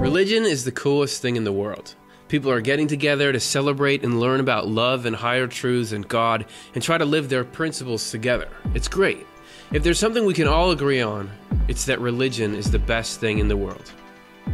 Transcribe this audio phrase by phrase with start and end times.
[0.00, 1.94] Religion is the coolest thing in the world.
[2.28, 6.46] People are getting together to celebrate and learn about love and higher truths and God
[6.74, 8.48] and try to live their principles together.
[8.74, 9.26] It's great.
[9.72, 11.30] If there's something we can all agree on,
[11.68, 13.92] it's that religion is the best thing in the world.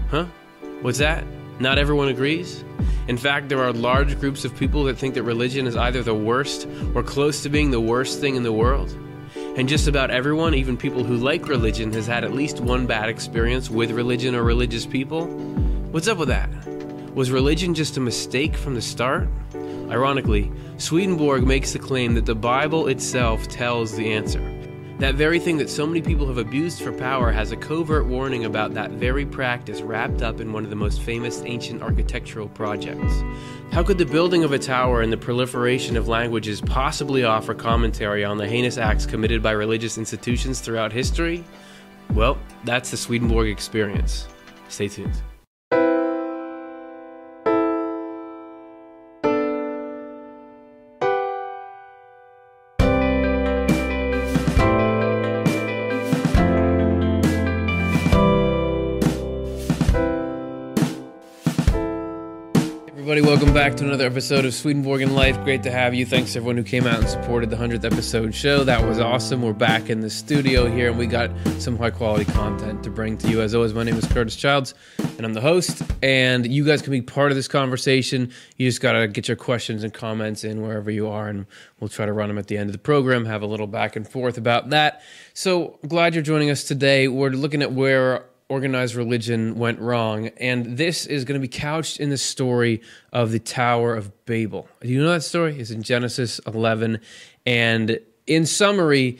[0.09, 0.27] Huh?
[0.82, 1.25] What's that?
[1.61, 2.64] Not everyone agrees?
[3.07, 6.14] In fact, there are large groups of people that think that religion is either the
[6.14, 8.97] worst or close to being the worst thing in the world.
[9.60, 13.10] And just about everyone, even people who like religion, has had at least one bad
[13.10, 15.27] experience with religion or religious people.
[15.91, 16.48] What's up with that?
[17.14, 19.28] Was religion just a mistake from the start?
[19.91, 24.41] Ironically, Swedenborg makes the claim that the Bible itself tells the answer.
[25.00, 28.45] That very thing that so many people have abused for power has a covert warning
[28.45, 33.22] about that very practice wrapped up in one of the most famous ancient architectural projects.
[33.72, 38.27] How could the building of a tower and the proliferation of languages possibly offer commentary
[38.27, 41.44] on the heinous acts committed by religious institutions throughout history?
[42.12, 44.28] Well, that's the Swedenborg experience.
[44.69, 45.22] Stay tuned.
[63.61, 65.39] Back to another episode of Swedenborg and Life.
[65.44, 66.06] Great to have you.
[66.06, 68.64] Thanks everyone who came out and supported the 100th episode show.
[68.64, 69.42] That was awesome.
[69.42, 73.19] We're back in the studio here and we got some high quality content to bring
[73.19, 73.42] to you.
[73.42, 74.72] As always, my name is Curtis Childs
[75.19, 75.83] and I'm the host.
[76.03, 78.33] And you guys can be part of this conversation.
[78.56, 81.44] You just got to get your questions and comments in wherever you are, and
[81.81, 83.94] we'll try to run them at the end of the program, have a little back
[83.94, 85.03] and forth about that.
[85.34, 87.08] So glad you're joining us today.
[87.08, 90.27] We're looking at where organized religion went wrong.
[90.39, 94.69] And this is going to be couched in the story of the Tower of Babel.
[94.83, 95.59] Do you know that story?
[95.59, 97.01] It's in Genesis 11.
[97.47, 99.19] And in summary,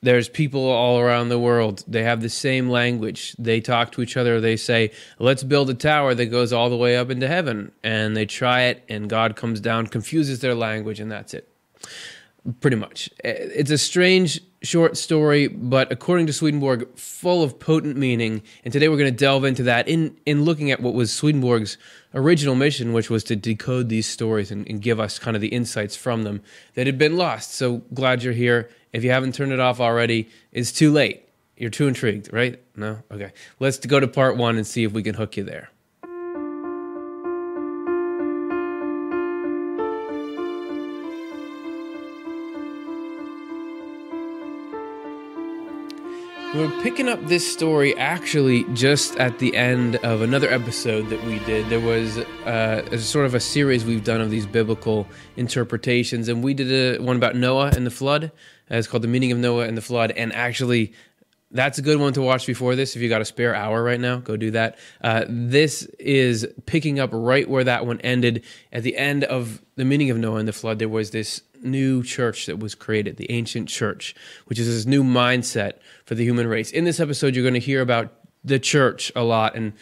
[0.00, 1.84] there's people all around the world.
[1.86, 3.34] They have the same language.
[3.38, 4.40] They talk to each other.
[4.40, 7.72] They say, let's build a tower that goes all the way up into heaven.
[7.82, 11.48] And they try it, and God comes down, confuses their language, and that's it.
[12.60, 13.08] Pretty much.
[13.22, 18.42] It's a strange short story, but according to Swedenborg, full of potent meaning.
[18.64, 21.78] And today we're going to delve into that in, in looking at what was Swedenborg's
[22.14, 25.48] original mission, which was to decode these stories and, and give us kind of the
[25.48, 26.42] insights from them
[26.74, 27.54] that had been lost.
[27.54, 28.70] So glad you're here.
[28.92, 31.28] If you haven't turned it off already, it's too late.
[31.56, 32.60] You're too intrigued, right?
[32.74, 33.02] No?
[33.12, 33.32] Okay.
[33.60, 35.70] Let's go to part one and see if we can hook you there.
[46.54, 51.38] We're picking up this story actually just at the end of another episode that we
[51.46, 51.66] did.
[51.70, 56.44] There was uh, a sort of a series we've done of these biblical interpretations, and
[56.44, 58.24] we did a, one about Noah and the flood.
[58.70, 60.10] Uh, it's called The Meaning of Noah and the Flood.
[60.10, 60.92] And actually,
[61.50, 62.96] that's a good one to watch before this.
[62.96, 64.78] If you got a spare hour right now, go do that.
[65.00, 68.44] Uh, this is picking up right where that one ended.
[68.70, 72.02] At the end of The Meaning of Noah and the Flood, there was this new
[72.02, 74.14] church that was created, the ancient church,
[74.46, 75.74] which is this new mindset
[76.04, 76.70] for the human race.
[76.70, 78.12] In this episode, you're going to hear about
[78.44, 79.54] the church a lot.
[79.54, 79.72] And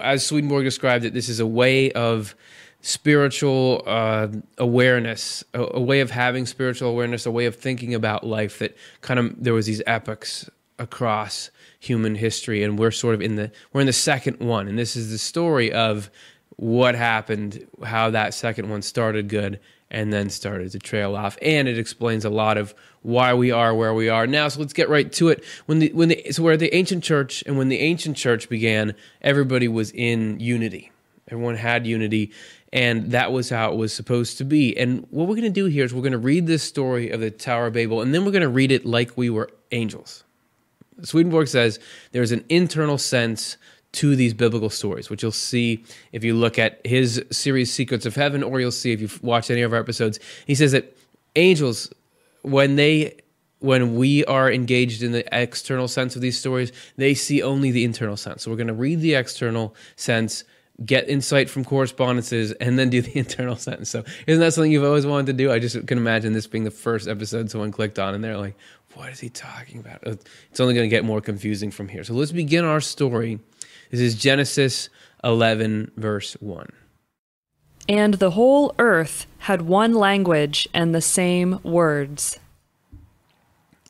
[0.00, 2.34] as Swedenborg described it, this is a way of
[2.80, 8.24] spiritual uh, awareness, a, a, way of having spiritual awareness, a way of thinking about
[8.24, 10.48] life that kind of there was these epochs
[10.78, 11.50] across
[11.80, 14.96] human history and we're sort of in the we're in the second one and this
[14.96, 16.10] is the story of
[16.56, 19.60] what happened how that second one started good
[19.90, 21.38] and then started to trail off.
[21.40, 24.48] And it explains a lot of why we are where we are now.
[24.48, 25.44] So let's get right to it.
[25.66, 28.94] When the when the so where the ancient church and when the ancient church began,
[29.22, 30.92] everybody was in unity.
[31.30, 32.32] Everyone had unity,
[32.72, 34.76] and that was how it was supposed to be.
[34.78, 37.20] And what we're going to do here is we're going to read this story of
[37.20, 40.24] the Tower of Babel, and then we're going to read it like we were angels.
[41.02, 41.78] Swedenborg says
[42.12, 43.56] there's an internal sense
[43.98, 45.82] to these biblical stories, which you'll see
[46.12, 49.50] if you look at his series Secrets of Heaven, or you'll see if you've watched
[49.50, 50.20] any of our episodes.
[50.46, 50.96] He says that
[51.34, 51.92] angels,
[52.42, 53.16] when they
[53.58, 57.82] when we are engaged in the external sense of these stories, they see only the
[57.82, 58.44] internal sense.
[58.44, 60.44] So we're going to read the external sense,
[60.84, 63.90] get insight from correspondences, and then do the internal sense.
[63.90, 65.50] So isn't that something you've always wanted to do?
[65.50, 68.54] I just can imagine this being the first episode someone clicked on and they're like,
[68.94, 70.04] what is he talking about?
[70.04, 72.04] It's only going to get more confusing from here.
[72.04, 73.40] So let's begin our story
[73.90, 74.88] this is Genesis
[75.24, 76.68] 11, verse 1.
[77.88, 82.38] And the whole earth had one language and the same words.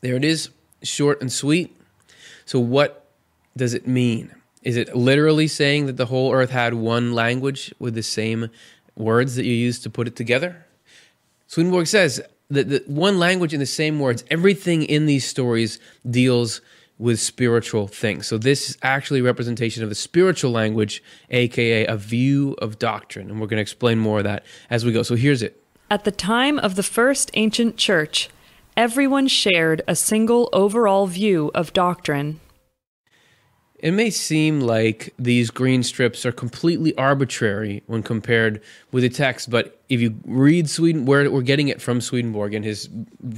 [0.01, 0.49] There it is,
[0.81, 1.75] short and sweet.
[2.45, 3.11] So, what
[3.57, 4.33] does it mean?
[4.63, 8.49] Is it literally saying that the whole earth had one language with the same
[8.95, 10.65] words that you use to put it together?
[11.47, 15.79] Swedenborg says that the one language and the same words, everything in these stories
[16.09, 16.61] deals
[16.99, 18.27] with spiritual things.
[18.27, 21.01] So this is actually a representation of the spiritual language,
[21.31, 23.31] aka a view of doctrine.
[23.31, 25.01] And we're going to explain more of that as we go.
[25.01, 25.63] So here's it.
[25.89, 28.29] At the time of the first ancient church,
[28.77, 32.41] everyone shared a single overall view of doctrine.
[33.81, 38.61] It may seem like these green strips are completely arbitrary when compared
[38.91, 42.61] with the text, but if you read Sweden, where we're getting it from Swedenborg in
[42.61, 42.89] his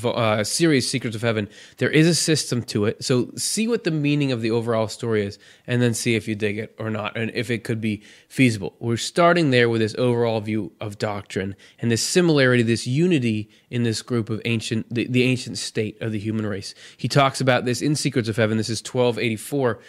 [0.04, 1.48] uh, series Secrets of Heaven,
[1.78, 3.04] there is a system to it.
[3.04, 6.34] So see what the meaning of the overall story is, and then see if you
[6.34, 8.76] dig it or not, and if it could be feasible.
[8.80, 13.84] We're starting there with this overall view of doctrine and this similarity, this unity in
[13.84, 16.74] this group of ancient, the, the ancient state of the human race.
[16.98, 18.58] He talks about this in Secrets of Heaven.
[18.58, 19.80] This is twelve eighty four.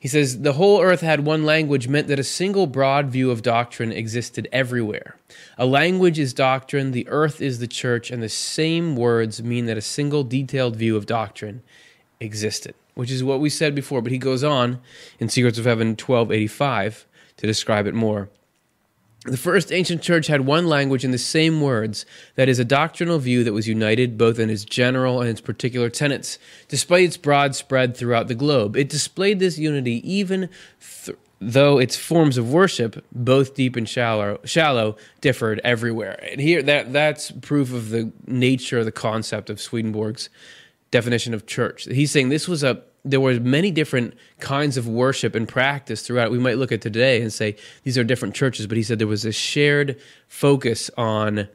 [0.00, 3.42] He says, The whole earth had one language meant that a single broad view of
[3.42, 5.16] doctrine existed everywhere.
[5.56, 9.78] A language is doctrine, the earth is the church, and the same words mean that
[9.78, 11.62] a single detailed view of doctrine
[12.20, 14.02] existed, which is what we said before.
[14.02, 14.80] But he goes on
[15.18, 17.06] in Secrets of Heaven 1285
[17.38, 18.28] to describe it more.
[19.26, 22.06] The first ancient church had one language in the same words,
[22.36, 25.90] that is, a doctrinal view that was united both in its general and its particular
[25.90, 26.38] tenets,
[26.68, 28.76] despite its broad spread throughout the globe.
[28.76, 30.48] It displayed this unity even
[31.04, 36.18] th- though its forms of worship, both deep and shallow, shallow, differed everywhere.
[36.30, 40.30] And here, that that's proof of the nature of the concept of Swedenborg's
[40.90, 41.84] definition of church.
[41.84, 46.30] He's saying this was a there were many different kinds of worship and practice throughout.
[46.30, 49.06] We might look at today and say these are different churches, but he said there
[49.06, 51.48] was a shared focus on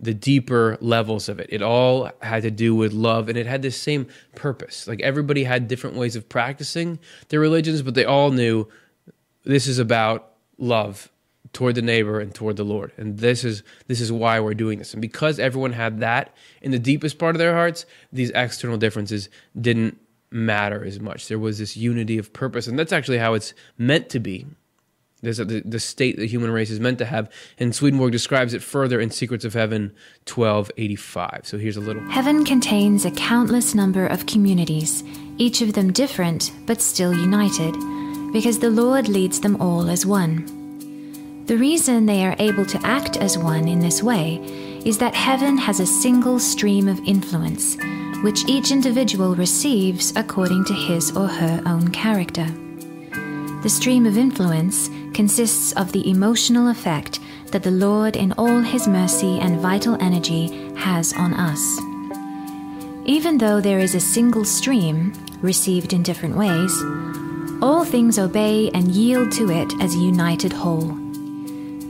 [0.00, 1.48] the deeper levels of it.
[1.50, 4.06] It all had to do with love and it had the same
[4.36, 4.86] purpose.
[4.86, 6.98] Like everybody had different ways of practicing
[7.30, 8.68] their religions, but they all knew
[9.44, 11.10] this is about love
[11.52, 12.92] toward the neighbor and toward the Lord.
[12.98, 14.92] And this is this is why we're doing this.
[14.92, 19.30] And because everyone had that in the deepest part of their hearts, these external differences
[19.58, 19.98] didn't
[20.30, 21.28] matter as much.
[21.28, 24.46] There was this unity of purpose, and that's actually how it's meant to be.
[25.20, 27.30] There's a, the, the state the human race is meant to have.
[27.58, 29.92] And Swedenborg describes it further in Secrets of Heaven
[30.32, 31.40] 1285.
[31.44, 32.02] So here's a little.
[32.08, 35.02] Heaven contains a countless number of communities,
[35.36, 37.72] each of them different but still united,
[38.32, 41.44] because the Lord leads them all as one.
[41.46, 44.36] The reason they are able to act as one in this way
[44.84, 47.76] is that heaven has a single stream of influence
[48.22, 52.46] which each individual receives according to his or her own character.
[53.62, 58.86] The stream of influence consists of the emotional effect that the Lord, in all his
[58.86, 61.78] mercy and vital energy, has on us.
[63.04, 66.72] Even though there is a single stream, received in different ways,
[67.62, 70.96] all things obey and yield to it as a united whole.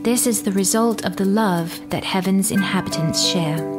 [0.03, 3.78] This is the result of the love that heaven's inhabitants share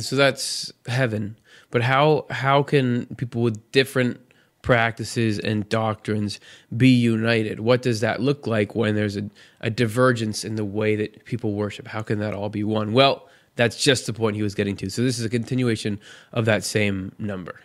[0.00, 1.36] so that's heaven.
[1.70, 4.20] But how how can people with different
[4.62, 6.38] practices and doctrines
[6.76, 7.60] be united?
[7.60, 9.28] What does that look like when there's a,
[9.60, 11.88] a divergence in the way that people worship?
[11.88, 12.92] How can that all be one?
[12.92, 14.88] Well, that's just the point he was getting to.
[14.88, 16.00] So this is a continuation
[16.32, 17.60] of that same number.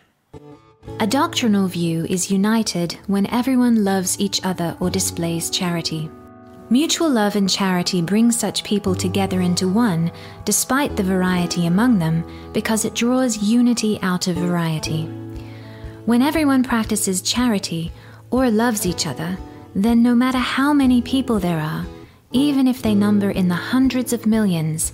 [1.00, 6.10] A doctrinal view is united when everyone loves each other or displays charity.
[6.70, 10.12] Mutual love and charity bring such people together into one,
[10.44, 12.22] despite the variety among them,
[12.52, 15.06] because it draws unity out of variety.
[16.04, 17.90] When everyone practices charity
[18.30, 19.38] or loves each other,
[19.74, 21.86] then no matter how many people there are,
[22.32, 24.92] even if they number in the hundreds of millions,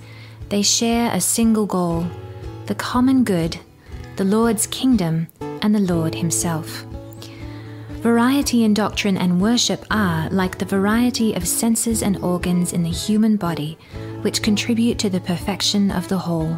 [0.51, 2.07] they share a single goal
[2.67, 3.59] the common good,
[4.17, 5.27] the Lord's kingdom,
[5.61, 6.87] and the Lord Himself.
[8.05, 12.91] Variety in doctrine and worship are like the variety of senses and organs in the
[12.91, 13.79] human body,
[14.21, 16.53] which contribute to the perfection of the whole.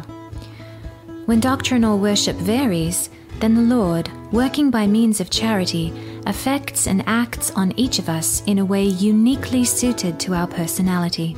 [1.25, 5.93] When doctrine or worship varies, then the Lord, working by means of charity,
[6.25, 11.37] affects and acts on each of us in a way uniquely suited to our personality.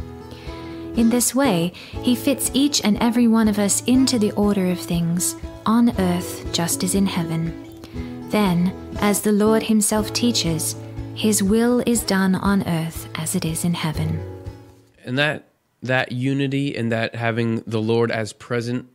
[0.96, 4.80] In this way, He fits each and every one of us into the order of
[4.80, 5.36] things,
[5.68, 7.69] on earth just as in heaven.
[8.30, 10.76] Then, as the Lord Himself teaches,
[11.16, 14.20] His will is done on earth as it is in heaven.
[15.04, 15.50] And that
[15.82, 18.88] that unity and that having the Lord as present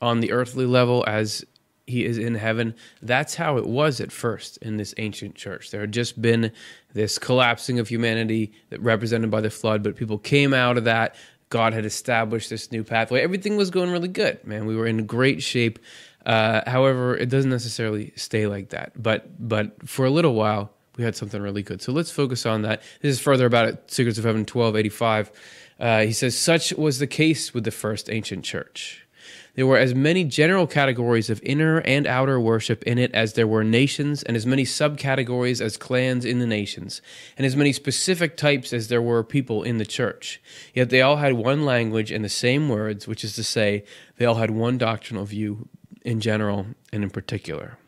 [0.00, 1.44] on the earthly level as
[1.86, 2.74] he is in heaven.
[3.02, 5.70] That's how it was at first in this ancient church.
[5.70, 6.52] There had just been
[6.94, 11.16] this collapsing of humanity that represented by the flood, but people came out of that.
[11.50, 13.20] God had established this new pathway.
[13.20, 14.66] Everything was going really good, man.
[14.66, 15.80] We were in great shape.
[16.26, 18.92] Uh, however, it doesn't necessarily stay like that.
[19.00, 21.80] But but for a little while, we had something really good.
[21.80, 22.82] So let's focus on that.
[23.00, 23.90] This is further about it.
[23.90, 25.30] Secrets of Heaven, twelve eighty five.
[25.78, 29.06] Uh, he says, Such was the case with the first ancient church.
[29.54, 33.46] There were as many general categories of inner and outer worship in it as there
[33.46, 37.02] were nations, and as many subcategories as clans in the nations,
[37.36, 40.40] and as many specific types as there were people in the church.
[40.74, 43.84] Yet they all had one language and the same words, which is to say,
[44.18, 45.68] they all had one doctrinal view
[46.04, 47.78] in general and in particular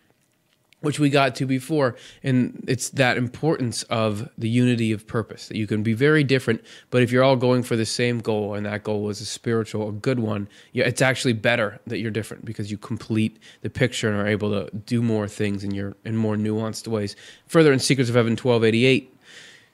[0.82, 1.96] which we got to before.
[2.22, 6.62] And it's that importance of the unity of purpose that you can be very different
[6.90, 9.88] but if you're all going for the same goal and that goal is a spiritual
[9.88, 14.20] a good one it's actually better that you're different because you complete the picture and
[14.20, 17.14] are able to do more things in your in more nuanced ways.
[17.46, 19.11] Further in secrets of heaven 1288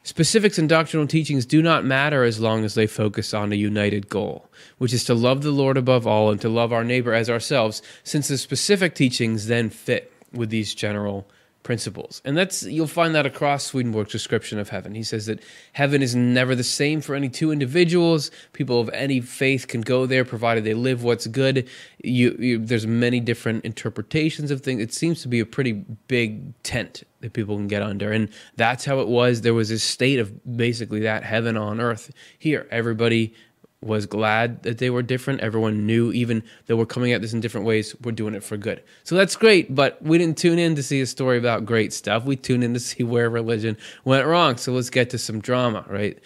[0.08, 4.08] Specifics and doctrinal teachings do not matter as long as they focus on a united
[4.08, 4.48] goal,
[4.78, 7.82] which is to love the Lord above all and to love our neighbor as ourselves,
[8.04, 11.28] since the specific teachings then fit with these general
[11.62, 12.22] principles.
[12.24, 14.94] And that's you'll find that across Swedenborg's description of heaven.
[14.94, 18.30] He says that heaven is never the same for any two individuals.
[18.52, 21.68] People of any faith can go there provided they live what's good.
[22.02, 24.80] You, you, there's many different interpretations of things.
[24.80, 25.72] It seems to be a pretty
[26.06, 28.12] big tent that people can get under.
[28.12, 29.40] And that's how it was.
[29.40, 32.66] There was this state of basically that heaven on earth here.
[32.70, 33.34] Everybody
[33.80, 35.40] was glad that they were different.
[35.40, 38.56] Everyone knew, even though we're coming at this in different ways, we're doing it for
[38.56, 38.82] good.
[39.04, 42.24] So that's great, but we didn't tune in to see a story about great stuff.
[42.24, 44.56] We tuned in to see where religion went wrong.
[44.56, 46.18] So let's get to some drama, right?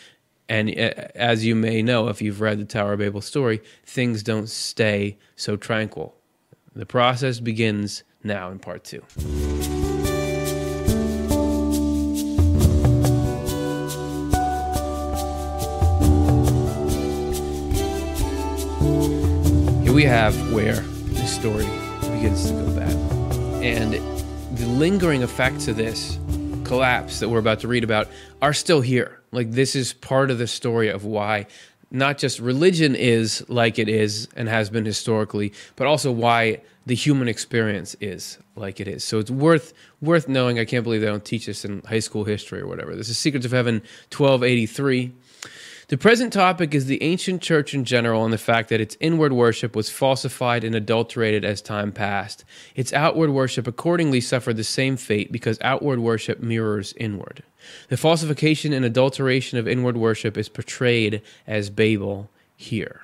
[0.48, 4.22] And uh, as you may know, if you've read the Tower of Babel story, things
[4.22, 6.14] don't stay so tranquil.
[6.74, 9.02] The process begins now in part two.
[19.92, 21.66] We have where the story
[22.14, 22.96] begins to go bad.
[23.62, 23.92] And
[24.56, 26.18] the lingering effects of this
[26.64, 28.08] collapse that we're about to read about
[28.40, 29.20] are still here.
[29.32, 31.46] Like, this is part of the story of why
[31.90, 36.94] not just religion is like it is and has been historically, but also why the
[36.94, 39.04] human experience is like it is.
[39.04, 40.58] So it's worth worth knowing.
[40.58, 42.96] I can't believe they don't teach this in high school history or whatever.
[42.96, 45.12] This is Secrets of Heaven 1283.
[45.92, 49.34] The present topic is the ancient church in general and the fact that its inward
[49.34, 52.46] worship was falsified and adulterated as time passed.
[52.74, 57.42] Its outward worship accordingly suffered the same fate because outward worship mirrors inward.
[57.90, 63.02] The falsification and adulteration of inward worship is portrayed as Babel here.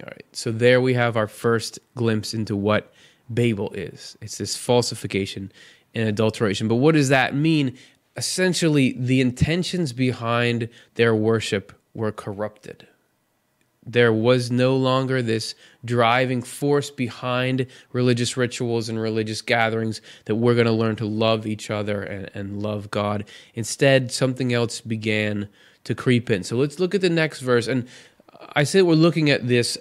[0.00, 2.92] All right, so there we have our first glimpse into what
[3.32, 4.18] Babel is.
[4.20, 5.52] It's this falsification
[5.94, 6.66] and adulteration.
[6.66, 7.78] But what does that mean?
[8.16, 12.86] Essentially, the intentions behind their worship were corrupted.
[13.86, 15.54] There was no longer this
[15.84, 21.46] driving force behind religious rituals and religious gatherings that we're going to learn to love
[21.46, 23.24] each other and, and love God.
[23.54, 25.48] Instead, something else began
[25.84, 26.44] to creep in.
[26.44, 27.66] So let's look at the next verse.
[27.66, 27.88] And
[28.52, 29.78] I say we're looking at this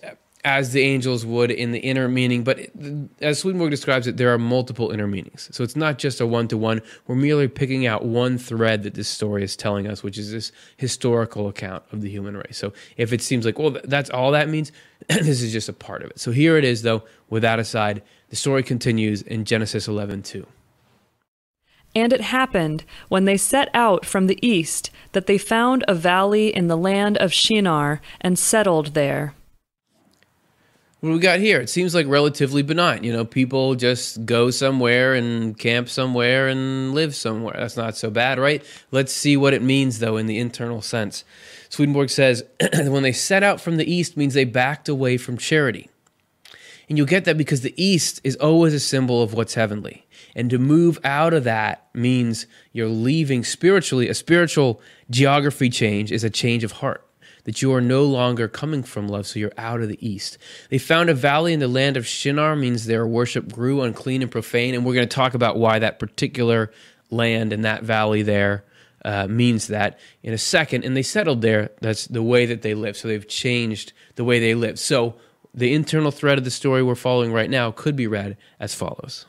[0.47, 2.41] as the angels would in the inner meaning.
[2.41, 2.71] But
[3.19, 5.49] as Swedenborg describes it, there are multiple inner meanings.
[5.51, 6.81] So it's not just a one to one.
[7.05, 10.53] We're merely picking out one thread that this story is telling us, which is this
[10.77, 12.57] historical account of the human race.
[12.57, 14.71] So if it seems like, well, that's all that means,
[15.09, 16.19] this is just a part of it.
[16.19, 20.47] So here it is, though, with that aside, the story continues in Genesis 11 2.
[21.93, 26.55] And it happened, when they set out from the east, that they found a valley
[26.55, 29.33] in the land of Shinar and settled there
[30.99, 31.61] what we got here?
[31.61, 33.03] It seems like relatively benign.
[33.03, 37.55] You know, people just go somewhere and camp somewhere and live somewhere.
[37.55, 38.65] That's not so bad, right?
[38.89, 41.23] Let's see what it means, though, in the internal sense.
[41.69, 45.89] Swedenborg says when they set out from the east means they backed away from charity.
[46.89, 50.07] And you'll get that because the east is always a symbol of what's heavenly.
[50.35, 54.07] And to move out of that means you're leaving spiritually.
[54.07, 57.06] A spiritual geography change is a change of heart
[57.47, 60.37] that you are no longer coming from love, so you're out of the east.
[60.69, 64.29] They found a valley in the land of Shinar, means their worship grew unclean and
[64.29, 66.73] profane, and we're going to talk about why that particular
[67.09, 68.65] land and that valley there
[69.05, 70.83] uh, means that in a second.
[70.83, 71.69] And they settled there.
[71.79, 72.97] That's the way that they live.
[72.97, 74.77] So they've changed the way they live.
[74.77, 75.15] So
[75.53, 79.25] the internal thread of the story we're following right now could be read as follows.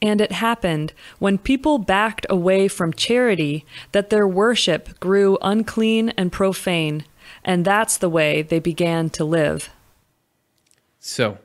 [0.00, 6.30] And it happened, when people backed away from charity, that their worship grew unclean and
[6.30, 7.04] profane,
[7.44, 9.70] and that's the way they began to live.
[11.00, 11.38] So,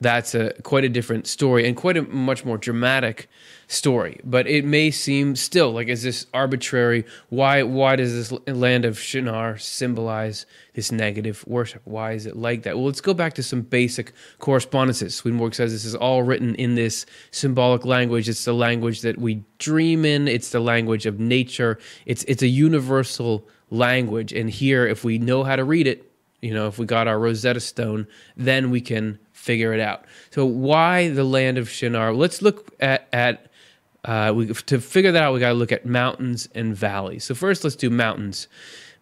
[0.00, 3.28] that's a quite a different story and quite a much more dramatic
[3.66, 4.20] story.
[4.24, 7.04] But it may seem still like is this arbitrary?
[7.28, 11.82] Why why does this land of Shinar symbolize this negative worship?
[11.84, 12.76] Why is it like that?
[12.76, 15.14] Well, let's go back to some basic correspondences.
[15.14, 18.28] Swedenborg says this is all written in this symbolic language.
[18.28, 20.28] It's the language that we dream in.
[20.28, 21.78] It's the language of nature.
[22.06, 24.32] It's it's a universal language.
[24.32, 26.10] And here, if we know how to read it,
[26.44, 28.06] You know, if we got our Rosetta Stone,
[28.36, 30.04] then we can figure it out.
[30.30, 32.12] So why the land of Shinar?
[32.12, 33.46] Let's look at at
[34.04, 35.32] uh, we, to figure that out.
[35.32, 37.24] We got to look at mountains and valleys.
[37.24, 38.48] So first, let's do mountains.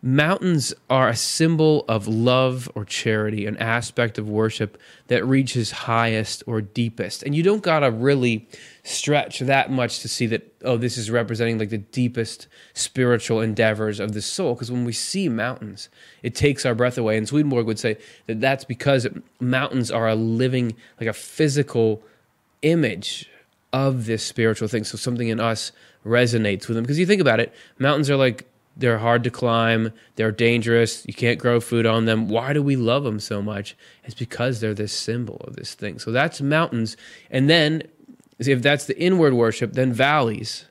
[0.05, 6.43] Mountains are a symbol of love or charity, an aspect of worship that reaches highest
[6.49, 7.23] or deepest.
[7.23, 8.49] And you don't got to really
[8.83, 14.01] stretch that much to see that, oh, this is representing like the deepest spiritual endeavors
[14.01, 14.55] of the soul.
[14.55, 15.89] Because when we see mountains,
[16.25, 17.17] it takes our breath away.
[17.17, 19.07] And Swedenborg would say that that's because
[19.39, 22.03] mountains are a living, like a physical
[22.63, 23.31] image
[23.73, 24.85] of this spiritual thing.
[24.85, 25.73] So something in us
[26.05, 26.85] resonates with them.
[26.85, 29.93] Because you think about it, mountains are like they're hard to climb.
[30.17, 31.05] They're dangerous.
[31.07, 32.29] You can't grow food on them.
[32.29, 33.77] Why do we love them so much?
[34.05, 35.99] It's because they're this symbol of this thing.
[35.99, 36.97] So that's mountains.
[37.31, 37.83] And then,
[38.39, 40.65] if that's the inward worship, then valleys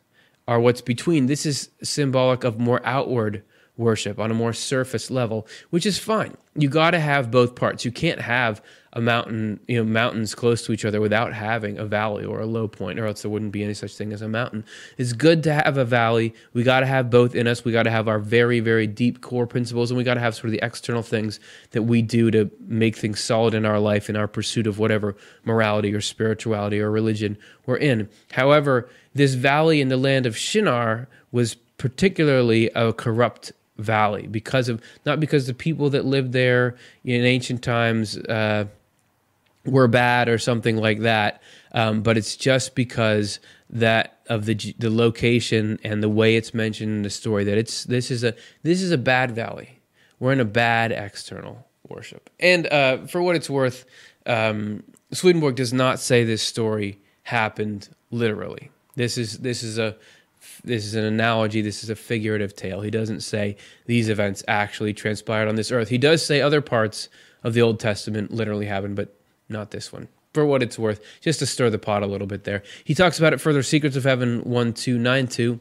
[0.47, 1.27] are what's between.
[1.27, 3.43] This is symbolic of more outward
[3.81, 6.37] worship on a more surface level, which is fine.
[6.55, 7.83] You got to have both parts.
[7.83, 8.61] You can't have
[8.93, 12.45] a mountain, you know, mountains close to each other without having a valley or a
[12.45, 14.65] low point, or else there wouldn't be any such thing as a mountain.
[14.97, 16.33] It's good to have a valley.
[16.53, 17.63] We got to have both in us.
[17.63, 20.35] We got to have our very, very deep core principles, and we got to have
[20.35, 21.39] sort of the external things
[21.71, 25.15] that we do to make things solid in our life in our pursuit of whatever
[25.45, 28.09] morality or spirituality or religion we're in.
[28.31, 34.81] However, this valley in the land of Shinar was particularly a corrupt valley because of
[35.05, 38.65] not because the people that lived there in ancient times uh,
[39.65, 41.41] were bad or something like that,
[41.73, 46.91] um, but it's just because that of the the location and the way it's mentioned
[46.91, 48.33] in the story that it's this is a
[48.63, 49.79] this is a bad valley.
[50.19, 53.85] We're in a bad external worship, and uh, for what it's worth,
[54.25, 58.71] um, Swedenborg does not say this story happened literally.
[58.95, 59.95] This is this is a
[60.63, 62.81] this is an analogy, this is a figurative tale.
[62.81, 65.89] He doesn't say these events actually transpired on this earth.
[65.89, 67.09] He does say other parts
[67.43, 69.15] of the Old Testament literally happened, but
[69.49, 70.07] not this one.
[70.33, 72.63] For what it's worth, just to stir the pot a little bit there.
[72.85, 75.59] He talks about it further, Secrets of Heaven 1292.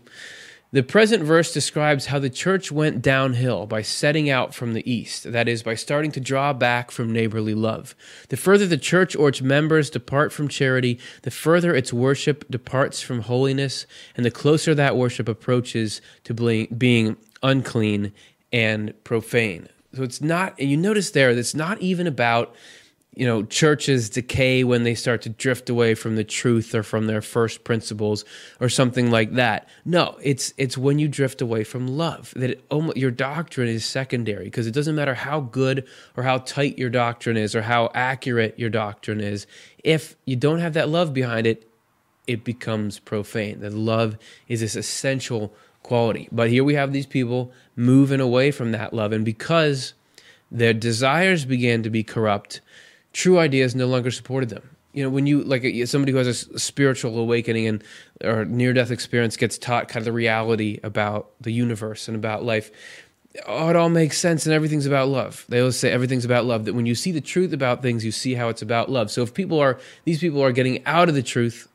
[0.72, 5.33] The present verse describes how the church went downhill by setting out from the east,
[5.33, 7.96] that is, by starting to draw back from neighborly love.
[8.28, 13.02] The further the church or its members depart from charity, the further its worship departs
[13.02, 13.85] from holiness,
[14.16, 18.12] and the closer that worship approaches to being unclean
[18.52, 19.68] and profane.
[19.92, 22.54] So it's not, and you notice there, it's not even about
[23.20, 27.06] you know churches decay when they start to drift away from the truth or from
[27.06, 28.24] their first principles
[28.61, 29.68] or something like that.
[29.85, 32.64] No it's it's when you drift away from love that it,
[32.96, 37.37] your doctrine is secondary because it doesn't matter how good or how tight your doctrine
[37.37, 39.46] is or how accurate your doctrine is
[39.85, 41.70] if you don't have that love behind it
[42.26, 43.61] it becomes profane.
[43.61, 44.16] That love
[44.48, 45.52] is this essential
[45.83, 46.28] quality.
[46.30, 49.92] But here we have these people moving away from that love and because
[50.50, 52.61] their desires began to be corrupt
[53.12, 54.77] true ideas no longer supported them.
[54.92, 57.85] You know, when you like somebody who has a spiritual awakening and
[58.25, 62.44] or near death experience gets taught kind of the reality about the universe and about
[62.44, 62.73] life,
[63.46, 65.44] oh, it all makes sense and everything's about love.
[65.49, 66.64] They always say everything's about love.
[66.64, 69.12] That when you see the truth about things, you see how it's about love.
[69.12, 71.68] So if people are these people are getting out of the truth,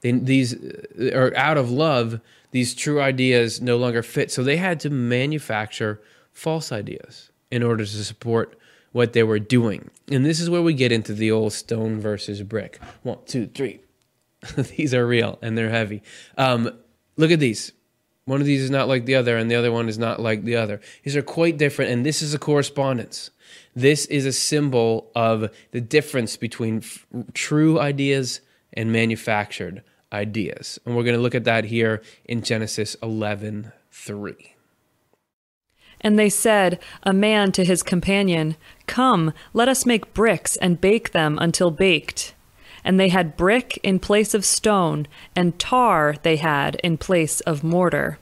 [0.00, 2.20] they, these uh, are out of love.
[2.52, 4.30] These true ideas no longer fit.
[4.30, 6.00] So they had to manufacture
[6.32, 8.58] false ideas in order to support
[8.96, 9.90] what they were doing.
[10.10, 12.80] And this is where we get into the old stone versus brick.
[13.02, 13.80] One, two, three.
[14.56, 16.02] these are real and they're heavy.
[16.38, 16.70] Um,
[17.18, 17.72] look at these.
[18.24, 20.44] One of these is not like the other, and the other one is not like
[20.44, 20.80] the other.
[21.04, 23.30] These are quite different, and this is a correspondence.
[23.74, 28.40] This is a symbol of the difference between f- true ideas
[28.72, 30.78] and manufactured ideas.
[30.86, 34.55] And we're going to look at that here in Genesis 11 3.
[36.00, 38.56] And they said, A man to his companion,
[38.86, 42.34] Come, let us make bricks and bake them until baked.
[42.84, 47.64] And they had brick in place of stone, and tar they had in place of
[47.64, 48.18] mortar.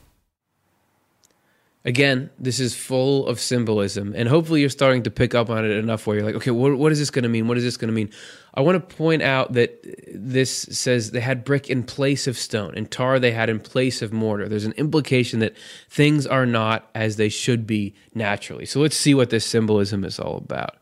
[1.87, 5.70] Again, this is full of symbolism, and hopefully you're starting to pick up on it
[5.70, 7.47] enough where you're like, okay, what, what is this going to mean?
[7.47, 8.09] What is this going to mean?
[8.55, 12.73] I want to point out that this says they had brick in place of stone,
[12.75, 14.49] and tar they had in place of mortar.
[14.49, 15.55] There's an implication that
[15.90, 18.64] things are not as they should be naturally.
[18.64, 20.79] So let's see what this symbolism is all about.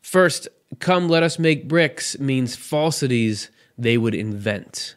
[0.00, 4.94] First, come, let us make bricks means falsities they would invent.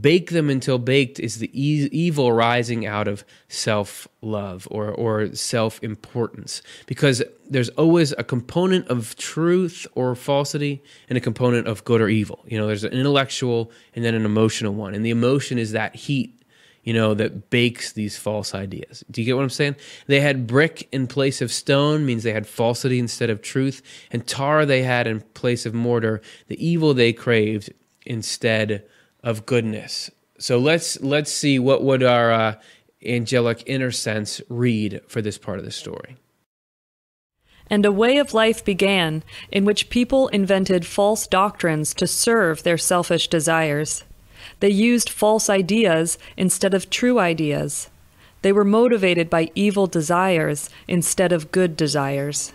[0.00, 5.34] Bake them until baked is the e- evil rising out of self love or, or
[5.34, 6.62] self importance.
[6.86, 12.08] Because there's always a component of truth or falsity and a component of good or
[12.08, 12.44] evil.
[12.46, 14.94] You know, there's an intellectual and then an emotional one.
[14.94, 16.40] And the emotion is that heat
[16.82, 19.04] you know, that bakes these false ideas.
[19.10, 19.76] Do you get what I'm saying?
[20.06, 24.26] They had brick in place of stone, means they had falsity instead of truth, and
[24.26, 27.70] tar they had in place of mortar, the evil they craved
[28.06, 28.84] instead
[29.22, 30.10] of goodness.
[30.38, 32.54] So let's let's see what would our uh,
[33.04, 36.16] angelic inner sense read for this part of the story.
[37.68, 42.78] And a way of life began in which people invented false doctrines to serve their
[42.78, 44.02] selfish desires.
[44.58, 47.88] They used false ideas instead of true ideas.
[48.42, 52.52] They were motivated by evil desires instead of good desires.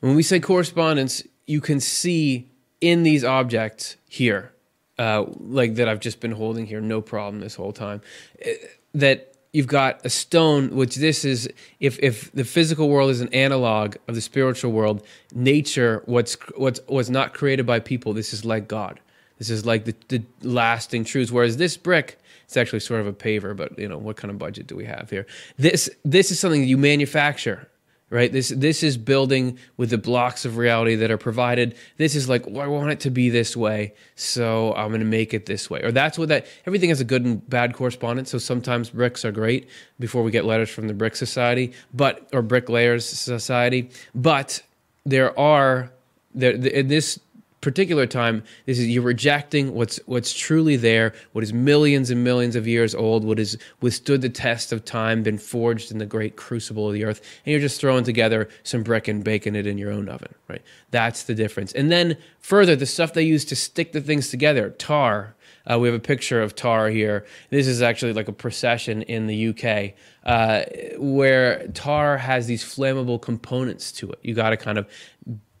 [0.00, 2.48] When we say correspondence, you can see
[2.80, 4.51] in these objects here,
[4.98, 8.00] uh, like that I've just been holding here, no problem this whole time,
[8.40, 8.54] eh,
[8.94, 11.48] that you've got a stone which this is
[11.80, 16.80] if if the physical world is an analog of the spiritual world nature what's what's
[16.88, 18.12] was not created by people.
[18.12, 19.00] This is like god.
[19.38, 21.32] This is like the, the lasting truths.
[21.32, 24.38] Whereas this brick it's actually sort of a paver but you know what kind of
[24.38, 25.26] budget do we have here?
[25.58, 27.68] This this is something you manufacture
[28.12, 28.30] right?
[28.30, 31.74] This this is building with the blocks of reality that are provided.
[31.96, 35.06] This is like, well, I want it to be this way, so I'm going to
[35.06, 35.80] make it this way.
[35.82, 38.30] Or that's what that everything has a good and bad correspondence.
[38.30, 42.42] So sometimes bricks are great before we get letters from the Brick Society, but or
[42.42, 44.62] Bricklayers Society, but
[45.06, 45.90] there are
[46.34, 47.18] there in this
[47.62, 52.56] particular time this is you're rejecting what's what's truly there what is millions and millions
[52.56, 56.36] of years old what has withstood the test of time been forged in the great
[56.36, 59.78] crucible of the earth and you're just throwing together some brick and baking it in
[59.78, 63.54] your own oven right that's the difference and then further the stuff they use to
[63.54, 65.34] stick the things together tar
[65.70, 67.24] uh, we have a picture of tar here.
[67.50, 69.94] This is actually like a procession in the UK
[70.24, 70.64] uh,
[70.98, 74.18] where tar has these flammable components to it.
[74.22, 74.88] You got to kind of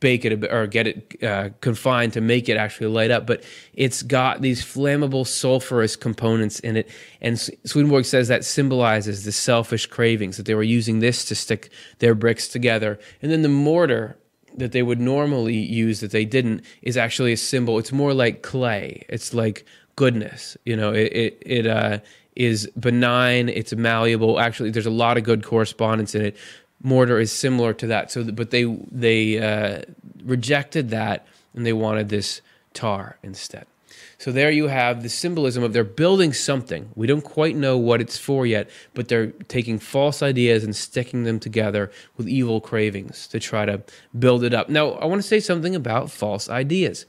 [0.02, 3.24] bake it or get it uh, confined to make it actually light up.
[3.24, 6.90] But it's got these flammable sulfurous components in it.
[7.22, 11.70] And Swedenborg says that symbolizes the selfish cravings that they were using this to stick
[12.00, 12.98] their bricks together.
[13.22, 14.18] And then the mortar
[14.58, 17.78] that they would normally use that they didn't is actually a symbol.
[17.78, 19.06] It's more like clay.
[19.08, 19.64] It's like
[19.96, 20.56] goodness.
[20.66, 22.00] You know, it, it, it uh,
[22.34, 23.48] is benign.
[23.48, 24.40] It's malleable.
[24.40, 26.36] Actually, there's a lot of good correspondence in it
[26.82, 28.10] mortar is similar to that.
[28.10, 29.82] So, but they they uh,
[30.24, 32.40] rejected that and they wanted this
[32.74, 33.66] tar instead.
[34.18, 36.90] So there you have the symbolism of they're building something.
[36.94, 41.24] We don't quite know what it's for yet, but they're taking false ideas and sticking
[41.24, 43.82] them together with evil cravings to try to
[44.16, 44.68] build it up.
[44.68, 47.04] Now, I want to say something about false ideas.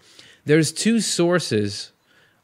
[0.45, 1.91] There's two sources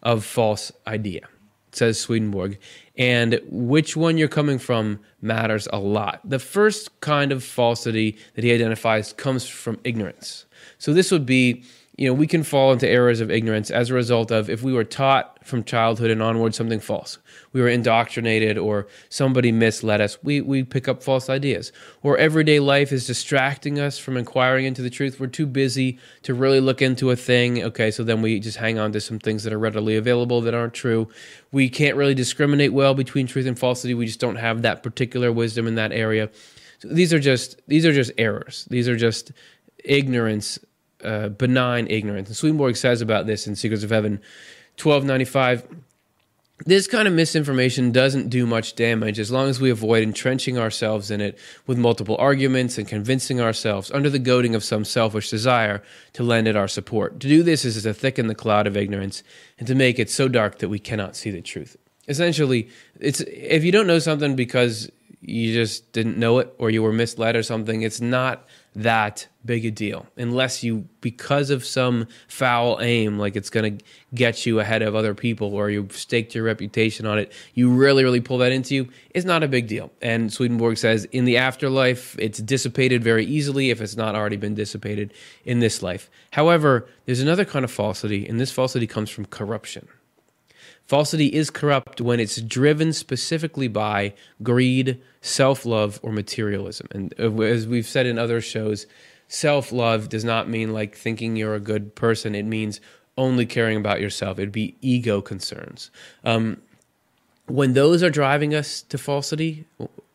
[0.03, 1.27] of false idea,
[1.71, 2.59] says Swedenborg
[2.99, 6.19] and which one you're coming from matters a lot.
[6.25, 10.45] The first kind of falsity that he identifies comes from ignorance.
[10.77, 11.63] So this would be
[11.97, 14.71] you know, we can fall into errors of ignorance as a result of if we
[14.71, 17.17] were taught from childhood and onward something false.
[17.51, 20.21] We were indoctrinated or somebody misled us.
[20.23, 21.71] We, we pick up false ideas.
[22.03, 25.19] Or everyday life is distracting us from inquiring into the truth.
[25.19, 27.63] We're too busy to really look into a thing.
[27.63, 30.53] Okay, so then we just hang on to some things that are readily available that
[30.53, 31.09] aren't true.
[31.51, 33.93] We can't really discriminate well between truth and falsity.
[33.93, 36.29] We just don't have that particular wisdom in that area.
[36.77, 38.65] So these are just these are just errors.
[38.69, 39.33] These are just
[39.83, 40.59] ignorance
[41.03, 42.29] uh, benign ignorance.
[42.29, 44.21] And Swedenborg says about this in Secrets of Heaven
[44.83, 45.67] 1295
[46.65, 51.09] this kind of misinformation doesn't do much damage as long as we avoid entrenching ourselves
[51.09, 55.81] in it with multiple arguments and convincing ourselves under the goading of some selfish desire
[56.13, 57.19] to lend it our support.
[57.21, 59.23] To do this is to thicken the cloud of ignorance
[59.57, 61.77] and to make it so dark that we cannot see the truth.
[62.09, 66.83] Essentially, it's if you don't know something because you just didn't know it or you
[66.83, 72.07] were misled or something, it's not that big a deal unless you because of some
[72.27, 76.35] foul aim like it's going to get you ahead of other people or you've staked
[76.35, 79.67] your reputation on it you really really pull that into you it's not a big
[79.67, 79.91] deal.
[80.01, 84.55] And swedenborg says in the afterlife it's dissipated very easily if it's not already been
[84.55, 85.13] dissipated
[85.45, 86.09] in this life.
[86.31, 89.87] However there's another kind of falsity and this falsity comes from corruption
[90.89, 96.87] Falsity is corrupt when it's driven specifically by greed, self love, or materialism.
[96.89, 98.87] And uh, as we've said in other shows,
[99.27, 102.81] self love does not mean like thinking you're a good person, it means
[103.19, 104.39] only caring about yourself.
[104.39, 105.91] It'd be ego concerns.
[106.23, 106.59] Um,
[107.45, 109.65] when those are driving us to falsity,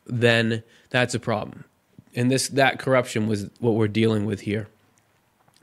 [0.07, 1.67] then that's a problem.
[2.17, 4.67] And this that corruption was what we're dealing with here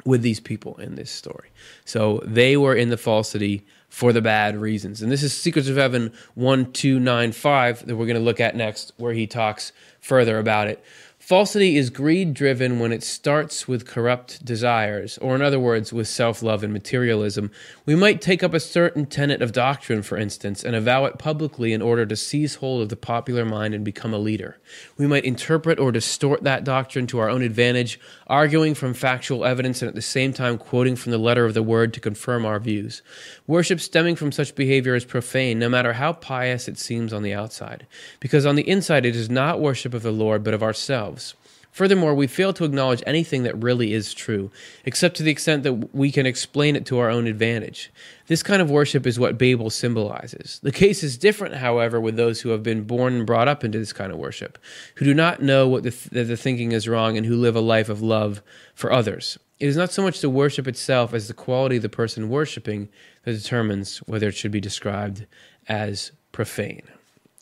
[0.05, 1.49] with these people in this story.
[1.83, 5.01] So they were in the falsity for the bad reasons.
[5.01, 9.11] And this is Secrets of Heaven 1295 that we're going to look at next, where
[9.11, 10.81] he talks further about it.
[11.19, 16.07] Falsity is greed driven when it starts with corrupt desires, or in other words, with
[16.07, 17.51] self love and materialism.
[17.85, 21.73] We might take up a certain tenet of doctrine, for instance, and avow it publicly
[21.73, 24.57] in order to seize hold of the popular mind and become a leader.
[24.97, 27.99] We might interpret or distort that doctrine to our own advantage,
[28.31, 31.61] arguing from factual evidence and at the same time quoting from the letter of the
[31.61, 33.01] word to confirm our views.
[33.45, 37.33] Worship stemming from such behavior is profane, no matter how pious it seems on the
[37.33, 37.85] outside,
[38.21, 41.35] because on the inside it is not worship of the Lord, but of ourselves.
[41.71, 44.51] Furthermore, we fail to acknowledge anything that really is true,
[44.85, 47.91] except to the extent that we can explain it to our own advantage.
[48.27, 50.59] This kind of worship is what Babel symbolizes.
[50.63, 53.79] The case is different, however, with those who have been born and brought up into
[53.79, 54.57] this kind of worship,
[54.95, 57.55] who do not know what the th- that the thinking is wrong and who live
[57.55, 58.41] a life of love
[58.75, 59.39] for others.
[59.59, 62.89] It is not so much the worship itself as the quality of the person worshiping
[63.23, 65.25] that determines whether it should be described
[65.67, 66.83] as profane.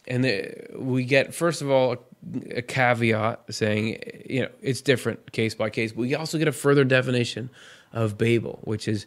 [0.08, 1.96] And the, we get, first of all,
[2.52, 5.92] a caveat saying, you know, it's different case by case.
[5.92, 7.50] But we also get a further definition
[7.94, 9.06] of Babel, which is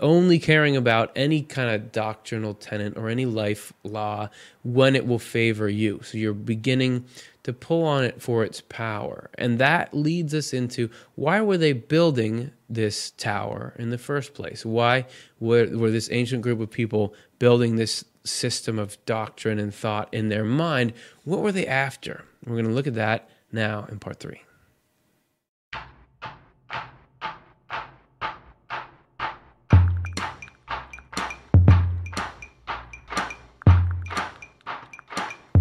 [0.00, 4.28] only caring about any kind of doctrinal tenet or any life law
[4.62, 6.00] when it will favor you.
[6.04, 7.04] So you're beginning
[7.42, 9.30] to pull on it for its power.
[9.36, 14.64] And that leads us into why were they building this tower in the first place?
[14.64, 15.06] Why
[15.40, 20.28] were, were this ancient group of people building this system of doctrine and thought in
[20.28, 20.92] their mind?
[21.24, 22.24] What were they after?
[22.46, 24.40] We're going to look at that now in part three.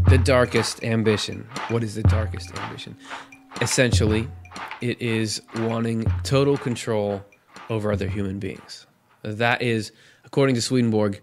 [0.08, 1.48] The darkest ambition.
[1.68, 2.96] What is the darkest ambition?
[3.60, 4.30] Essentially,
[4.80, 7.26] it is wanting total control
[7.70, 8.88] over other human beings.
[9.24, 9.92] That is,
[10.24, 11.22] according to Swedenborg,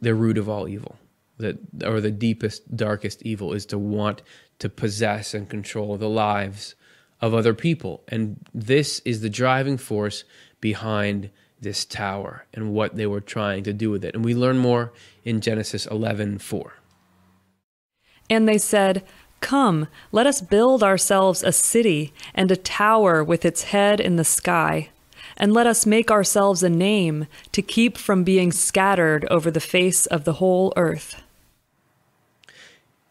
[0.00, 0.96] the root of all evil.
[1.38, 4.22] That, or the deepest, darkest evil is to want
[4.58, 6.74] to possess and control the lives
[7.20, 8.02] of other people.
[8.08, 10.24] And this is the driving force
[10.60, 14.14] behind this tower and what they were trying to do with it.
[14.14, 14.92] And we learn more
[15.24, 16.72] in Genesis 11 4.
[18.28, 19.04] And they said,
[19.40, 24.24] Come, let us build ourselves a city and a tower with its head in the
[24.24, 24.90] sky,
[25.36, 30.06] and let us make ourselves a name to keep from being scattered over the face
[30.06, 31.22] of the whole earth.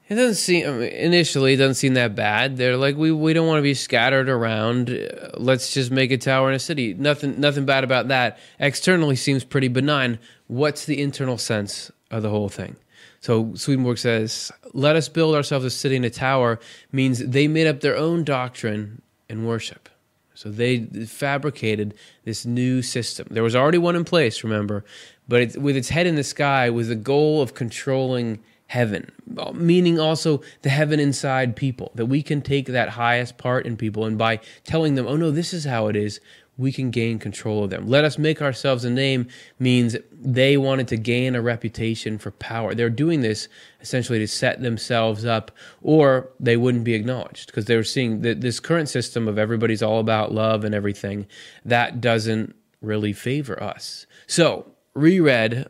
[0.07, 2.57] It doesn't seem initially it doesn't seem that bad.
[2.57, 4.89] They're like we we don't want to be scattered around.
[5.35, 6.93] Let's just make a tower in a city.
[6.93, 8.37] Nothing nothing bad about that.
[8.59, 10.19] Externally seems pretty benign.
[10.47, 12.75] What's the internal sense of the whole thing?
[13.19, 16.59] So Swedenborg says, "Let us build ourselves a city and a tower."
[16.91, 19.89] Means they made up their own doctrine and worship.
[20.35, 23.27] So they fabricated this new system.
[23.31, 24.83] There was already one in place, remember,
[25.27, 28.39] but it, with its head in the sky, with the goal of controlling
[28.75, 29.09] heaven,
[29.53, 34.03] meaning also the heaven inside people, that we can take that highest part in people
[34.03, 36.19] and by telling them, oh no, this is how it is,
[36.57, 37.87] we can gain control of them.
[37.87, 39.27] Let us make ourselves a name
[39.59, 42.75] means they wanted to gain a reputation for power.
[42.75, 43.47] They're doing this
[43.79, 48.41] essentially to set themselves up, or they wouldn't be acknowledged because they were seeing that
[48.41, 51.27] this current system of everybody's all about love and everything
[51.63, 54.05] that doesn't really favor us.
[54.27, 55.69] So, reread,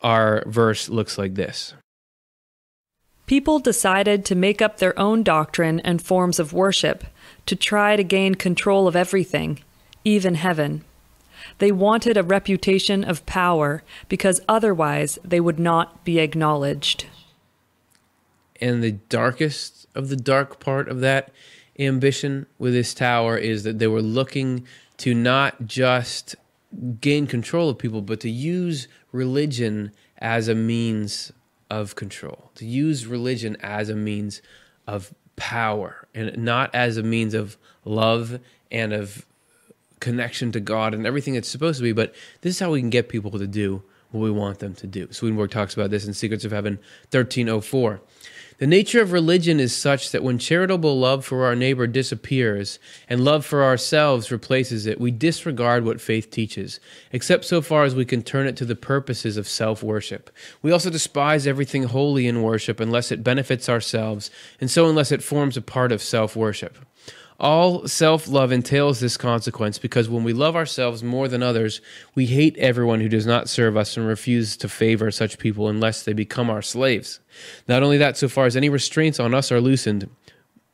[0.00, 1.74] our verse looks like this.
[3.30, 7.04] People decided to make up their own doctrine and forms of worship
[7.46, 9.60] to try to gain control of everything,
[10.04, 10.82] even heaven.
[11.58, 17.06] They wanted a reputation of power because otherwise they would not be acknowledged.
[18.60, 21.30] And the darkest of the dark part of that
[21.78, 24.66] ambition with this tower is that they were looking
[24.96, 26.34] to not just
[27.00, 31.30] gain control of people, but to use religion as a means
[31.70, 34.42] of control, to use religion as a means
[34.86, 39.24] of power and not as a means of love and of
[40.00, 41.92] connection to God and everything it's supposed to be.
[41.92, 44.86] But this is how we can get people to do what we want them to
[44.86, 45.08] do.
[45.12, 46.74] Swedenborg talks about this in Secrets of Heaven
[47.10, 48.00] 1304.
[48.60, 53.24] The nature of religion is such that when charitable love for our neighbor disappears and
[53.24, 56.78] love for ourselves replaces it, we disregard what faith teaches,
[57.10, 60.28] except so far as we can turn it to the purposes of self worship.
[60.60, 65.22] We also despise everything holy in worship unless it benefits ourselves, and so unless it
[65.22, 66.76] forms a part of self worship.
[67.40, 71.80] All self love entails this consequence because when we love ourselves more than others,
[72.14, 76.02] we hate everyone who does not serve us and refuse to favor such people unless
[76.02, 77.18] they become our slaves.
[77.66, 80.10] Not only that, so far as any restraints on us are loosened,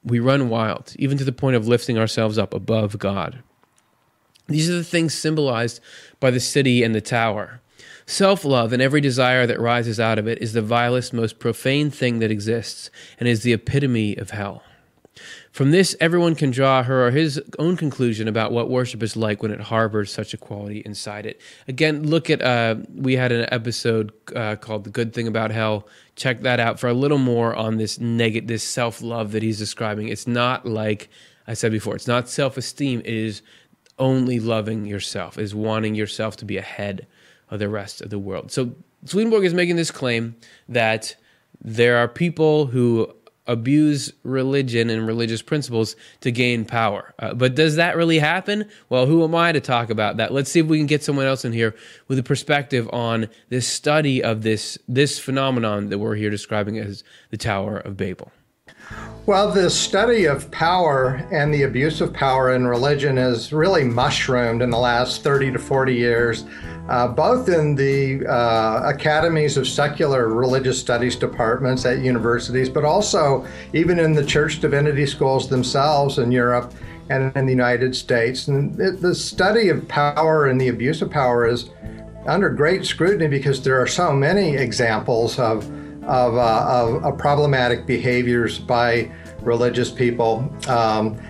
[0.02, 3.44] we run wild, even to the point of lifting ourselves up above God.
[4.48, 5.80] These are the things symbolized
[6.18, 7.60] by the city and the tower.
[8.06, 11.90] Self love and every desire that rises out of it is the vilest, most profane
[11.90, 14.64] thing that exists and is the epitome of hell.
[15.56, 19.42] From this, everyone can draw her or his own conclusion about what worship is like
[19.42, 21.40] when it harbors such a quality inside it.
[21.66, 25.88] Again, look at, uh, we had an episode uh, called The Good Thing About Hell.
[26.14, 29.56] Check that out for a little more on this negative, this self love that he's
[29.56, 30.08] describing.
[30.08, 31.08] It's not like
[31.46, 33.40] I said before, it's not self esteem, it is
[33.98, 37.06] only loving yourself, is wanting yourself to be ahead
[37.48, 38.52] of the rest of the world.
[38.52, 38.74] So
[39.06, 40.36] Swedenborg is making this claim
[40.68, 41.16] that
[41.62, 43.15] there are people who
[43.46, 47.14] abuse religion and religious principles to gain power.
[47.18, 48.68] Uh, but does that really happen?
[48.88, 50.32] Well, who am I to talk about that?
[50.32, 51.74] Let's see if we can get someone else in here
[52.08, 57.04] with a perspective on this study of this this phenomenon that we're here describing as
[57.30, 58.32] the Tower of Babel.
[59.26, 64.62] Well, the study of power and the abuse of power in religion has really mushroomed
[64.62, 66.44] in the last 30 to 40 years,
[66.88, 73.44] uh, both in the uh, academies of secular religious studies departments at universities, but also
[73.72, 76.72] even in the church divinity schools themselves in Europe
[77.10, 78.46] and in the United States.
[78.46, 81.70] And it, the study of power and the abuse of power is
[82.26, 85.68] under great scrutiny because there are so many examples of
[86.06, 89.10] of, uh, of, of, problematic behaviors by
[89.42, 90.52] religious people.
[90.68, 91.20] Um,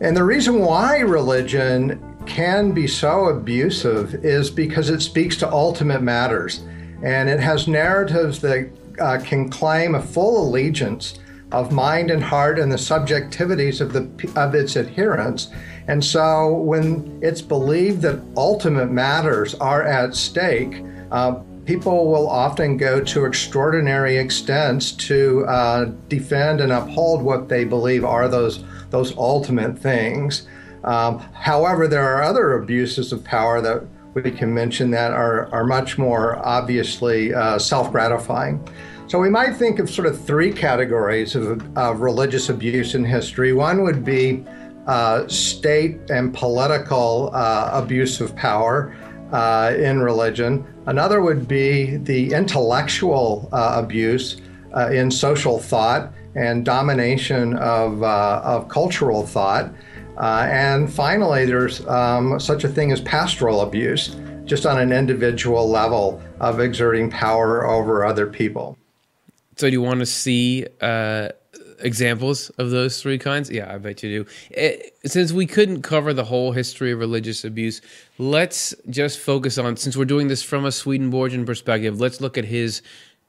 [0.00, 6.02] and the reason why religion can be so abusive is because it speaks to ultimate
[6.02, 6.62] matters.
[7.02, 11.18] And it has narratives that uh, can claim a full allegiance
[11.52, 15.48] of mind and heart and the subjectivities of, the, of its adherents.
[15.88, 22.76] And so when it's believed that ultimate matters are at stake, uh, people will often
[22.76, 29.16] go to extraordinary extents to uh, defend and uphold what they believe are those those
[29.16, 30.46] ultimate things.
[30.84, 35.64] Um, however, there are other abuses of power that we can mention that are, are
[35.64, 38.66] much more obviously uh, self gratifying.
[39.06, 43.52] So we might think of sort of three categories of, of religious abuse in history.
[43.52, 44.44] One would be
[44.86, 48.96] uh, state and political uh, abuse of power
[49.32, 50.64] uh, in religion.
[50.86, 54.40] Another would be the intellectual uh, abuse
[54.76, 59.72] uh, in social thought and domination of, uh, of cultural thought.
[60.16, 65.68] Uh, and finally, there's um, such a thing as pastoral abuse, just on an individual
[65.68, 68.76] level of exerting power over other people.
[69.56, 71.30] So, do you want to see uh,
[71.82, 73.50] examples of those three kinds?
[73.50, 74.30] Yeah, I bet you do.
[74.50, 77.80] It, eh, since we couldn't cover the whole history of religious abuse,
[78.18, 82.44] let's just focus on, since we're doing this from a Swedenborgian perspective, let's look at
[82.44, 82.82] his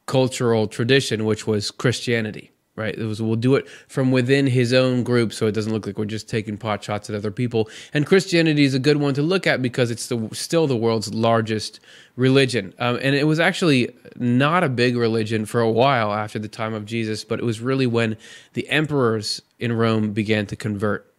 [0.06, 2.98] cultural tradition, which was Christianity right?
[2.98, 5.98] It was we'll do it from within his own group, so it doesn't look like
[5.98, 7.70] we're just taking pot shots at other people.
[7.94, 11.14] And Christianity is a good one to look at because it's the, still the world's
[11.14, 11.80] largest
[12.16, 16.50] religion, um, and it was actually not a big religion for a while after the
[16.50, 18.18] time of Jesus, but it was really when
[18.54, 21.12] the emperors in Rome began to convert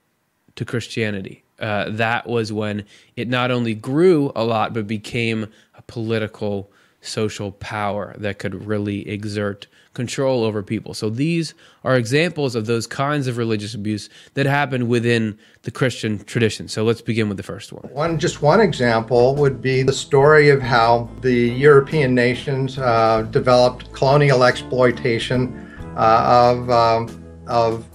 [0.57, 1.45] to Christianity.
[1.59, 2.85] Uh, that was when
[3.17, 6.71] it not only grew a lot, but became a political,
[7.01, 10.95] social power that could really exert control over people.
[10.95, 16.25] So these are examples of those kinds of religious abuse that happen within the Christian
[16.25, 16.69] tradition.
[16.69, 17.83] So let's begin with the first one.
[17.93, 23.93] One just one example would be the story of how the European nations uh, developed
[23.93, 27.87] colonial exploitation uh, of um, of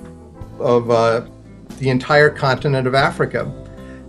[0.59, 1.25] of uh,
[1.79, 3.51] the entire continent of Africa,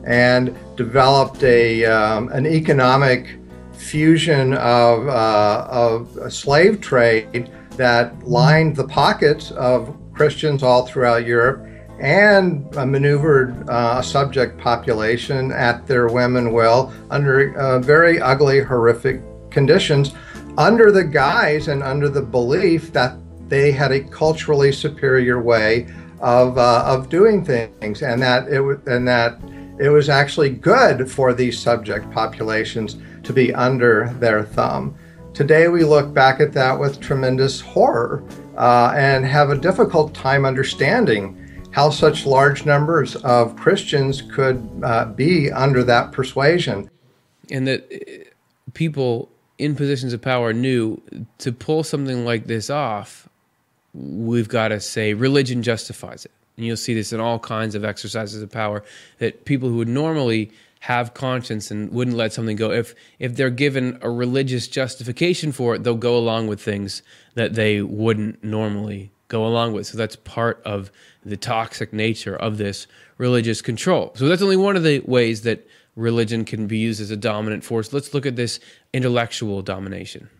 [0.05, 3.39] and developed a um, an economic
[3.79, 7.49] fusion of, uh, of a slave trade
[7.79, 11.65] that lined the pockets of Christians all throughout Europe
[12.01, 18.61] and uh, maneuvered uh, a subject population at their and will under uh, very ugly,
[18.61, 20.13] horrific conditions,
[20.59, 23.17] under the guise and under the belief that
[23.49, 25.87] they had a culturally superior way
[26.21, 29.39] of, uh, of doing things, and that it w- and that
[29.79, 34.97] it was actually good for these subject populations to be under their thumb.
[35.39, 38.25] Today, we look back at that with tremendous horror
[38.57, 45.05] uh, and have a difficult time understanding how such large numbers of Christians could uh,
[45.05, 46.91] be under that persuasion.
[47.53, 48.29] And that uh,
[48.75, 51.01] people in positions of power knew
[51.39, 53.29] to pull something like this off,
[53.95, 56.33] we've got to say religion justifies it.
[56.57, 58.83] And you'll see this in all kinds of exercises of power
[59.19, 60.51] that people who would normally
[60.81, 62.71] have conscience and wouldn't let something go.
[62.71, 67.03] If if they're given a religious justification for it, they'll go along with things
[67.35, 69.87] that they wouldn't normally go along with.
[69.87, 70.91] So that's part of
[71.25, 72.87] the toxic nature of this
[73.19, 74.13] religious control.
[74.15, 75.67] So that's only one of the ways that
[75.97, 77.93] religion can be used as a dominant force.
[77.93, 78.61] Let's look at this
[78.93, 80.31] intellectual domination.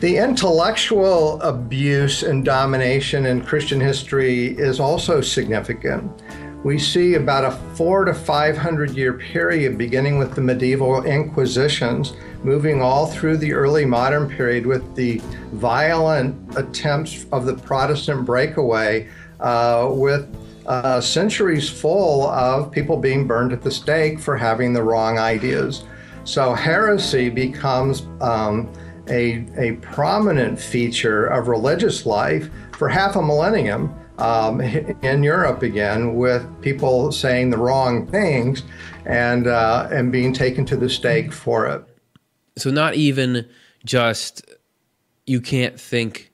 [0.00, 6.22] The intellectual abuse and domination in Christian history is also significant.
[6.64, 12.12] We see about a four to 500 year period beginning with the medieval inquisitions,
[12.44, 15.20] moving all through the early modern period with the
[15.52, 19.08] violent attempts of the Protestant breakaway,
[19.40, 20.32] uh, with
[20.66, 25.82] uh, centuries full of people being burned at the stake for having the wrong ideas.
[26.22, 28.72] So heresy becomes um,
[29.08, 32.48] a, a prominent feature of religious life
[32.78, 33.92] for half a millennium
[34.22, 38.62] um, in Europe again, with people saying the wrong things
[39.04, 41.84] and uh, and being taken to the stake for it.
[42.56, 43.48] So not even
[43.84, 44.44] just
[45.26, 46.30] you can't think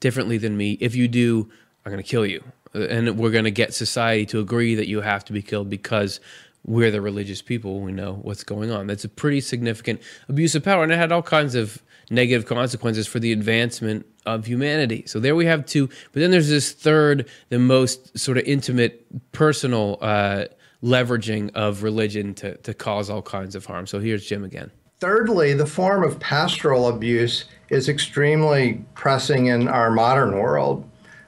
[0.00, 0.78] differently than me.
[0.80, 1.50] If you do,
[1.84, 2.42] I'm going to kill you,
[2.72, 6.20] and we're going to get society to agree that you have to be killed because
[6.64, 7.80] we're the religious people.
[7.80, 8.86] We know what's going on.
[8.86, 13.06] That's a pretty significant abuse of power, and it had all kinds of negative consequences
[13.06, 15.04] for the advancement of humanity.
[15.06, 15.86] So there we have two.
[15.86, 20.46] But then there's this third, the most sort of intimate, personal uh,
[20.82, 23.86] leveraging of religion to, to cause all kinds of harm.
[23.86, 24.70] So here's Jim again.
[24.98, 30.86] Thirdly, the form of pastoral abuse is extremely pressing in our modern world.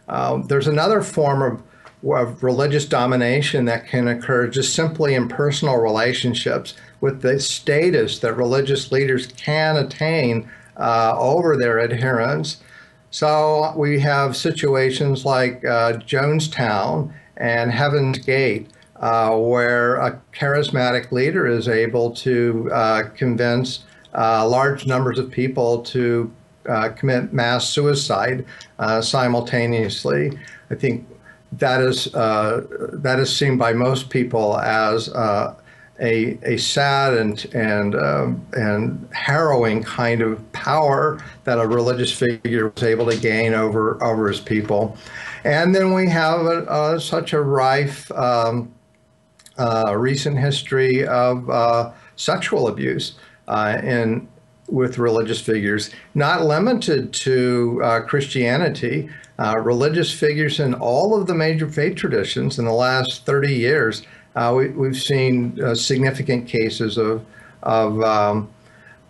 [0.09, 1.63] Uh, there's another form of
[2.11, 8.35] of religious domination that can occur just simply in personal relationships with the status that
[8.35, 12.59] religious leaders can attain uh, over their adherents.
[13.11, 21.47] So we have situations like uh, Jonestown and Heaven's Gate, uh, where a charismatic leader
[21.47, 26.33] is able to uh, convince uh, large numbers of people to
[26.69, 28.47] uh, commit mass suicide
[29.01, 30.39] simultaneously.
[30.71, 31.07] I think
[31.53, 35.09] that is that is seen by most people as
[36.03, 42.69] a, a sad and and um, and harrowing kind of power that a religious figure
[42.69, 44.97] was able to gain over over his people,
[45.45, 48.73] and then we have a, a, such a rife um,
[49.59, 53.15] uh, recent history of uh, sexual abuse
[53.47, 54.29] uh, in
[54.69, 59.09] with religious figures, not limited to uh, Christianity.
[59.39, 64.03] Uh, religious figures in all of the major faith traditions in the last 30 years
[64.35, 67.25] uh, we, have seen uh, significant cases of
[67.63, 68.49] of, um,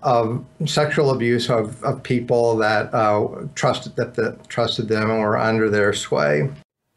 [0.02, 5.38] of sexual abuse of, of people that uh, trusted that the, trusted them and were
[5.38, 6.50] under their sway.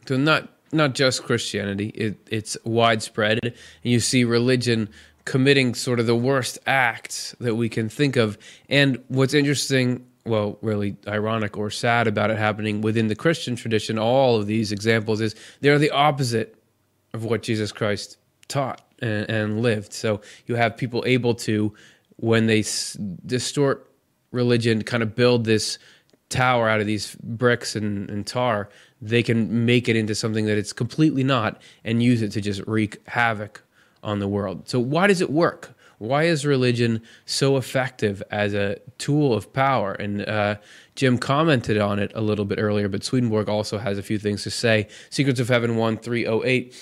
[0.07, 3.53] So not not just Christianity; it, it's widespread, and
[3.83, 4.89] you see religion
[5.23, 8.37] committing sort of the worst acts that we can think of.
[8.69, 13.99] And what's interesting well, really ironic or sad about it happening within the Christian tradition,
[13.99, 16.55] all of these examples is they're the opposite
[17.15, 19.93] of what Jesus Christ taught and, and lived.
[19.93, 21.73] So you have people able to,
[22.17, 23.89] when they s- distort
[24.31, 25.79] religion, kind of build this
[26.29, 28.69] tower out of these bricks and, and, tar,
[29.01, 32.61] they can make it into something that it's completely not and use it to just
[32.67, 33.63] wreak havoc
[34.03, 34.67] on the world.
[34.67, 35.73] So, why does it work?
[35.97, 39.93] Why is religion so effective as a tool of power?
[39.93, 40.55] And uh,
[40.95, 44.43] Jim commented on it a little bit earlier, but Swedenborg also has a few things
[44.43, 44.87] to say.
[45.09, 46.73] Secrets of Heaven 1308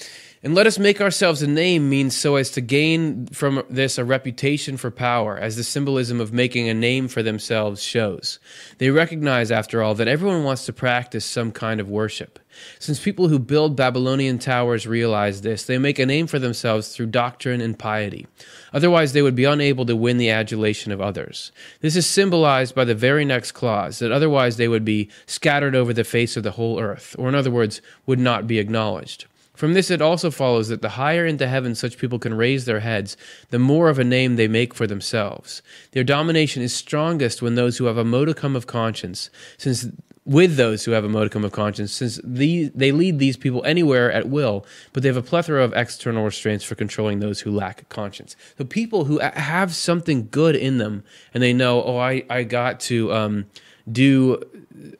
[0.43, 4.03] and let us make ourselves a name means so as to gain from this a
[4.03, 8.39] reputation for power, as the symbolism of making a name for themselves shows.
[8.77, 12.39] They recognize, after all, that everyone wants to practice some kind of worship.
[12.77, 17.07] Since people who build Babylonian towers realize this, they make a name for themselves through
[17.07, 18.27] doctrine and piety.
[18.73, 21.53] Otherwise, they would be unable to win the adulation of others.
[21.79, 25.93] This is symbolized by the very next clause, that otherwise they would be scattered over
[25.93, 29.25] the face of the whole earth, or in other words, would not be acknowledged.
[29.56, 32.80] From this, it also follows that the higher into heaven such people can raise their
[32.80, 33.16] heads,
[33.49, 35.62] the more of a name they make for themselves.
[35.91, 39.86] Their domination is strongest when those who have a modicum of conscience, since
[40.26, 44.12] with those who have a modicum of conscience, since the, they lead these people anywhere
[44.12, 47.88] at will, but they have a plethora of external restraints for controlling those who lack
[47.89, 48.36] conscience.
[48.58, 52.80] So people who have something good in them, and they know, oh, I, I got
[52.82, 53.45] to um,
[53.91, 54.41] do,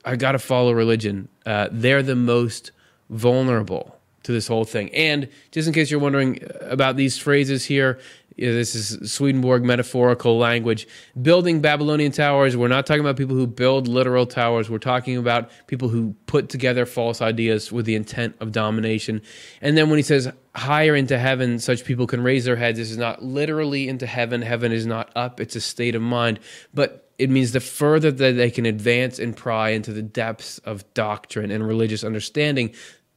[0.04, 1.28] I got to follow religion.
[1.44, 2.70] Uh, they're the most
[3.08, 3.93] vulnerable
[4.24, 4.92] to this whole thing.
[4.94, 8.00] And just in case you're wondering about these phrases here,
[8.36, 10.88] this is Swedenborg metaphorical language.
[11.20, 14.68] Building Babylonian towers, we're not talking about people who build literal towers.
[14.68, 19.22] We're talking about people who put together false ideas with the intent of domination.
[19.60, 22.90] And then when he says higher into heaven, such people can raise their heads, this
[22.90, 24.42] is not literally into heaven.
[24.42, 26.40] Heaven is not up, it's a state of mind.
[26.72, 30.92] But it means the further that they can advance and pry into the depths of
[30.94, 32.74] doctrine and religious understanding,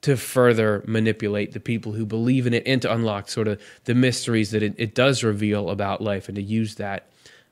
[0.07, 3.93] to further manipulate the people who believe in it and to unlock sort of the
[3.93, 7.09] mysteries that it, it does reveal about life and to use that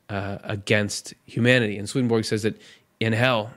[0.07, 1.77] uh, against humanity.
[1.77, 2.57] And Swedenborg says that
[3.01, 3.51] in hell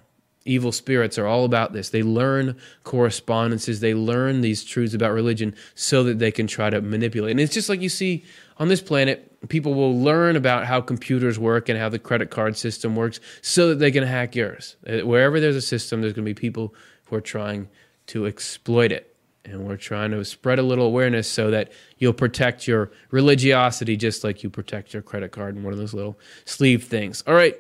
[0.45, 1.91] evil spirits are all about this.
[1.91, 6.81] They learn correspondences, they learn these truths about religion so that they can try to
[6.81, 7.31] manipulate.
[7.31, 8.25] And it's just like you see
[8.57, 12.57] on this planet, people will learn about how computers work and how the credit card
[12.57, 14.75] system works so that they can hack yours.
[14.85, 16.75] Uh, wherever there's a system, there's going to be people
[17.05, 17.69] who are trying
[18.09, 19.15] to exploit it.
[19.45, 24.23] And we're trying to spread a little awareness so that you'll protect your religiosity just
[24.25, 27.23] like you protect your credit card in one of those little sleeve things.
[27.27, 27.57] All right.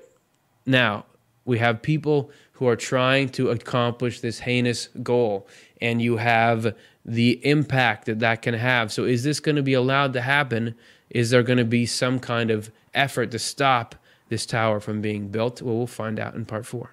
[0.67, 1.07] Now,
[1.47, 5.49] we have people who are trying to accomplish this heinous goal,
[5.81, 6.75] and you have
[7.07, 8.93] the impact that that can have.
[8.93, 10.75] So, is this going to be allowed to happen?
[11.09, 13.95] Is there going to be some kind of effort to stop
[14.29, 15.63] this tower from being built?
[15.63, 16.91] Well, we'll find out in part four.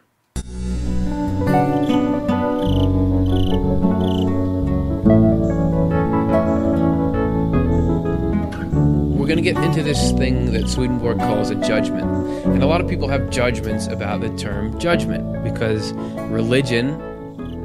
[9.26, 12.06] We're going to get into this thing that Swedenborg calls a judgment.
[12.46, 15.94] And a lot of people have judgments about the term judgment because
[16.30, 17.00] religion,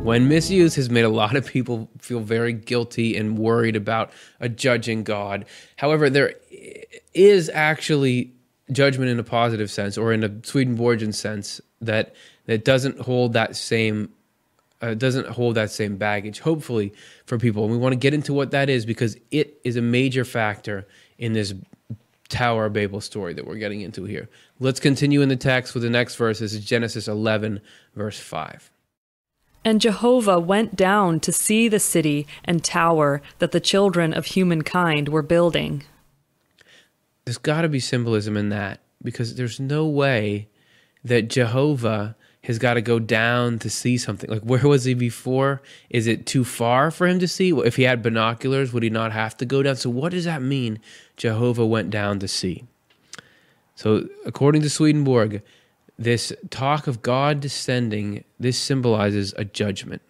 [0.03, 4.49] when misused, has made a lot of people feel very guilty and worried about a
[4.49, 5.45] judging God.
[5.77, 6.33] However, there
[7.13, 8.33] is actually
[8.73, 12.15] judgment in a positive sense or in a Swedenborgian sense that
[12.47, 14.09] that doesn't hold that same
[14.81, 16.95] uh, doesn't hold that same baggage hopefully
[17.27, 19.83] for people and we want to get into what that is because it is a
[19.83, 20.87] major factor
[21.21, 21.55] in this
[22.29, 24.29] Tower of Babel story that we're getting into here.
[24.59, 26.39] Let's continue in the text with the next verse.
[26.39, 27.61] This is Genesis 11,
[27.95, 28.71] verse 5.
[29.65, 35.11] And Jehovah went down to see the city and tower that the children of humankind
[35.11, 35.85] were building.
[37.27, 40.49] There's got to be symbolism in that because there's no way
[41.05, 44.31] that Jehovah has got to go down to see something.
[44.31, 45.61] Like, where was he before?
[45.91, 47.51] Is it too far for him to see?
[47.51, 49.77] If he had binoculars, would he not have to go down?
[49.77, 50.81] So, what does that mean?
[51.21, 52.65] Jehovah went down to see.
[53.75, 55.43] So, according to Swedenborg,
[55.99, 60.01] this talk of God descending, this symbolizes a judgment.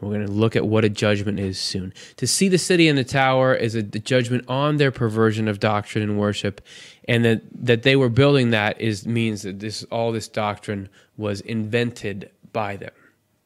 [0.00, 1.92] We're going to look at what a judgment is soon.
[2.18, 6.04] To see the city and the tower is a judgment on their perversion of doctrine
[6.04, 6.60] and worship,
[7.08, 11.40] and that, that they were building that is means that this all this doctrine was
[11.40, 12.92] invented by them.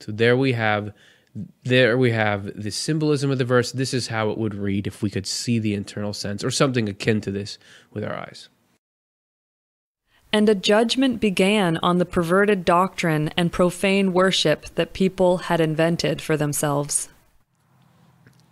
[0.00, 0.92] So there we have
[1.64, 3.72] there we have the symbolism of the verse.
[3.72, 6.88] This is how it would read if we could see the internal sense or something
[6.88, 7.58] akin to this
[7.92, 8.48] with our eyes.
[10.32, 16.20] And a judgment began on the perverted doctrine and profane worship that people had invented
[16.20, 17.08] for themselves.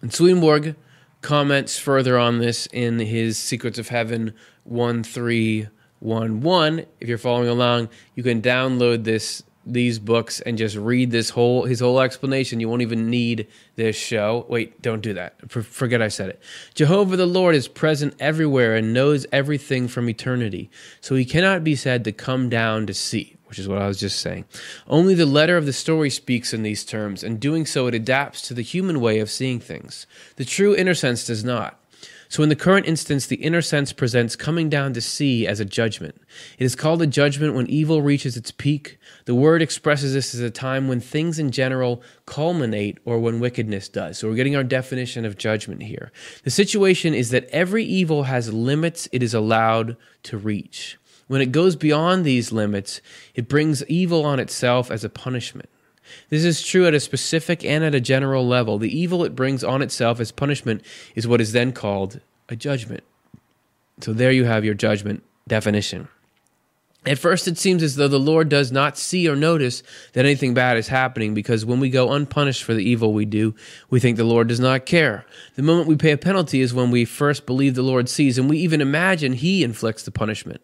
[0.01, 0.77] And Swedenborg
[1.21, 6.87] comments further on this in his Secrets of Heaven 1311.
[7.01, 11.65] If you're following along, you can download this these books and just read this whole
[11.65, 12.61] his whole explanation.
[12.61, 14.47] You won't even need this show.
[14.49, 15.51] Wait don't do that.
[15.51, 16.43] Forget i said it.
[16.75, 20.71] Jehovah the lord is present everywhere and knows everything from eternity.
[21.01, 24.01] So he cannot be said to come down to see which is what i was
[24.01, 24.45] just saying.
[24.89, 28.43] Only the letter of the story speaks in these terms and doing so it adapts
[28.43, 30.07] to the human way of seeing things.
[30.37, 31.79] The true inner sense does not
[32.35, 35.65] so, in the current instance, the inner sense presents coming down to see as a
[35.65, 36.21] judgment.
[36.59, 38.99] It is called a judgment when evil reaches its peak.
[39.27, 43.89] The word expresses this as a time when things in general culminate or when wickedness
[43.89, 44.19] does.
[44.19, 46.11] So, we're getting our definition of judgment here.
[46.43, 50.99] The situation is that every evil has limits it is allowed to reach.
[51.29, 53.01] When it goes beyond these limits,
[53.37, 55.69] it brings evil on itself as a punishment.
[56.29, 58.79] This is true at a specific and at a general level.
[58.79, 60.83] The evil it brings on itself as punishment
[61.15, 63.05] is what is then called a judgment.
[64.01, 66.09] So there you have your judgment definition.
[67.07, 69.83] At first, it seems as though the Lord does not see or notice
[70.15, 73.55] that anything bad is happening because when we go unpunished for the evil we do,
[73.91, 75.27] we think the Lord does not care.
[75.55, 78.49] The moment we pay a penalty is when we first believe the Lord sees, and
[78.49, 80.63] we even imagine He inflicts the punishment.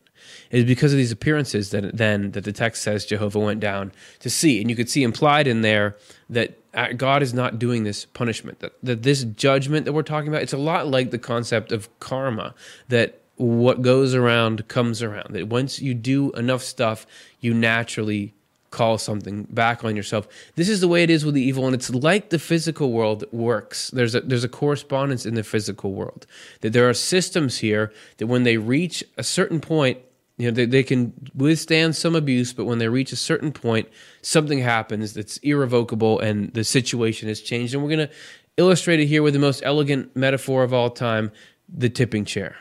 [0.50, 4.28] Is because of these appearances that then that the text says Jehovah went down to
[4.28, 5.96] see, and you could see implied in there
[6.28, 8.58] that uh, God is not doing this punishment.
[8.58, 11.88] That that this judgment that we're talking about, it's a lot like the concept of
[12.00, 12.54] karma.
[12.88, 15.34] That what goes around comes around.
[15.34, 17.06] That once you do enough stuff,
[17.40, 18.34] you naturally
[18.70, 20.28] call something back on yourself.
[20.54, 23.24] This is the way it is with the evil, and it's like the physical world
[23.32, 23.90] works.
[23.90, 26.26] There's a there's a correspondence in the physical world.
[26.60, 29.98] That there are systems here that when they reach a certain point,
[30.40, 33.88] you know, they, they can withstand some abuse, but when they reach a certain point,
[34.22, 37.74] something happens that's irrevocable and the situation has changed.
[37.74, 38.14] And we're going to
[38.56, 41.30] illustrate it here with the most elegant metaphor of all time
[41.68, 42.56] the tipping chair.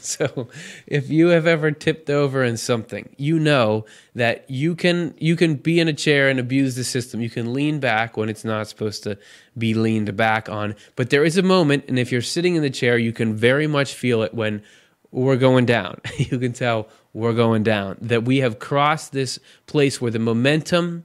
[0.04, 0.48] so
[0.86, 3.84] if you have ever tipped over in something, you know
[4.14, 7.20] that you can you can be in a chair and abuse the system.
[7.20, 9.18] You can lean back when it's not supposed to
[9.56, 10.74] be leaned back on.
[10.96, 13.66] But there is a moment, and if you're sitting in the chair, you can very
[13.66, 14.62] much feel it when
[15.10, 16.00] we're going down.
[16.16, 17.96] you can tell we're going down.
[18.00, 21.04] That we have crossed this place where the momentum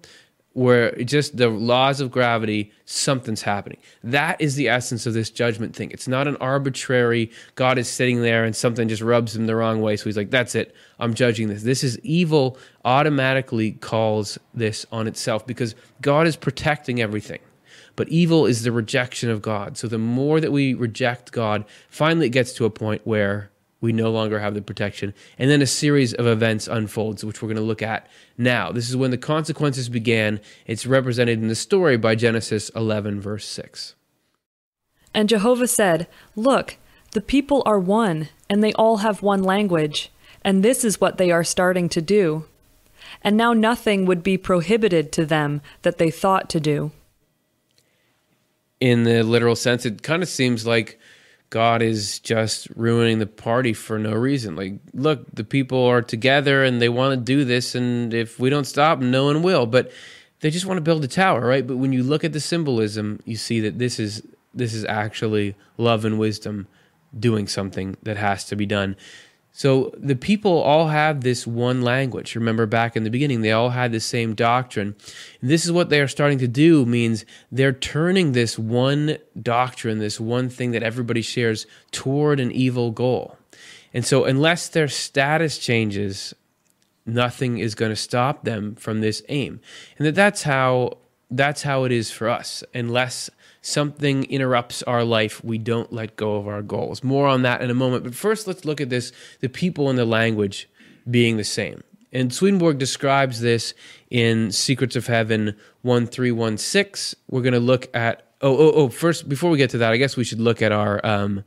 [0.56, 3.78] where just the laws of gravity, something's happening.
[4.06, 5.92] That is the essence of this judgment thing.
[5.92, 9.82] It's not an arbitrary God is sitting there and something just rubs him the wrong
[9.82, 9.98] way.
[9.98, 10.74] So he's like, that's it.
[10.98, 11.64] I'm judging this.
[11.64, 17.40] This is evil, automatically calls this on itself because God is protecting everything.
[17.98, 19.78] But evil is the rejection of God.
[19.78, 23.52] So the more that we reject God, finally it gets to a point where
[23.82, 25.14] we no longer have the protection.
[25.38, 28.08] And then a series of events unfolds, which we're going to look at
[28.38, 28.72] now.
[28.72, 30.40] This is when the consequences began.
[30.66, 33.96] It's represented in the story by Genesis 11, verse 6.
[35.14, 36.78] And Jehovah said, Look,
[37.12, 40.12] the people are one, and they all have one language,
[40.44, 42.46] and this is what they are starting to do.
[43.22, 46.92] And now nothing would be prohibited to them that they thought to do.
[48.82, 51.00] In the literal sense, it kind of seems like
[51.56, 54.58] God is just ruining the party for no reason.
[54.58, 58.50] Like, look, the people are together and they want to do this, and if we
[58.50, 59.66] don't stop, no one will.
[59.66, 59.90] But
[60.42, 61.66] they just want to build a tower, right?
[61.66, 64.22] But when you look at the symbolism, you see that this is
[64.54, 66.68] this is actually love and wisdom
[67.18, 68.98] doing something that has to be done.
[69.58, 72.36] So the people all have this one language.
[72.36, 74.98] Remember back in the beginning, they all had the same doctrine.
[75.40, 80.00] And this is what they are starting to do means they're turning this one doctrine,
[80.00, 83.38] this one thing that everybody shares toward an evil goal.
[83.94, 86.34] And so unless their status changes,
[87.06, 89.62] nothing is going to stop them from this aim.
[89.98, 90.98] And that that's how
[91.32, 92.62] that's how it is for us.
[92.74, 93.30] Unless
[93.66, 97.04] something interrupts our life, we don't let go of our goals.
[97.04, 98.04] More on that in a moment.
[98.04, 100.70] But first, let's look at this the people and the language
[101.10, 101.84] being the same.
[102.12, 103.74] And Swedenborg describes this
[104.10, 107.20] in Secrets of Heaven 1316.
[107.30, 109.98] We're going to look at, oh, oh, oh, first, before we get to that, I
[109.98, 111.44] guess we should look at our, um,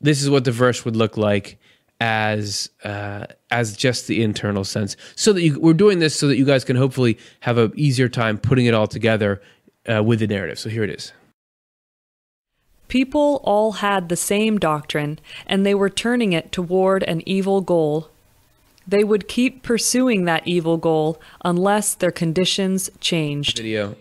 [0.00, 1.58] this is what the verse would look like
[2.00, 4.96] as uh, as just the internal sense.
[5.16, 8.08] So that you, we're doing this so that you guys can hopefully have an easier
[8.08, 9.40] time putting it all together
[9.90, 10.58] uh, with the narrative.
[10.58, 11.12] So here it is.
[12.88, 18.08] People all had the same doctrine, and they were turning it toward an evil goal.
[18.86, 23.56] They would keep pursuing that evil goal unless their conditions changed.
[23.56, 23.96] Video.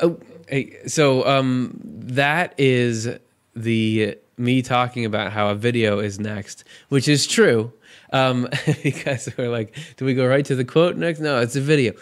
[0.00, 3.08] Oh, hey, so um, that is
[3.56, 7.72] the me talking about how a video is next, which is true.
[8.12, 8.48] Um,
[8.82, 11.20] because we're like, do we go right to the quote next?
[11.20, 11.92] No, it's a video.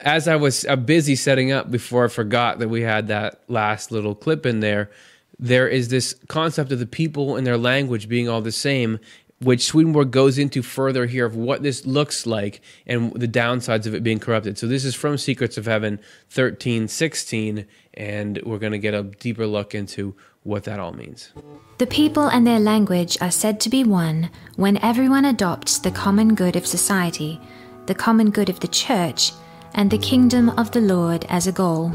[0.00, 3.90] As I was uh, busy setting up before I forgot that we had that last
[3.90, 4.90] little clip in there,
[5.38, 8.98] there is this concept of the people and their language being all the same,
[9.40, 13.94] which Swedenborg goes into further here of what this looks like and the downsides of
[13.94, 14.58] it being corrupted.
[14.58, 19.02] So this is from Secrets of Heaven 13, 16, and we're going to get a
[19.02, 20.14] deeper look into
[20.44, 21.32] what that all means.
[21.78, 26.34] The people and their language are said to be one when everyone adopts the common
[26.34, 27.40] good of society,
[27.86, 29.32] the common good of the church,
[29.74, 31.90] and the kingdom of the Lord as a goal.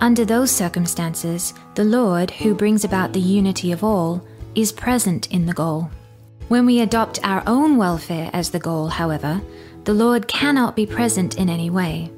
[0.00, 4.22] Under those circumstances, the Lord, who brings about the unity of all,
[4.54, 5.90] is present in the goal.
[6.48, 9.40] When we adopt our own welfare as the goal, however,
[9.84, 12.10] the Lord cannot be present in any way.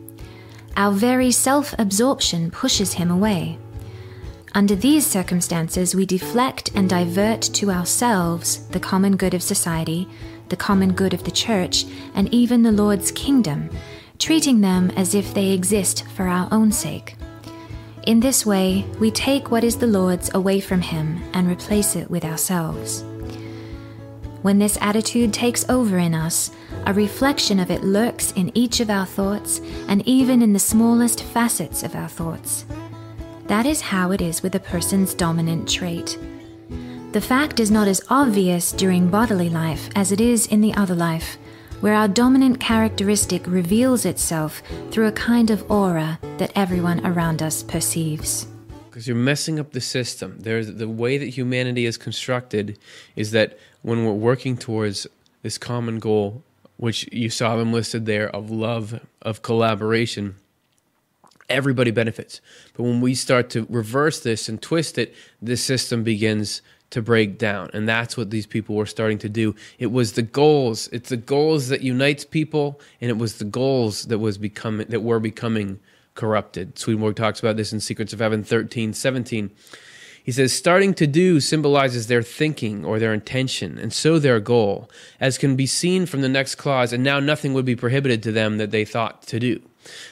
[0.76, 3.59] Our very self absorption pushes him away.
[4.55, 10.09] Under these circumstances, we deflect and divert to ourselves the common good of society,
[10.49, 13.70] the common good of the church, and even the Lord's kingdom,
[14.18, 17.14] treating them as if they exist for our own sake.
[18.09, 22.11] In this way, we take what is the Lord's away from Him and replace it
[22.11, 23.05] with ourselves.
[24.41, 26.51] When this attitude takes over in us,
[26.87, 31.23] a reflection of it lurks in each of our thoughts and even in the smallest
[31.23, 32.65] facets of our thoughts.
[33.47, 36.19] That is how it is with a person's dominant trait.
[37.13, 40.95] The fact is not as obvious during bodily life as it is in the other
[40.95, 41.37] life,
[41.81, 47.62] where our dominant characteristic reveals itself through a kind of aura that everyone around us
[47.62, 48.47] perceives.
[48.91, 50.39] Because you're messing up the system.
[50.41, 52.79] There's the way that humanity is constructed
[53.14, 55.07] is that when we're working towards
[55.43, 56.43] this common goal,
[56.79, 60.35] which you saw them listed there of love, of collaboration,
[61.49, 62.41] everybody benefits.
[62.74, 66.61] But when we start to reverse this and twist it, this system begins
[66.91, 67.70] to break down.
[67.72, 69.55] And that's what these people were starting to do.
[69.78, 70.89] It was the goals.
[70.89, 75.01] It's the goals that unites people, and it was the goals that was becoming that
[75.01, 75.80] were becoming
[76.14, 76.78] corrupted.
[76.78, 79.51] Swedenborg talks about this in Secrets of Heaven 13, 17.
[80.24, 84.91] He says, starting to do symbolizes their thinking or their intention, and so their goal,
[85.20, 88.32] as can be seen from the next clause, and now nothing would be prohibited to
[88.32, 89.62] them that they thought to do.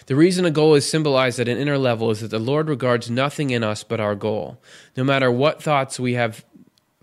[0.06, 3.10] The reason a goal is symbolized at an inner level is that the Lord regards
[3.10, 4.58] nothing in us but our goal.
[4.96, 6.46] No matter what thoughts we have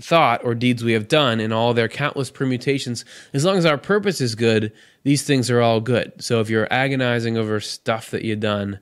[0.02, 3.78] thought or deeds we have done in all their countless permutations, as long as our
[3.78, 4.72] purpose is good,
[5.04, 6.14] these things are all good.
[6.22, 8.80] So if you're agonizing over stuff that you've done,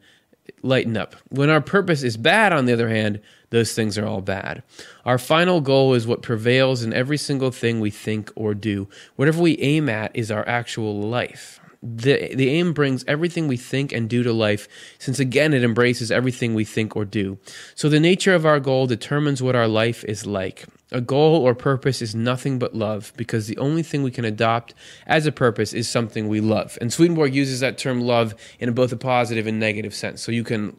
[0.63, 1.15] lighten up.
[1.29, 4.63] When our purpose is bad, on the other hand, those things are all bad.
[5.05, 8.87] Our final goal is what prevails in every single thing we think or do.
[9.15, 11.60] Whatever we aim at is our actual life.
[11.83, 14.67] The, the aim brings everything we think and do to life,
[14.99, 17.39] since again it embraces everything we think or do.
[17.73, 20.65] So the nature of our goal determines what our life is like.
[20.91, 24.75] A goal or purpose is nothing but love, because the only thing we can adopt
[25.07, 26.77] as a purpose is something we love.
[26.79, 30.21] And Swedenborg uses that term love in both a positive and negative sense.
[30.21, 30.77] So you can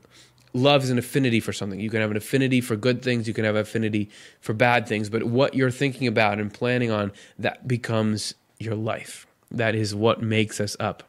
[0.54, 1.80] love is an affinity for something.
[1.80, 4.08] You can have an affinity for good things, you can have affinity
[4.40, 9.26] for bad things, but what you're thinking about and planning on, that becomes your life.
[9.52, 11.04] That is what makes us up.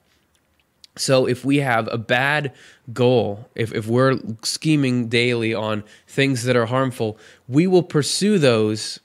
[0.95, 2.53] So if we have a bad
[2.93, 7.17] goal, if, if we're scheming daily on things that are harmful,
[7.47, 8.99] we will pursue those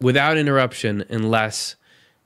[0.00, 1.76] without interruption unless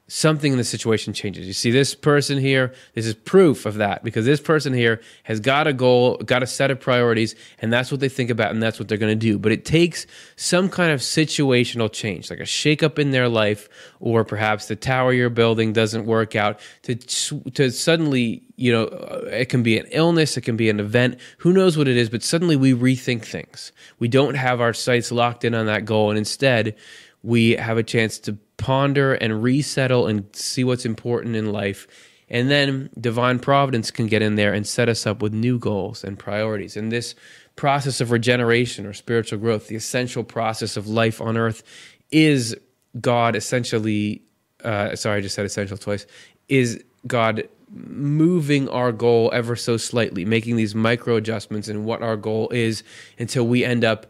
[0.09, 1.47] something in the situation changes.
[1.47, 5.41] You see this person here, this is proof of that because this person here has
[5.41, 8.63] got a goal, got a set of priorities, and that's what they think about and
[8.63, 9.37] that's what they're going to do.
[9.37, 14.25] But it takes some kind of situational change, like a shakeup in their life, or
[14.25, 19.47] perhaps the tower you're building doesn't work out to to suddenly, you know, uh, it
[19.47, 22.23] can be an illness, it can be an event, who knows what it is, but
[22.23, 23.73] suddenly we rethink things.
[23.99, 26.77] We don't have our sights locked in on that goal and instead
[27.23, 31.87] we have a chance to ponder and resettle and see what's important in life.
[32.29, 36.03] And then divine providence can get in there and set us up with new goals
[36.03, 36.77] and priorities.
[36.77, 37.15] And this
[37.55, 41.63] process of regeneration or spiritual growth, the essential process of life on earth,
[42.11, 42.57] is
[43.01, 44.23] God essentially,
[44.65, 46.07] uh, sorry, I just said essential twice,
[46.49, 52.17] is God moving our goal ever so slightly, making these micro adjustments in what our
[52.17, 52.83] goal is
[53.19, 54.07] until we end up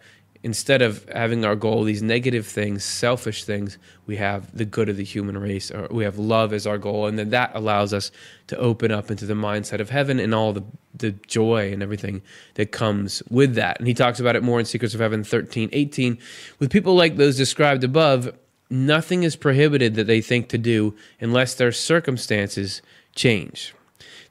[0.47, 4.97] instead of having our goal these negative things selfish things we have the good of
[4.97, 8.13] the human race or we have love as our goal and then that allows us
[8.47, 10.63] to open up into the mindset of heaven and all the
[10.95, 12.23] the joy and everything
[12.55, 13.79] that comes with that.
[13.79, 16.17] And he talks about it more in secrets of heaven 13 18
[16.59, 18.33] with people like those described above
[18.71, 22.83] nothing is prohibited that they think to do unless their circumstances
[23.15, 23.75] change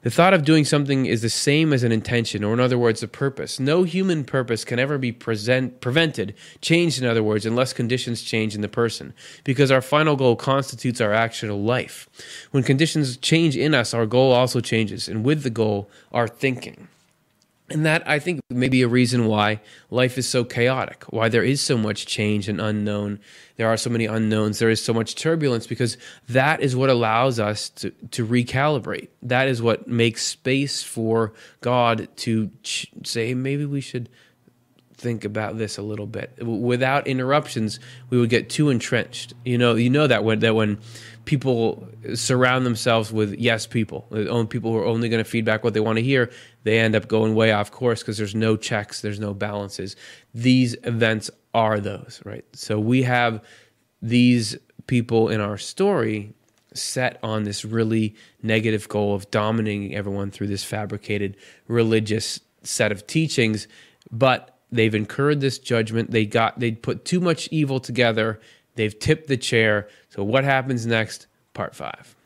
[0.06, 3.02] the thought of doing something is the same as an intention, or in other words,
[3.02, 3.58] a purpose.
[3.58, 8.54] No human purpose can ever be present, prevented, changed, in other words, unless conditions change
[8.54, 12.08] in the person, because our final goal constitutes our actual life.
[12.52, 16.86] When conditions change in us, our goal also changes, and with the goal, our thinking.
[17.68, 19.60] And that, I think, may be a reason why
[19.90, 23.18] life is so chaotic, why there is so much change and unknown.
[23.56, 24.60] There are so many unknowns.
[24.60, 25.98] There is so much turbulence because
[26.28, 29.08] that is what allows us to, to recalibrate.
[29.22, 34.10] That is what makes space for God to ch- say, maybe we should
[34.96, 36.34] think about this a little bit.
[36.40, 39.34] Without interruptions, we would get too entrenched.
[39.44, 40.78] You know, you know that when that when
[41.26, 45.74] people surround themselves with yes people, own people who are only going to feedback what
[45.74, 46.30] they want to hear,
[46.62, 49.96] they end up going way off course because there's no checks, there's no balances.
[50.32, 52.44] These events are those, right?
[52.54, 53.44] So we have
[54.00, 54.56] these
[54.86, 56.32] people in our story
[56.72, 61.36] set on this really negative goal of dominating everyone through this fabricated
[61.68, 63.66] religious set of teachings,
[64.10, 66.10] but they've incurred this judgment.
[66.10, 68.40] They got they put too much evil together.
[68.76, 69.88] They've tipped the chair.
[70.10, 71.26] So what happens next?
[71.54, 72.16] Part 5.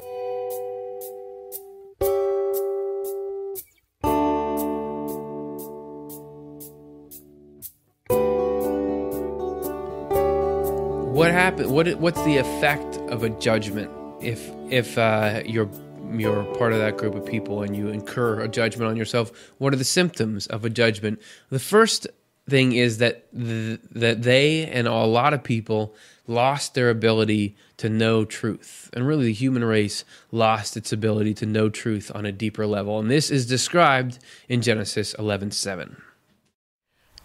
[11.21, 11.71] What happened?
[11.71, 13.91] What what's the effect of a judgment
[14.23, 15.71] if if uh, you're
[16.13, 19.31] you're part of that group of people and you incur a judgment on yourself?
[19.59, 21.21] What are the symptoms of a judgment?
[21.51, 22.07] The first
[22.51, 25.95] thing is that th- that they and a lot of people
[26.27, 28.91] lost their ability to know truth.
[28.93, 32.99] And really the human race lost its ability to know truth on a deeper level.
[32.99, 35.97] And this is described in Genesis 11:7.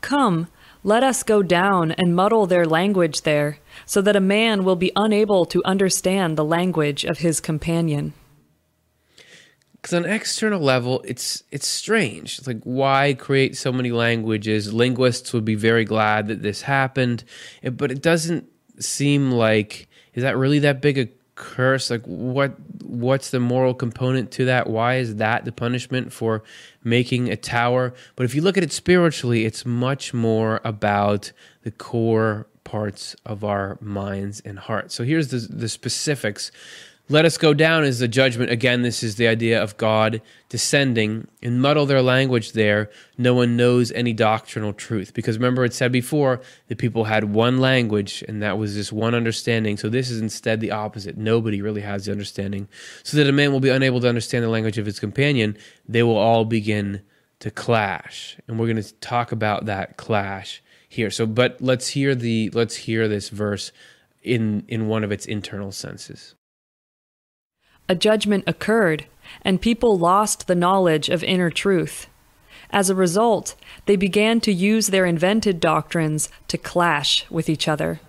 [0.02, 0.48] Come,
[0.84, 4.92] let us go down and muddle their language there, so that a man will be
[4.96, 8.14] unable to understand the language of his companion
[9.86, 12.48] because on an external level, it's it's strange.
[12.48, 14.74] Like why create so many languages?
[14.74, 17.24] Linguists would be very glad that this happened,
[17.62, 21.92] eh, but it doesn't seem like is that really that big a curse?
[21.92, 24.68] Like what what's the moral component to that?
[24.68, 26.42] Why is that the punishment for
[26.84, 27.94] making a tower?
[28.16, 31.32] But if you look at it spiritually, it's much more about
[31.62, 34.96] the core parts of our minds and hearts.
[34.96, 36.52] So here's the, the specifics.
[37.08, 38.50] Let us go down is the judgment.
[38.50, 42.90] Again, this is the idea of God descending and muddle their language there.
[43.16, 45.14] No one knows any doctrinal truth.
[45.14, 49.14] Because remember, it said before the people had one language and that was this one
[49.14, 49.78] understanding.
[49.78, 51.16] So this is instead the opposite.
[51.16, 52.68] Nobody really has the understanding.
[53.04, 55.58] So that a man will be unable to understand the language of his companion.
[55.88, 57.04] They will all begin
[57.40, 58.36] to clash.
[58.48, 61.12] And we're going to talk about that clash here.
[61.12, 63.72] So, but let's hear the let's hear this verse
[64.24, 66.34] in in one of its internal senses.
[67.88, 69.06] A judgment occurred,
[69.44, 72.08] and people lost the knowledge of inner truth.
[72.72, 73.56] As a result,
[73.86, 78.00] they began to use their invented doctrines to clash with each other.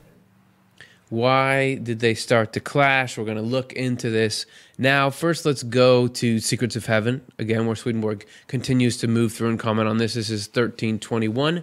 [1.09, 3.17] Why did they start to clash?
[3.17, 4.45] We're going to look into this.
[4.77, 9.51] Now, first, let's go to Secrets of Heaven, again, where Swedenborg continues to move through
[9.51, 10.15] and comment on this.
[10.15, 11.63] This is 1321.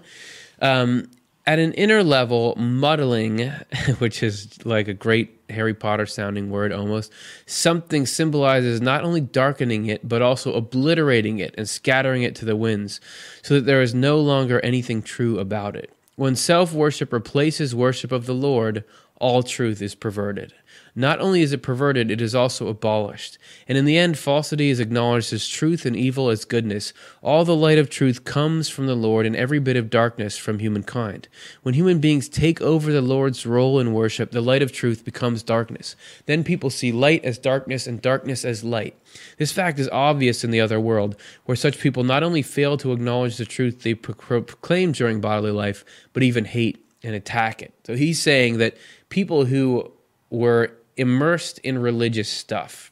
[0.61, 1.09] Um,
[1.45, 3.49] at an inner level, muddling,
[3.99, 7.11] which is like a great Harry Potter sounding word almost,
[7.45, 12.55] something symbolizes not only darkening it, but also obliterating it and scattering it to the
[12.55, 13.01] winds,
[13.41, 15.91] so that there is no longer anything true about it.
[16.15, 18.83] When self worship replaces worship of the Lord,
[19.19, 20.53] all truth is perverted.
[20.95, 23.39] Not only is it perverted, it is also abolished.
[23.67, 26.93] And in the end, falsity is acknowledged as truth and evil as goodness.
[27.23, 30.59] All the light of truth comes from the Lord, and every bit of darkness from
[30.59, 31.27] humankind.
[31.63, 35.41] When human beings take over the Lord's role in worship, the light of truth becomes
[35.41, 35.95] darkness.
[36.27, 38.95] Then people see light as darkness and darkness as light.
[39.37, 41.15] This fact is obvious in the other world,
[41.45, 45.83] where such people not only fail to acknowledge the truth they proclaim during bodily life,
[46.13, 47.73] but even hate and attack it.
[47.83, 48.77] So he's saying that
[49.09, 49.91] people who
[50.29, 52.91] were immersed in religious stuff,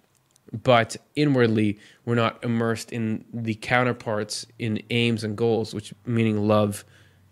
[0.51, 6.83] but inwardly we're not immersed in the counterparts in aims and goals, which meaning love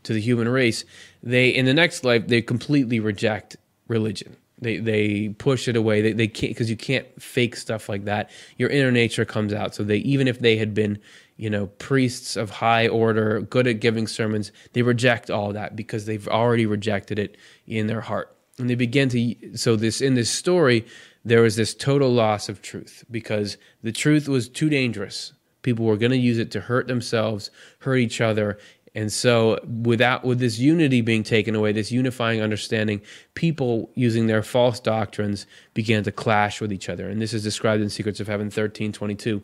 [0.03, 0.85] to the human race.
[1.21, 3.57] They in the next life they completely reject
[3.87, 4.37] religion.
[4.61, 6.01] They they push it away.
[6.01, 8.29] They they can't because you can't fake stuff like that.
[8.57, 9.75] Your inner nature comes out.
[9.75, 10.99] So they even if they had been
[11.37, 16.05] you know priests of high order, good at giving sermons, they reject all that because
[16.05, 20.29] they've already rejected it in their heart and they begin to so this in this
[20.29, 20.85] story
[21.25, 25.33] there was this total loss of truth because the truth was too dangerous.
[25.61, 28.57] People were going to use it to hurt themselves hurt each other.
[28.95, 33.01] And so without with this unity being taken away this unifying understanding
[33.35, 37.07] people using their false doctrines began to clash with each other.
[37.07, 39.43] And this is described in secrets of heaven 13 22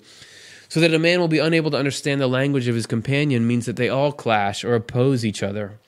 [0.67, 3.67] so that a man will be unable to understand the language of his companion means
[3.67, 5.79] that they all clash or oppose each other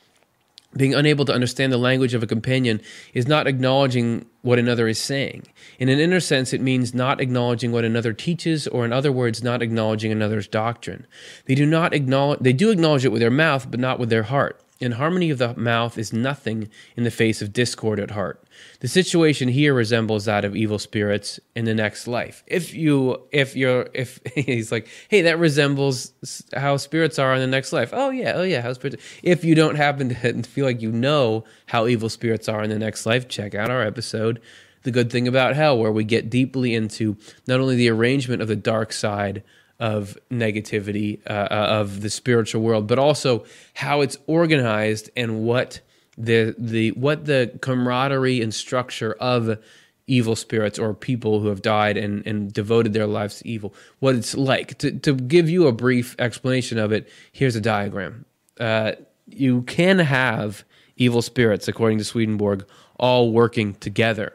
[0.76, 2.82] being unable to understand the language of a companion
[3.14, 5.48] is not acknowledging what another is saying.
[5.80, 9.44] In an inner sense, it means not acknowledging what another teaches, or in other words,
[9.44, 11.08] not acknowledging another's doctrine.
[11.46, 14.24] They do not acknowledge, they do acknowledge it with their mouth, but not with their
[14.24, 14.62] heart.
[14.80, 18.44] And harmony of the mouth is nothing in the face of discord at heart.
[18.80, 22.44] The situation here resembles that of evil spirits in the next life.
[22.48, 26.14] If you, if you're, if he's like, hey, that resembles
[26.56, 27.90] how spirits are in the next life.
[27.94, 29.04] Oh yeah, oh yeah, how spirits.
[29.24, 32.80] If you don't happen to feel like you know how evil spirits are in the
[32.80, 34.42] next life, check out our episode,
[34.84, 38.48] "The Good Thing About Hell," where we get deeply into not only the arrangement of
[38.48, 39.44] the dark side
[39.80, 43.46] of negativity uh, uh, of the spiritual world, but also
[43.76, 45.82] how it's organized and what
[46.18, 49.60] the the what the camaraderie and structure of
[50.08, 54.16] evil spirits or people who have died and, and devoted their lives to evil, what
[54.16, 54.78] it's like.
[54.80, 58.26] To, to give you a brief explanation of it, here's a diagram.
[58.58, 58.94] Uh,
[59.28, 60.64] you can have
[60.96, 62.66] evil spirits, according to Swedenborg,
[62.98, 64.34] all working together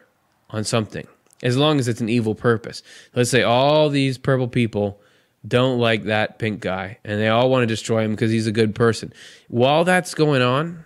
[0.50, 1.06] on something,
[1.42, 2.82] as long as it's an evil purpose.
[3.14, 5.00] Let's say all these purple people
[5.46, 8.52] don't like that pink guy and they all want to destroy him because he's a
[8.52, 9.12] good person.
[9.48, 10.84] While that's going on,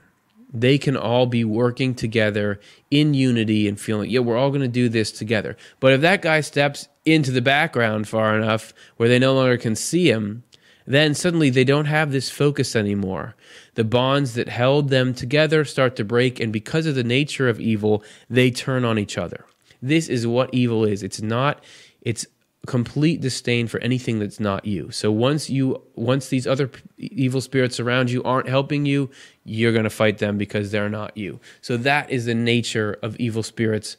[0.53, 4.69] they can all be working together in unity and feeling, yeah, we're all going to
[4.69, 5.57] do this together.
[5.81, 9.77] But if that guy steps into the background far enough where they no longer can
[9.77, 10.45] see him,
[10.87, 13.35] then suddenly they don't have this focus anymore.
[13.75, 17.61] The bonds that held them together start to break, and because of the nature of
[17.61, 19.45] evil, they turn on each other.
[19.83, 21.03] This is what evil is.
[21.03, 21.63] It's not,
[22.01, 22.27] it's
[22.67, 24.91] complete disdain for anything that's not you.
[24.91, 29.11] So once you once these other evil spirits around you aren't helping you,
[29.45, 31.41] you're going to fight them because they're not you.
[31.61, 33.97] So that is the nature of evil spirits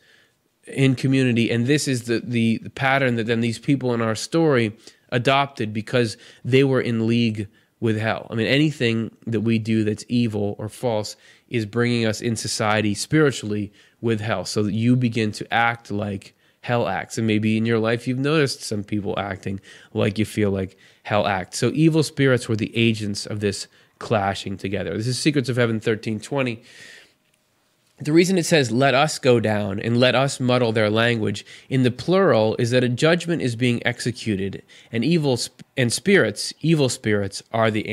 [0.65, 4.15] in community and this is the, the the pattern that then these people in our
[4.15, 4.75] story
[5.09, 7.47] adopted because they were in league
[7.79, 8.27] with hell.
[8.29, 11.15] I mean anything that we do that's evil or false
[11.47, 16.35] is bringing us in society spiritually with hell so that you begin to act like
[16.67, 17.17] hell acts.
[17.17, 19.61] And maybe in your life you've noticed some people acting
[19.93, 21.57] like you feel like hell acts.
[21.57, 23.67] So evil spirits were the agents of this
[23.99, 24.97] clashing together.
[24.97, 26.61] This is Secrets of Heaven 1320.
[27.99, 31.83] the reason it says let us go down and let us muddle their language in
[31.83, 34.61] the plural is that a judgment is being executed
[34.91, 37.87] and evil sp- and spirits evil spirits are the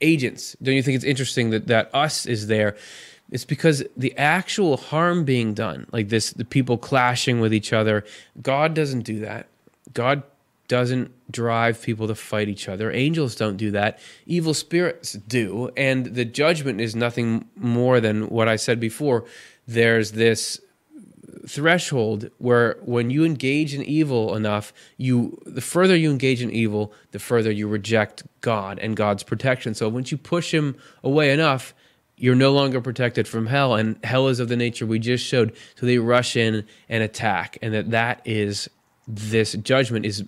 [0.00, 2.74] agents don't you think it's interesting that that us is there
[3.30, 8.04] it's because the actual harm being done like this the people clashing with each other
[8.42, 9.48] god doesn't do that
[9.92, 10.22] god
[10.68, 12.90] doesn't drive people to fight each other.
[12.90, 13.98] Angels don't do that.
[14.26, 15.70] Evil spirits do.
[15.76, 19.24] And the judgment is nothing more than what I said before.
[19.66, 20.60] There's this
[21.46, 26.92] threshold where when you engage in evil enough, you the further you engage in evil,
[27.12, 29.74] the further you reject God and God's protection.
[29.74, 31.74] So once you push him away enough,
[32.16, 35.54] you're no longer protected from hell and hell is of the nature we just showed.
[35.74, 38.70] So they rush in and attack and that that is
[39.06, 40.24] this judgment is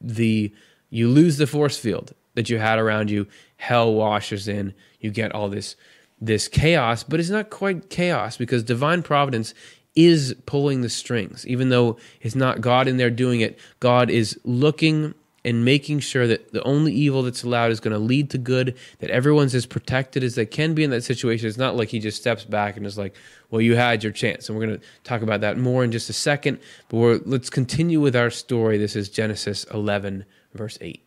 [0.00, 0.52] the
[0.90, 3.26] you lose the force field that you had around you.
[3.56, 4.74] Hell washes in.
[5.00, 5.76] You get all this
[6.20, 9.54] this chaos but it's not quite chaos because divine providence
[9.94, 11.46] is pulling the strings.
[11.46, 15.14] Even though it's not god in there doing it god is looking
[15.44, 18.76] and making sure that the only evil that's allowed is going to lead to good,
[19.00, 21.46] that everyone's as protected as they can be in that situation.
[21.46, 23.14] It's not like he just steps back and is like,
[23.50, 24.48] well, you had your chance.
[24.48, 26.58] And we're going to talk about that more in just a second.
[26.88, 28.78] But let's continue with our story.
[28.78, 30.24] This is Genesis 11,
[30.54, 31.02] verse 8.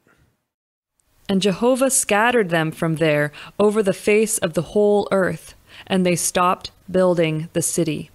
[1.30, 6.16] And Jehovah scattered them from there over the face of the whole earth, and they
[6.16, 8.10] stopped building the city.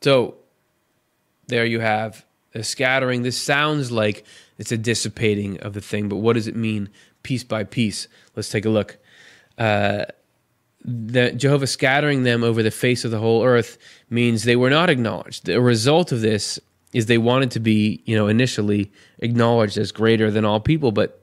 [0.00, 0.36] So
[1.48, 2.25] there you have
[2.56, 3.22] a scattering.
[3.22, 4.24] This sounds like
[4.58, 6.88] it's a dissipating of the thing, but what does it mean
[7.22, 8.08] piece by piece?
[8.34, 8.98] Let's take a look.
[9.58, 10.06] Uh,
[10.84, 13.76] the Jehovah scattering them over the face of the whole earth
[14.08, 15.46] means they were not acknowledged.
[15.46, 16.60] The result of this
[16.92, 21.22] is they wanted to be, you know, initially acknowledged as greater than all people, but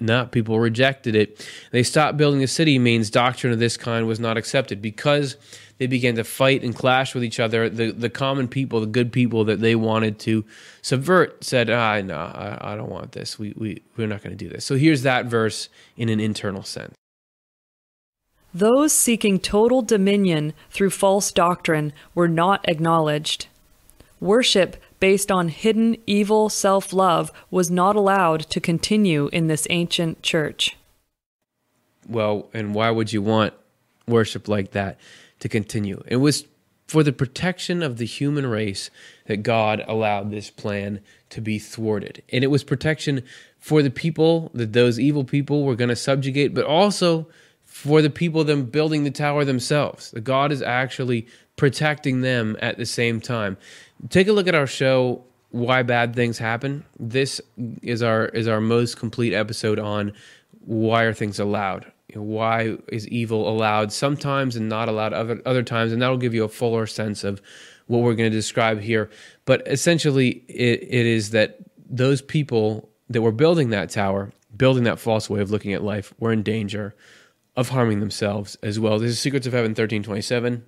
[0.00, 1.48] not people rejected it.
[1.70, 5.36] They stopped building a city means doctrine of this kind was not accepted because
[5.78, 7.68] they began to fight and clash with each other.
[7.68, 10.44] The the common people, the good people that they wanted to
[10.82, 13.38] subvert, said, "Ah, no, I, I don't want this.
[13.38, 16.62] We we we're not going to do this." So here's that verse in an internal
[16.62, 16.94] sense.
[18.52, 23.48] Those seeking total dominion through false doctrine were not acknowledged.
[24.20, 30.22] Worship based on hidden evil self love was not allowed to continue in this ancient
[30.22, 30.76] church.
[32.08, 33.54] Well, and why would you want
[34.06, 34.98] worship like that?
[35.44, 36.02] To continue.
[36.06, 36.46] It was
[36.88, 38.88] for the protection of the human race
[39.26, 42.22] that God allowed this plan to be thwarted.
[42.32, 43.22] And it was protection
[43.58, 47.28] for the people that those evil people were going to subjugate, but also
[47.66, 50.14] for the people them building the tower themselves.
[50.22, 51.26] God is actually
[51.56, 53.58] protecting them at the same time.
[54.08, 56.86] Take a look at our show why bad things happen.
[56.98, 57.38] This
[57.82, 60.14] is our is our most complete episode on
[60.64, 65.42] why are things allowed you know, why is evil allowed sometimes and not allowed other
[65.44, 67.42] other times, and that'll give you a fuller sense of
[67.86, 69.10] what we're going to describe here.
[69.44, 71.58] But essentially, it, it is that
[71.88, 76.14] those people that were building that tower, building that false way of looking at life,
[76.18, 76.94] were in danger
[77.56, 78.98] of harming themselves as well.
[78.98, 80.64] This is Secrets of Heaven, thirteen twenty seven.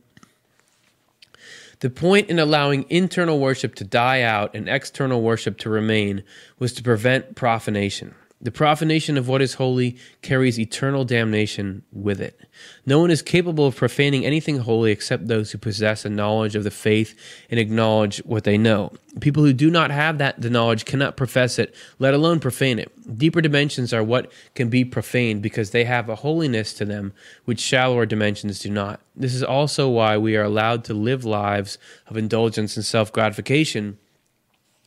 [1.80, 6.24] The point in allowing internal worship to die out and external worship to remain
[6.58, 8.14] was to prevent profanation.
[8.38, 12.38] The profanation of what is holy carries eternal damnation with it.
[12.84, 16.62] No one is capable of profaning anything holy except those who possess a knowledge of
[16.62, 17.18] the faith
[17.50, 18.92] and acknowledge what they know.
[19.20, 23.18] People who do not have that the knowledge cannot profess it, let alone profane it.
[23.18, 27.14] Deeper dimensions are what can be profaned because they have a holiness to them
[27.46, 29.00] which shallower dimensions do not.
[29.14, 33.96] This is also why we are allowed to live lives of indulgence and self gratification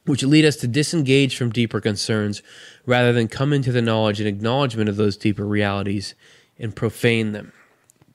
[0.10, 2.42] which lead us to disengage from deeper concerns
[2.88, 6.16] rather than come into the knowledge and acknowledgement of those deeper realities
[6.58, 7.54] and profane them.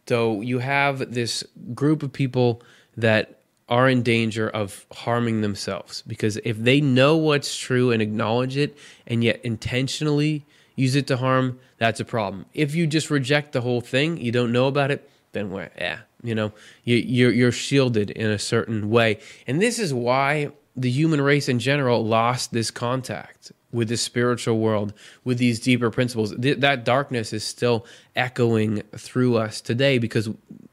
[0.09, 2.61] So you have this group of people
[2.97, 3.39] that
[3.69, 8.77] are in danger of harming themselves because if they know what's true and acknowledge it
[9.07, 12.45] and yet intentionally use it to harm, that's a problem.
[12.55, 16.01] If you just reject the whole thing, you don't know about it, then where, yeah,
[16.25, 19.21] you know, you, you're, you're shielded in a certain way.
[19.47, 24.59] And this is why the human race in general lost this contact with the spiritual
[24.59, 24.95] world,
[25.25, 26.35] with these deeper principles.
[26.37, 30.29] Th- that darkness is still echoing through us today because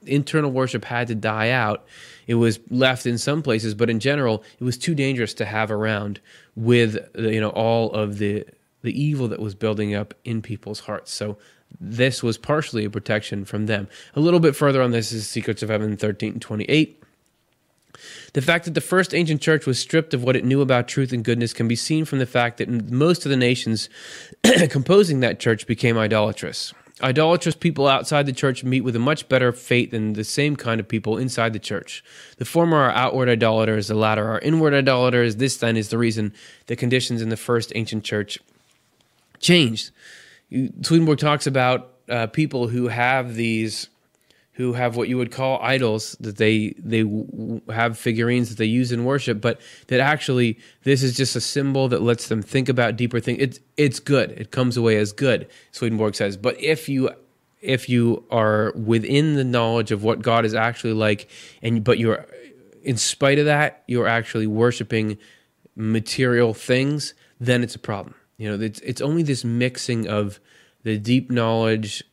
[0.05, 1.85] internal worship had to die out.
[2.27, 5.71] It was left in some places, but in general, it was too dangerous to have
[5.71, 6.19] around
[6.55, 8.45] with you know all of the
[8.83, 11.11] the evil that was building up in people's hearts.
[11.11, 11.37] So
[11.79, 13.87] this was partially a protection from them.
[14.15, 17.00] A little bit further on this is Secrets of Heaven 13 28.
[18.33, 21.13] The fact that the first ancient church was stripped of what it knew about truth
[21.13, 23.89] and goodness can be seen from the fact that most of the nations
[24.69, 26.73] composing that church became idolatrous.
[27.03, 30.79] Idolatrous people outside the church meet with a much better fate than the same kind
[30.79, 32.03] of people inside the church.
[32.37, 35.37] The former are outward idolaters, the latter are inward idolaters.
[35.37, 36.33] This then is the reason
[36.67, 38.37] the conditions in the first ancient church
[39.39, 39.91] changed.
[40.81, 43.89] Swedenborg talks about uh, people who have these
[44.53, 47.05] who have what you would call idols that they they
[47.73, 51.87] have figurines that they use in worship but that actually this is just a symbol
[51.87, 54.31] that lets them think about deeper things it's it's good.
[54.31, 56.37] It comes away as good swedenborg says.
[56.37, 57.11] But if you
[57.61, 61.29] if you are within the knowledge of what god is actually like
[61.61, 62.25] and but you're
[62.83, 65.17] in spite of that you're actually worshiping
[65.75, 68.15] material things then it's a problem.
[68.37, 70.39] You know it's it's only this mixing of
[70.83, 72.03] the deep knowledge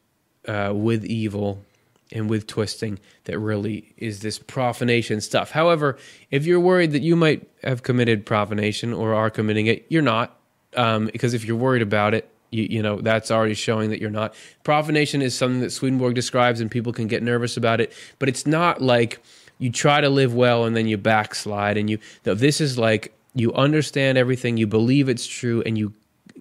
[0.47, 1.65] uh, with evil
[2.13, 5.51] and with twisting that really is this profanation stuff.
[5.51, 5.99] However,
[6.31, 10.35] if you're worried that you might have committed profanation or are committing it, you're not.
[10.77, 14.11] Um, because if you're worried about it, you, you, know that's already showing that you're
[14.11, 14.35] not.
[14.65, 17.93] Profanation is something that Swedenborg describes, and people can get nervous about it.
[18.19, 19.21] But it's not like
[19.59, 21.77] you try to live well and then you backslide.
[21.77, 25.93] And you, this is like you understand everything, you believe it's true, and you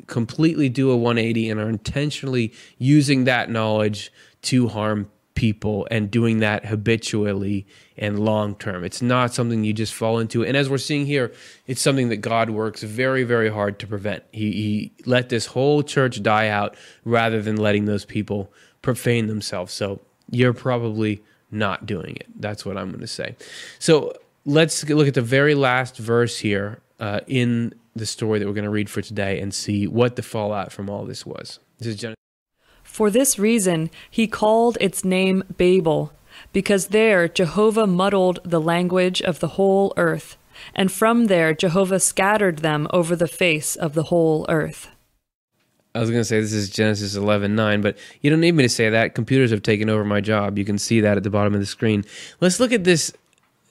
[0.08, 4.12] completely do a 180 and are intentionally using that knowledge
[4.44, 8.84] to harm people and doing that habitually and long term.
[8.84, 10.44] It's not something you just fall into.
[10.44, 11.32] And as we're seeing here,
[11.68, 14.24] it's something that God works very, very hard to prevent.
[14.32, 16.76] He, he let this whole church die out
[17.06, 19.74] rather than letting those people profane themselves.
[19.74, 21.22] So you're probably
[21.52, 22.26] not doing it.
[22.42, 23.36] That's what I'm going to say.
[23.78, 24.14] So
[24.44, 28.64] let's look at the very last verse here uh, in the story that we're going
[28.64, 31.60] to read for today and see what the fallout from all this was.
[31.78, 32.27] This is Genesis.
[32.98, 36.14] For this reason, he called its name Babel,
[36.52, 40.36] because there Jehovah muddled the language of the whole earth,
[40.74, 44.90] and from there Jehovah scattered them over the face of the whole earth.
[45.94, 48.64] I was going to say this is Genesis 11 9, but you don't need me
[48.64, 49.14] to say that.
[49.14, 50.58] Computers have taken over my job.
[50.58, 52.04] You can see that at the bottom of the screen.
[52.42, 53.14] Let's look at this.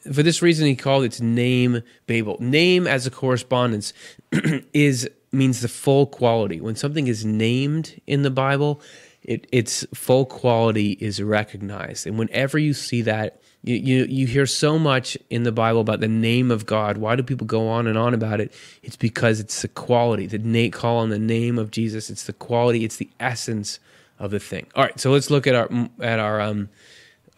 [0.04, 2.36] For this reason, he called its name Babel.
[2.38, 3.92] Name as a correspondence
[4.72, 6.60] is means the full quality.
[6.60, 8.80] When something is named in the Bible,
[9.26, 12.06] it, its full quality is recognized.
[12.06, 15.98] And whenever you see that, you, you, you hear so much in the Bible about
[15.98, 16.96] the name of God.
[16.96, 18.52] Why do people go on and on about it?
[18.84, 20.26] It's because it's the quality.
[20.26, 22.08] The Nate call on the name of Jesus.
[22.08, 22.84] It's the quality.
[22.84, 23.80] It's the essence
[24.20, 24.68] of the thing.
[24.76, 25.68] All right, so let's look at our
[26.00, 26.68] at our um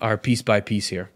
[0.01, 1.11] our piece by piece here.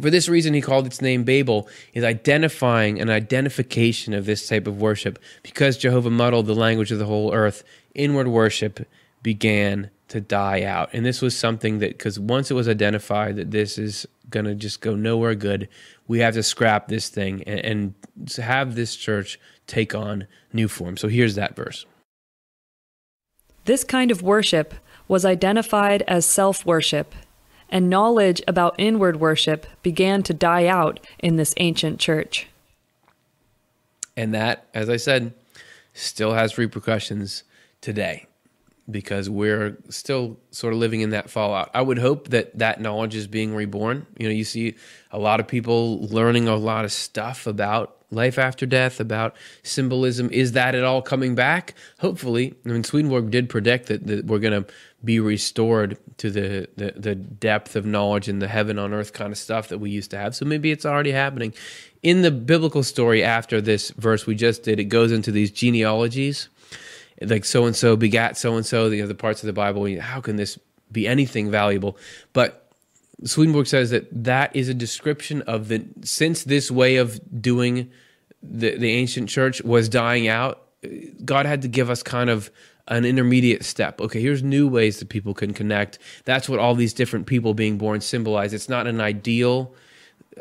[0.00, 4.66] For this reason, he called its name Babel, is identifying an identification of this type
[4.66, 5.18] of worship.
[5.42, 7.62] Because Jehovah muddled the language of the whole earth,
[7.94, 8.86] inward worship
[9.22, 10.90] began to die out.
[10.92, 14.54] And this was something that, because once it was identified that this is going to
[14.54, 15.68] just go nowhere good,
[16.06, 20.96] we have to scrap this thing and, and have this church take on new form.
[20.96, 21.86] So here's that verse.
[23.64, 24.74] This kind of worship
[25.08, 27.14] was identified as self worship,
[27.68, 32.48] and knowledge about inward worship began to die out in this ancient church.
[34.14, 35.32] And that, as I said,
[35.94, 37.44] still has repercussions
[37.80, 38.26] today
[38.90, 41.70] because we're still sort of living in that fallout.
[41.72, 44.06] I would hope that that knowledge is being reborn.
[44.18, 44.74] You know, you see
[45.10, 50.28] a lot of people learning a lot of stuff about life after death, about symbolism.
[50.30, 51.74] Is that at all coming back?
[52.00, 52.54] Hopefully.
[52.64, 54.72] I mean, Swedenborg did predict that, that we're going to
[55.04, 59.32] be restored to the, the, the depth of knowledge and the heaven on earth kind
[59.32, 60.36] of stuff that we used to have.
[60.36, 61.54] So maybe it's already happening.
[62.02, 66.48] In the biblical story after this verse we just did, it goes into these genealogies
[67.20, 70.00] like so and so begat so and so, the other parts of the Bible.
[70.00, 70.58] How can this
[70.90, 71.96] be anything valuable?
[72.32, 72.70] But
[73.24, 77.90] Swedenborg says that that is a description of the since this way of doing
[78.42, 80.62] the the ancient church was dying out,
[81.24, 82.50] God had to give us kind of
[82.88, 84.00] an intermediate step.
[84.00, 85.98] Okay, here's new ways that people can connect.
[86.24, 88.52] That's what all these different people being born symbolize.
[88.52, 89.74] It's not an ideal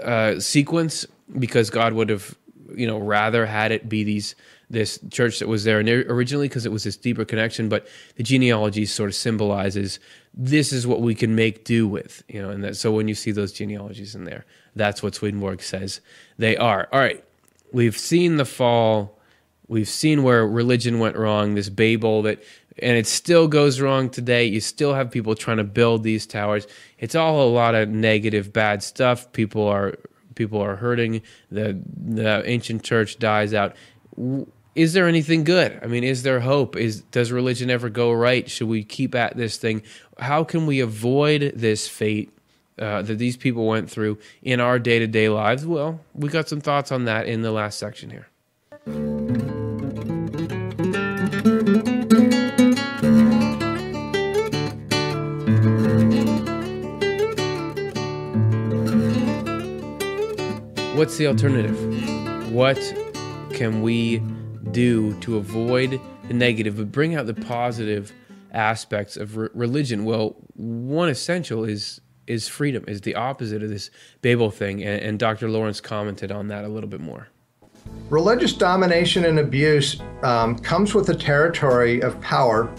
[0.01, 1.05] uh, sequence
[1.37, 2.35] because God would have,
[2.75, 4.35] you know, rather had it be these
[4.71, 7.69] this church that was there originally because it was this deeper connection.
[7.69, 9.99] But the genealogy sort of symbolizes
[10.33, 12.49] this is what we can make do with, you know.
[12.49, 14.45] And that, so when you see those genealogies in there,
[14.75, 15.99] that's what Swedenborg says
[16.37, 16.87] they are.
[16.91, 17.23] All right,
[17.71, 19.19] we've seen the fall.
[19.67, 21.55] We've seen where religion went wrong.
[21.55, 22.41] This Babel that,
[22.79, 24.45] and it still goes wrong today.
[24.45, 26.65] You still have people trying to build these towers.
[26.97, 29.31] It's all a lot of negative, bad stuff.
[29.33, 29.95] People are
[30.35, 31.21] people are hurting.
[31.51, 33.75] The the ancient church dies out
[34.75, 35.79] is there anything good?
[35.81, 36.75] I mean, is there hope?
[36.77, 38.49] Is does religion ever go right?
[38.49, 39.83] Should we keep at this thing?
[40.17, 42.31] How can we avoid this fate
[42.79, 45.65] uh, that these people went through in our day to day lives?
[45.65, 48.27] Well, we got some thoughts on that in the last section here.
[60.95, 62.53] What's the alternative?
[62.53, 62.77] What
[63.53, 64.21] can we
[64.71, 68.13] do to avoid the negative but bring out the positive
[68.51, 70.05] aspects of re- religion?
[70.05, 73.89] Well, one essential is is freedom, is the opposite of this
[74.21, 75.49] Babel thing, and, and Dr.
[75.49, 77.27] Lawrence commented on that a little bit more.
[78.09, 82.73] Religious domination and abuse um, comes with the territory of power.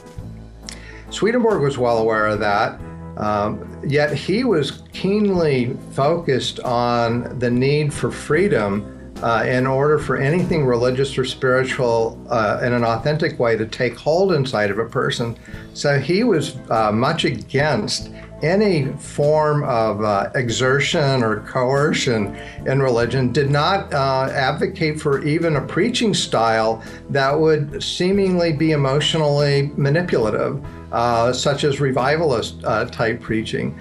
[1.10, 2.81] Swedenborg was well aware of that.
[3.16, 10.16] Um, yet he was keenly focused on the need for freedom uh, in order for
[10.16, 14.85] anything religious or spiritual uh, in an authentic way to take hold inside of a
[14.85, 15.36] person.
[15.74, 18.11] So he was uh, much against
[18.43, 22.36] any form of uh, exertion or coercion
[22.66, 28.73] in religion, did not uh, advocate for even a preaching style that would seemingly be
[28.73, 33.78] emotionally manipulative, uh, such as revivalist type preaching.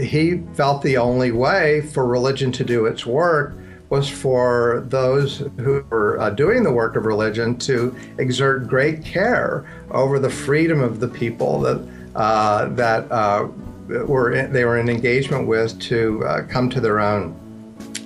[0.00, 3.54] He felt the only way for religion to do its work
[3.90, 9.66] was for those who were uh, doing the work of religion to exert great care
[9.90, 13.46] over the freedom of the people that uh, that uh,
[13.88, 17.36] were in, they were in engagement with to uh, come to their own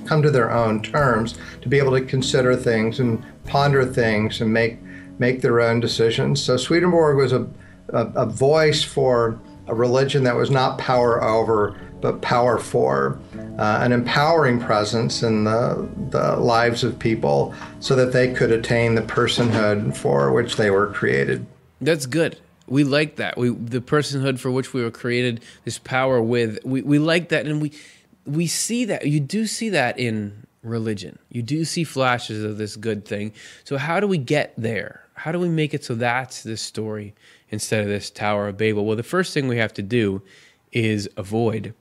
[0.07, 4.53] come to their own terms to be able to consider things and ponder things and
[4.53, 4.79] make
[5.19, 6.43] make their own decisions.
[6.43, 7.47] So Swedenborg was a,
[7.91, 9.39] a, a voice for
[9.69, 13.19] a religion that was not power over but power for,
[13.59, 18.95] uh, an empowering presence in the, the lives of people so that they could attain
[18.95, 21.47] the personhood for which they were created.
[21.81, 23.37] That's good we like that.
[23.37, 26.59] We the personhood for which we were created, this power with.
[26.65, 27.73] We we like that, and we
[28.25, 29.07] we see that.
[29.07, 31.19] You do see that in religion.
[31.29, 33.33] You do see flashes of this good thing.
[33.65, 35.03] So how do we get there?
[35.15, 37.15] How do we make it so that's this story
[37.51, 38.85] instead of this Tower of Babel?
[38.85, 40.23] Well, the first thing we have to do
[40.73, 41.75] is avoid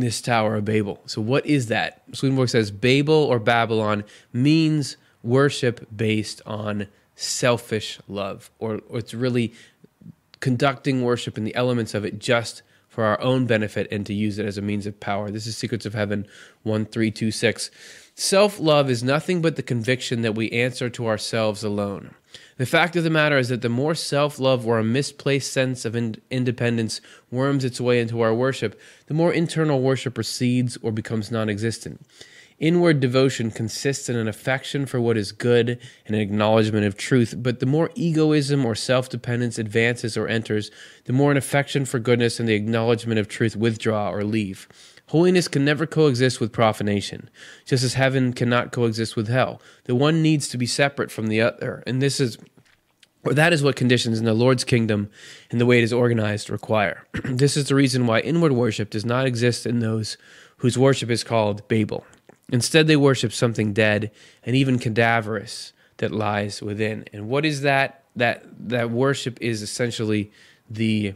[0.00, 1.00] this Tower of Babel.
[1.06, 2.02] So what is that?
[2.12, 9.52] Swedenborg says Babel or Babylon means worship based on selfish love, or, or it's really
[10.40, 14.38] conducting worship and the elements of it just for our own benefit and to use
[14.38, 15.30] it as a means of power.
[15.30, 16.20] This is Secrets of Heaven
[16.62, 17.70] 1326.
[18.14, 22.14] Self love is nothing but the conviction that we answer to ourselves alone.
[22.58, 25.84] The fact of the matter is that the more self love or a misplaced sense
[25.84, 30.90] of in- independence worms its way into our worship, the more internal worship recedes or
[30.90, 32.04] becomes non existent.
[32.58, 37.36] Inward devotion consists in an affection for what is good and an acknowledgement of truth,
[37.38, 40.72] but the more egoism or self dependence advances or enters,
[41.04, 44.66] the more an affection for goodness and the acknowledgement of truth withdraw or leave.
[45.08, 47.30] Holiness can never coexist with profanation,
[47.64, 49.60] just as heaven cannot coexist with hell.
[49.84, 52.38] The one needs to be separate from the other, and this is
[53.24, 55.10] or that is what conditions in the Lord's kingdom
[55.50, 57.06] and the way it is organized require.
[57.24, 60.16] this is the reason why inward worship does not exist in those
[60.58, 62.06] whose worship is called Babel.
[62.50, 64.10] Instead, they worship something dead
[64.44, 67.04] and even cadaverous that lies within.
[67.12, 68.04] And what is that?
[68.14, 70.30] That that worship is essentially
[70.68, 71.14] the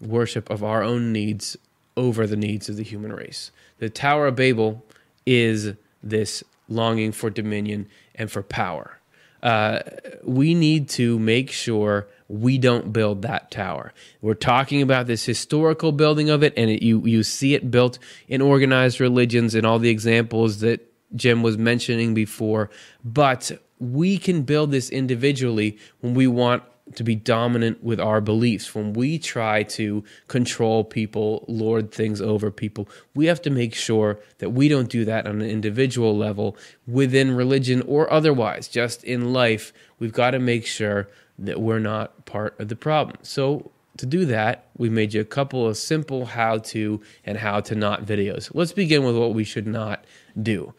[0.00, 1.56] worship of our own needs
[1.98, 3.50] over the needs of the human race.
[3.78, 4.84] The Tower of Babel
[5.26, 9.00] is this longing for dominion and for power.
[9.42, 9.80] Uh,
[10.22, 13.92] we need to make sure we don't build that tower.
[14.20, 17.98] We're talking about this historical building of it, and it, you you see it built
[18.28, 20.80] in organized religions and all the examples that
[21.16, 22.70] Jim was mentioning before.
[23.04, 26.62] But we can build this individually when we want
[26.94, 28.74] to be dominant with our beliefs.
[28.74, 34.18] When we try to control people, lord things over people, we have to make sure
[34.38, 36.56] that we don't do that on an individual level
[36.86, 39.72] within religion or otherwise, just in life.
[39.98, 41.08] We've got to make sure
[41.38, 43.16] that we're not part of the problem.
[43.22, 47.58] So, to do that, we made you a couple of simple how to and how
[47.62, 48.48] to not videos.
[48.54, 50.04] Let's begin with what we should not
[50.40, 50.72] do.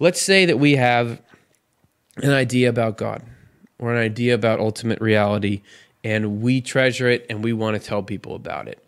[0.00, 1.22] Let's say that we have
[2.16, 3.22] an idea about God
[3.78, 5.62] or an idea about ultimate reality
[6.04, 8.84] and we treasure it and we want to tell people about it.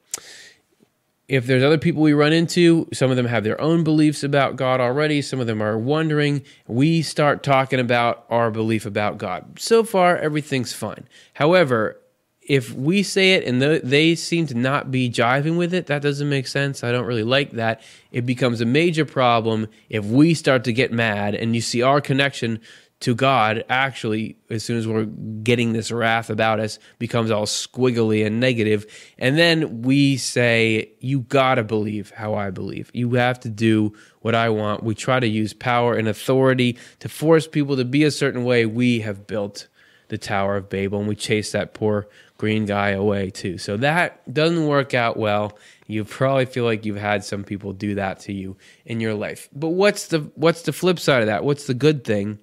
[1.28, 4.56] If there's other people we run into, some of them have their own beliefs about
[4.56, 9.60] God already, some of them are wondering, we start talking about our belief about God.
[9.60, 11.06] So far, everything's fine.
[11.34, 12.00] However,
[12.40, 16.28] if we say it and they seem to not be jiving with it, that doesn't
[16.28, 16.82] make sense.
[16.82, 17.80] I don't really like that.
[18.10, 22.00] It becomes a major problem if we start to get mad and you see our
[22.00, 22.60] connection
[23.00, 28.24] to God actually, as soon as we're getting this wrath about us, becomes all squiggly
[28.26, 28.86] and negative.
[29.18, 32.90] And then we say, You gotta believe how I believe.
[32.92, 34.82] You have to do what I want.
[34.82, 38.66] We try to use power and authority to force people to be a certain way.
[38.66, 39.68] We have built
[40.08, 42.06] the Tower of Babel, and we chased that poor
[42.36, 43.58] green guy away too.
[43.58, 45.58] So that doesn't work out well.
[45.86, 49.48] You probably feel like you've had some people do that to you in your life.
[49.54, 51.44] But what's the what's the flip side of that?
[51.44, 52.38] What's the good thing?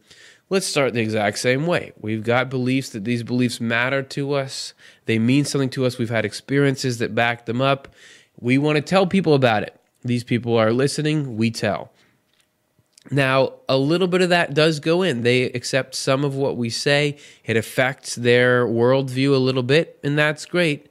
[0.50, 1.92] Let's start the exact same way.
[2.00, 4.74] We've got beliefs that these beliefs matter to us.
[5.06, 5.98] They mean something to us.
[5.98, 7.90] We've had experiences that back them up.
[8.40, 9.78] We want to tell people about it.
[10.04, 11.92] These people are listening, we tell.
[13.12, 15.24] Now, a little bit of that does go in.
[15.24, 17.18] They accept some of what we say.
[17.44, 20.88] It affects their worldview a little bit, and that's great.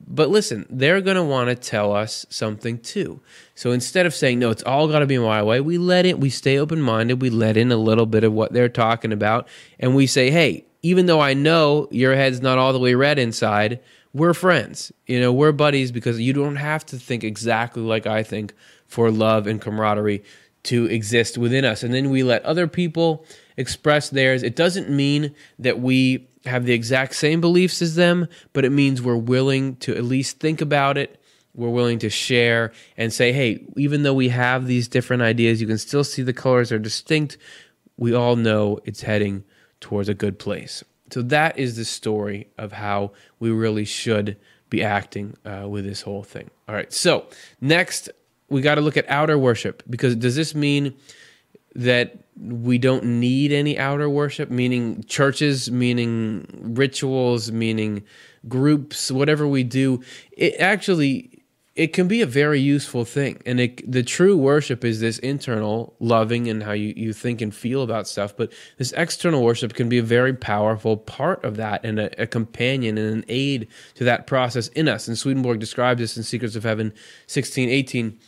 [0.00, 3.20] But listen, they're going to want to tell us something too.
[3.54, 6.20] So instead of saying, no, it's all got to be my way, we let it,
[6.20, 9.48] we stay open minded, we let in a little bit of what they're talking about,
[9.78, 13.18] and we say, hey, even though I know your head's not all the way red
[13.18, 13.80] inside,
[14.12, 14.92] we're friends.
[15.06, 18.54] You know, we're buddies because you don't have to think exactly like I think
[18.86, 20.22] for love and camaraderie
[20.64, 21.82] to exist within us.
[21.82, 23.24] And then we let other people
[23.56, 24.42] express theirs.
[24.42, 29.02] It doesn't mean that we have the exact same beliefs as them, but it means
[29.02, 31.20] we're willing to at least think about it.
[31.54, 35.66] We're willing to share and say, hey, even though we have these different ideas, you
[35.66, 37.38] can still see the colors are distinct.
[37.96, 39.44] We all know it's heading
[39.80, 40.84] towards a good place.
[41.10, 44.36] So that is the story of how we really should
[44.68, 46.50] be acting uh, with this whole thing.
[46.68, 46.92] All right.
[46.92, 47.26] So
[47.60, 48.10] next,
[48.48, 50.94] we got to look at outer worship because does this mean
[51.76, 58.02] that we don't need any outer worship, meaning churches, meaning rituals, meaning
[58.48, 60.02] groups, whatever we do?
[60.32, 61.36] It actually
[61.76, 63.40] it can be a very useful thing.
[63.44, 67.54] And it, the true worship is this internal loving and how you, you think and
[67.54, 68.34] feel about stuff.
[68.34, 72.26] But this external worship can be a very powerful part of that and a, a
[72.26, 75.06] companion and an aid to that process in us.
[75.06, 76.94] And Swedenborg describes this in Secrets of Heaven
[77.26, 78.18] 16, 18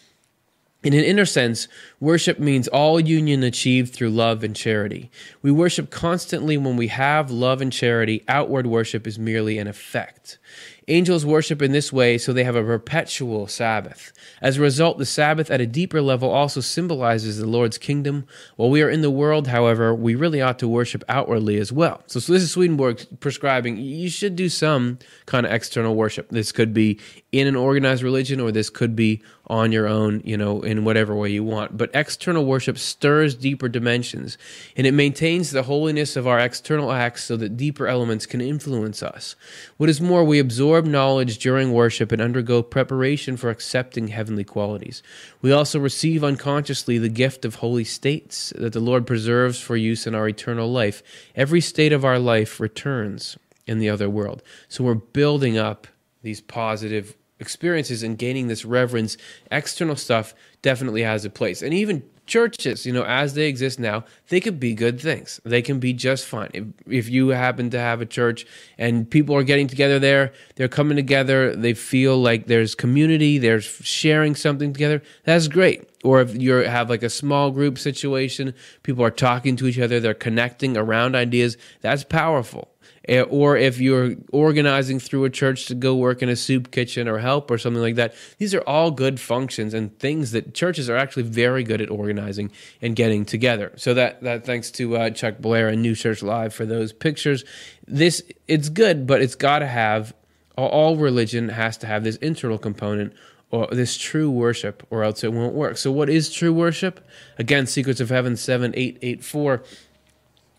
[0.85, 1.67] in an inner sense,
[1.99, 5.11] worship means all union achieved through love and charity.
[5.43, 8.23] We worship constantly when we have love and charity.
[8.29, 10.39] Outward worship is merely an effect.
[10.87, 14.13] Angels worship in this way so they have a perpetual Sabbath.
[14.41, 18.25] As a result, the Sabbath at a deeper level also symbolizes the Lord's kingdom.
[18.57, 22.03] While we are in the world, however, we really ought to worship outwardly as well.
[22.07, 26.31] So, so this is Swedenborg prescribing you should do some kind of external worship.
[26.31, 26.99] This could be
[27.31, 31.15] in an organized religion or this could be on your own, you know, in whatever
[31.15, 31.77] way you want.
[31.77, 34.39] But external worship stirs deeper dimensions
[34.77, 39.03] and it maintains the holiness of our external acts so that deeper elements can influence
[39.03, 39.37] us.
[39.77, 45.03] What is more, we absorb knowledge during worship and undergo preparation for accepting heavenly qualities.
[45.43, 50.07] We also receive unconsciously the gift of holy states that the Lord preserves for use
[50.07, 51.03] in our eternal life.
[51.35, 53.37] Every state of our life returns
[53.67, 54.43] in the other world.
[54.69, 55.87] So we're building up
[56.23, 59.17] these positive experiences and gaining this reverence,
[59.51, 61.63] external stuff definitely has a place.
[61.63, 65.41] And even churches, you know, as they exist now, they could be good things.
[65.45, 66.51] They can be just fine.
[66.53, 68.47] If, if you happen to have a church
[68.77, 73.65] and people are getting together there, they're coming together, they feel like there's community, there's
[73.65, 75.89] sharing something together, that's great.
[76.05, 79.99] Or if you have like a small group situation, people are talking to each other,
[79.99, 82.69] they're connecting around ideas, that's powerful.
[83.09, 87.09] Eh, or if you're organizing through a church to go work in a soup kitchen
[87.09, 88.15] or help or something like that.
[88.37, 92.53] These are all good functions and things that churches are actually very good at organizing
[92.83, 93.73] and getting together.
[93.77, 97.45] So that that thanks to uh, Chuck Blair and New Church Live for those pictures.
[97.87, 100.13] This it's good, but it's got to have
[100.57, 103.15] all religion has to have this internal component
[103.51, 105.79] or this true worship, or else it won't work.
[105.79, 107.07] So, what is true worship?
[107.39, 109.63] Again, Secrets of Heaven 7884.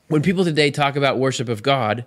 [0.09, 2.03] When people today talk about worship of God,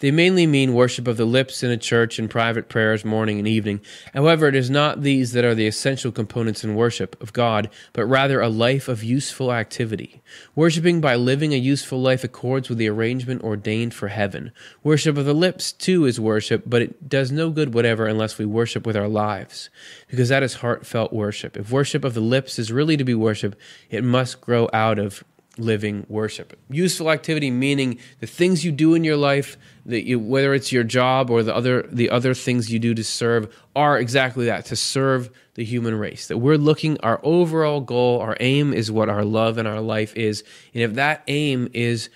[0.00, 3.48] they mainly mean worship of the lips in a church and private prayers morning and
[3.48, 3.80] evening.
[4.12, 8.04] However, it is not these that are the essential components in worship of God, but
[8.04, 10.20] rather a life of useful activity.
[10.54, 14.52] Worshipping by living a useful life accords with the arrangement ordained for heaven.
[14.82, 18.44] Worship of the lips, too, is worship, but it does no good whatever unless we
[18.44, 19.70] worship with our lives,
[20.08, 21.56] because that is heartfelt worship.
[21.56, 23.58] If worship of the lips is really to be worship,
[23.88, 25.24] it must grow out of
[25.58, 26.58] living worship.
[26.68, 29.56] Useful activity meaning the things you do in your life,
[29.86, 33.04] that you, whether it's your job or the other the other things you do to
[33.04, 36.28] serve, are exactly that to serve the human race.
[36.28, 40.14] That we're looking our overall goal, our aim is what our love and our life
[40.16, 42.10] is, and if that aim is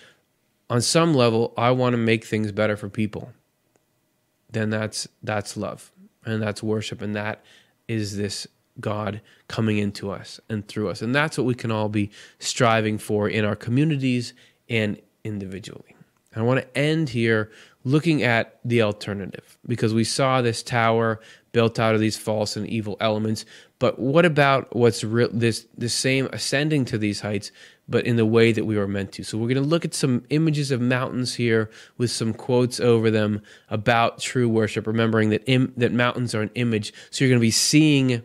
[0.68, 3.32] on some level, I want to make things better for people,
[4.50, 5.90] then that's that's love
[6.24, 7.42] and that's worship, and that
[7.88, 8.46] is this
[8.80, 11.02] God coming into us and through us.
[11.02, 14.34] And that's what we can all be striving for in our communities
[14.68, 15.96] and individually.
[16.36, 17.50] I want to end here
[17.84, 21.20] looking at the alternative because we saw this tower
[21.52, 23.44] built out of these false and evil elements.
[23.80, 25.28] But what about what's real?
[25.32, 27.50] This the same ascending to these heights,
[27.88, 29.24] but in the way that we were meant to.
[29.24, 33.10] So we're going to look at some images of mountains here with some quotes over
[33.10, 36.92] them about true worship, remembering that Im- that mountains are an image.
[37.10, 38.22] So you're going to be seeing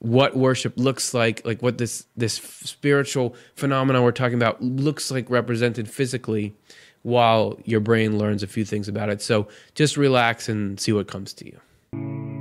[0.00, 5.28] what worship looks like, like what this this spiritual phenomenon we're talking about looks like
[5.28, 6.54] represented physically,
[7.02, 9.22] while your brain learns a few things about it.
[9.22, 12.37] So just relax and see what comes to you.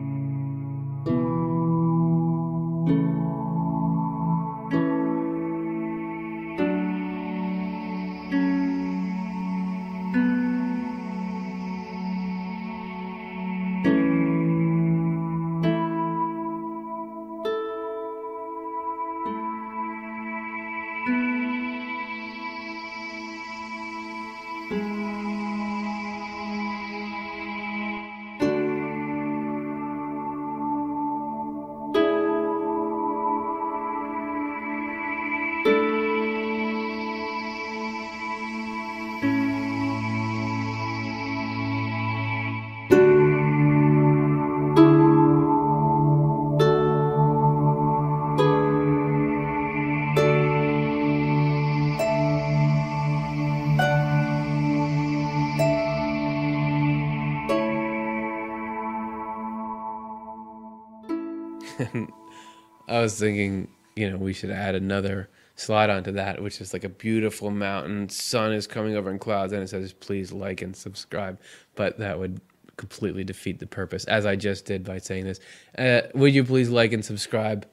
[63.20, 67.52] Thinking, you know, we should add another slide onto that, which is like a beautiful
[67.52, 68.10] mountain.
[68.10, 71.40] Sun is coming over in clouds, and it says, "Please like and subscribe."
[71.76, 72.40] But that would
[72.78, 75.40] completely defeat the purpose, as I just did by saying this.
[75.78, 77.68] Uh, would you please like and subscribe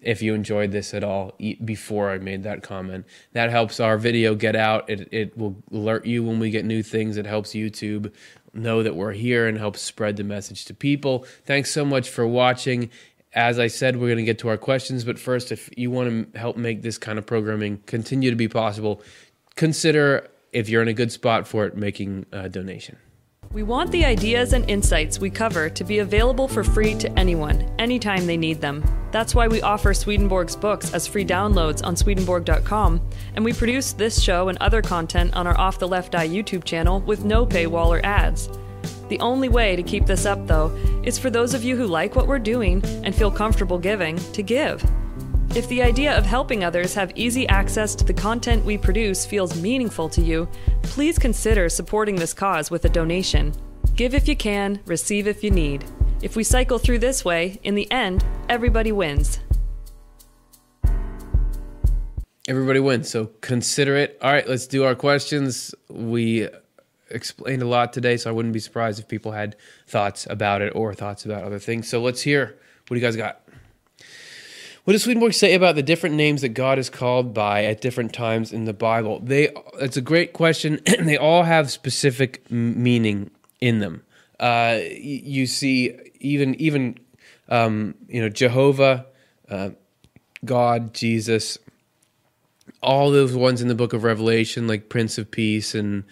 [0.00, 3.04] if you enjoyed this at all before I made that comment?
[3.32, 4.88] That helps our video get out.
[4.88, 7.16] It it will alert you when we get new things.
[7.16, 8.12] It helps YouTube
[8.54, 11.26] know that we're here and helps spread the message to people.
[11.44, 12.90] Thanks so much for watching
[13.36, 16.32] as I said, we're going to get to our questions, but first, if you want
[16.32, 19.02] to help make this kind of programming continue to be possible,
[19.56, 22.96] consider if you're in a good spot for it, making a donation.
[23.52, 27.70] We want the ideas and insights we cover to be available for free to anyone,
[27.78, 28.82] anytime they need them.
[29.12, 33.00] That's why we offer Swedenborg's books as free downloads on Swedenborg.com,
[33.34, 36.64] and we produce this show and other content on our Off the Left Eye YouTube
[36.64, 38.48] channel with no paywall or ads.
[39.08, 40.74] The only way to keep this up, though,
[41.04, 44.42] is for those of you who like what we're doing and feel comfortable giving to
[44.42, 44.84] give.
[45.54, 49.60] If the idea of helping others have easy access to the content we produce feels
[49.60, 50.48] meaningful to you,
[50.82, 53.54] please consider supporting this cause with a donation.
[53.94, 55.84] Give if you can, receive if you need.
[56.20, 59.40] If we cycle through this way, in the end, everybody wins.
[62.48, 64.18] Everybody wins, so consider it.
[64.20, 65.74] All right, let's do our questions.
[65.88, 66.48] We
[67.10, 69.56] explained a lot today, so I wouldn't be surprised if people had
[69.86, 71.88] thoughts about it or thoughts about other things.
[71.88, 72.58] So let's hear
[72.88, 73.40] what do you guys got?
[74.84, 78.12] What does Swedenborg say about the different names that God is called by at different
[78.12, 79.18] times in the Bible?
[79.18, 79.48] They
[79.80, 80.80] it's a great question.
[81.00, 84.04] they all have specific meaning in them.
[84.38, 86.98] Uh, you see, even even
[87.48, 89.06] um, you know Jehovah,
[89.50, 89.70] uh,
[90.44, 91.58] God, Jesus,
[92.80, 96.04] all those ones in the Book of Revelation, like Prince of Peace and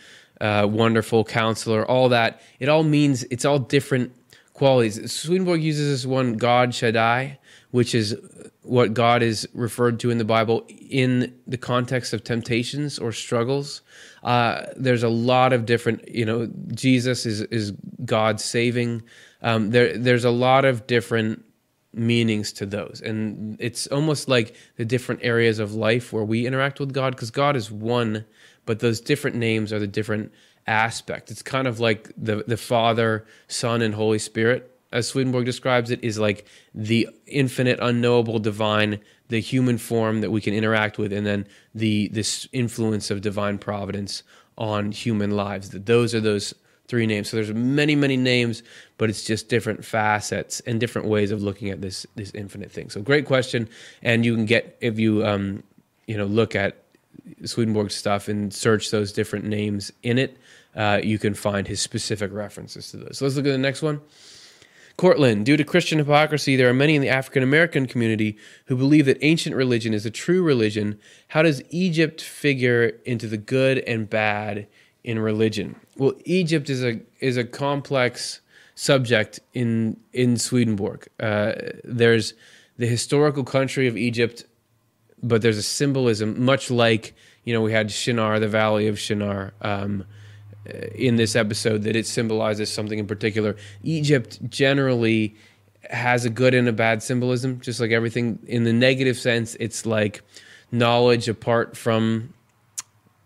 [0.44, 2.42] uh, wonderful counselor, all that.
[2.58, 4.12] It all means it's all different
[4.52, 4.94] qualities.
[5.10, 7.38] Swedenborg uses this one, God Shaddai,
[7.70, 8.14] which is
[8.62, 13.82] what God is referred to in the Bible in the context of temptations or struggles.
[14.22, 17.72] Uh, there's a lot of different, you know, Jesus is is
[18.04, 19.02] God saving.
[19.40, 21.42] Um, there, there's a lot of different
[21.92, 26.80] meanings to those, and it's almost like the different areas of life where we interact
[26.80, 28.24] with God, because God is one
[28.66, 30.32] but those different names are the different
[30.66, 31.30] aspect.
[31.30, 36.02] It's kind of like the the Father, Son, and Holy Spirit, as Swedenborg describes it,
[36.02, 41.26] is like the infinite, unknowable, divine, the human form that we can interact with, and
[41.26, 44.22] then the this influence of divine providence
[44.56, 45.70] on human lives.
[45.70, 46.54] That those are those
[46.86, 47.30] three names.
[47.30, 48.62] So there's many, many names,
[48.98, 52.90] but it's just different facets and different ways of looking at this this infinite thing.
[52.90, 53.68] So great question,
[54.02, 55.62] and you can get if you um,
[56.06, 56.83] you know look at
[57.44, 60.36] Swedenborg stuff and search those different names in it,
[60.74, 63.18] uh, you can find his specific references to those.
[63.18, 64.00] So let's look at the next one.
[64.96, 68.36] Cortland, due to Christian hypocrisy, there are many in the African American community
[68.66, 71.00] who believe that ancient religion is a true religion.
[71.28, 74.68] How does Egypt figure into the good and bad
[75.02, 75.74] in religion?
[75.96, 78.40] Well, Egypt is a is a complex
[78.76, 81.08] subject in in Swedenborg.
[81.18, 82.34] Uh, there's
[82.76, 84.44] the historical country of Egypt
[85.24, 87.14] but there's a symbolism, much like
[87.44, 90.04] you know we had Shinar, the Valley of Shinar, um,
[90.68, 93.56] uh, in this episode that it symbolizes something in particular.
[93.82, 95.34] Egypt generally
[95.90, 98.38] has a good and a bad symbolism, just like everything.
[98.46, 100.22] In the negative sense, it's like
[100.70, 102.34] knowledge apart from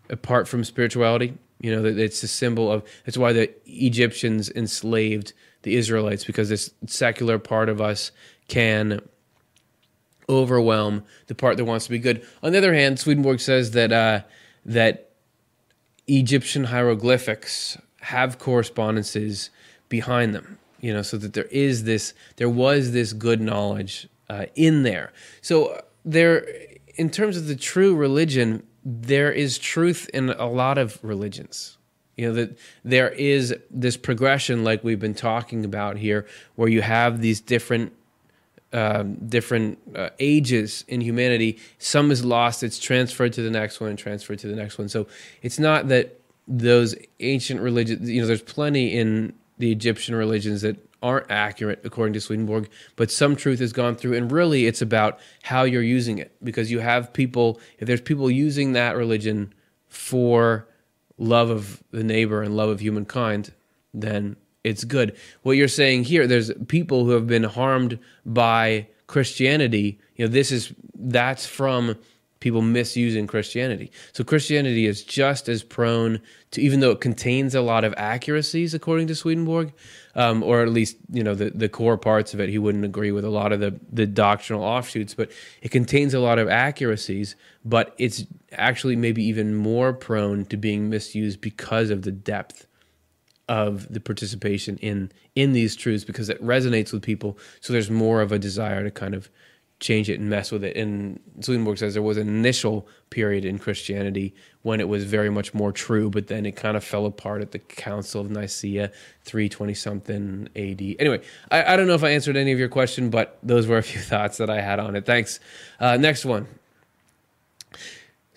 [0.09, 1.35] apart from spirituality.
[1.61, 2.85] You know, that it's a symbol of.
[3.05, 8.13] That's why the Egyptians enslaved the Israelites because this secular part of us
[8.47, 9.01] can
[10.29, 12.25] overwhelm the part that wants to be good.
[12.43, 14.21] On the other hand, Swedenborg says that uh,
[14.65, 15.11] that
[16.07, 19.51] Egyptian hieroglyphics have correspondences
[19.89, 20.59] behind them.
[20.81, 25.13] You know, so that there is this, there was this good knowledge uh, in there.
[25.41, 26.47] So there,
[26.95, 31.79] in terms of the true religion, there is truth in a lot of religions.
[32.17, 36.27] You know that there is this progression, like we've been talking about here,
[36.57, 37.93] where you have these different
[38.73, 41.59] um, different uh, ages in humanity.
[41.79, 44.89] Some is lost; it's transferred to the next one and transferred to the next one.
[44.89, 45.07] So
[45.43, 48.09] it's not that those ancient religions.
[48.09, 53.11] You know, there's plenty in the Egyptian religions that aren't accurate according to Swedenborg, but
[53.11, 56.81] some truth has gone through, and really it's about how you're using it because you
[56.81, 57.61] have people.
[57.79, 59.53] If there's people using that religion
[59.87, 60.69] for
[61.17, 63.53] love of the neighbor and love of humankind,
[63.95, 65.17] then it's good.
[65.43, 69.99] What you're saying here, there's people who have been harmed by Christianity.
[70.17, 71.97] You know, this is that's from
[72.41, 73.91] people misusing Christianity.
[74.13, 76.21] So Christianity is just as prone
[76.53, 79.73] to, even though it contains a lot of accuracies, according to Swedenborg,
[80.15, 82.49] um, or at least you know the the core parts of it.
[82.49, 85.31] He wouldn't agree with a lot of the the doctrinal offshoots, but
[85.63, 87.35] it contains a lot of accuracies.
[87.65, 92.67] But it's actually maybe even more prone to being misused because of the depth
[93.49, 97.39] of the participation in in these truths because it resonates with people.
[97.61, 99.31] So there's more of a desire to kind of
[99.81, 100.77] change it and mess with it.
[100.77, 105.55] And Swedenborg says there was an initial period in Christianity when it was very much
[105.55, 108.91] more true, but then it kind of fell apart at the Council of Nicaea,
[109.25, 110.83] 320 something AD.
[110.99, 113.79] Anyway, I, I, don't know if I answered any of your question, but those were
[113.79, 115.07] a few thoughts that I had on it.
[115.07, 115.39] Thanks.
[115.79, 116.49] Uh, next one.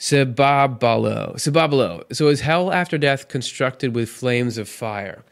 [0.02, 1.36] Sebabalo.
[1.36, 2.04] Sebabalo.
[2.12, 5.24] So is hell after death constructed with flames of fire?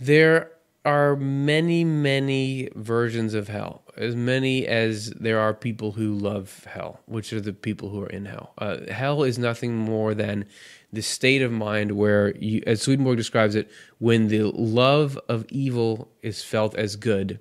[0.00, 0.50] There
[0.86, 3.82] are many, many versions of hell.
[3.98, 8.08] As many as there are people who love hell, which are the people who are
[8.08, 8.54] in hell.
[8.56, 10.46] Uh, hell is nothing more than
[10.90, 16.08] the state of mind where, you, as Swedenborg describes it, when the love of evil
[16.22, 17.38] is felt as good,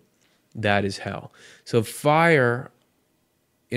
[0.54, 1.32] that is hell.
[1.64, 2.72] So fire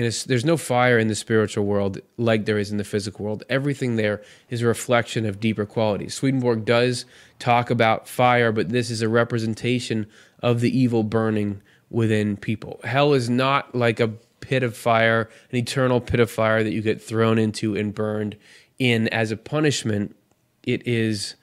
[0.03, 3.43] a, there's no fire in the spiritual world like there is in the physical world.
[3.49, 6.13] Everything there is a reflection of deeper qualities.
[6.13, 7.05] Swedenborg does
[7.39, 10.07] talk about fire, but this is a representation
[10.41, 12.81] of the evil burning within people.
[12.83, 14.09] Hell is not like a
[14.41, 18.35] pit of fire, an eternal pit of fire that you get thrown into and burned
[18.77, 20.15] in as a punishment.
[20.63, 21.35] It is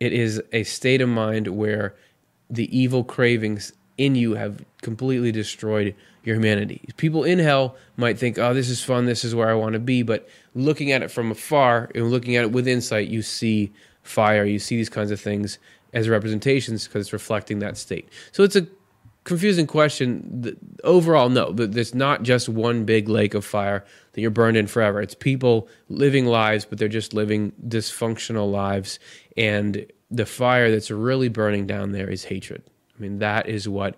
[0.00, 1.94] it is a state of mind where
[2.48, 5.94] the evil cravings in you have completely destroyed
[6.24, 6.82] your humanity.
[6.96, 9.78] People in hell might think, oh, this is fun, this is where I want to
[9.78, 10.02] be.
[10.02, 13.72] But looking at it from afar and looking at it with insight, you see
[14.02, 15.58] fire, you see these kinds of things
[15.92, 18.08] as representations because it's reflecting that state.
[18.32, 18.66] So it's a
[19.24, 20.56] confusing question.
[20.84, 25.00] Overall, no, there's not just one big lake of fire that you're burned in forever.
[25.00, 28.98] It's people living lives, but they're just living dysfunctional lives.
[29.36, 32.62] And the fire that's really burning down there is hatred.
[32.96, 33.96] I mean, that is what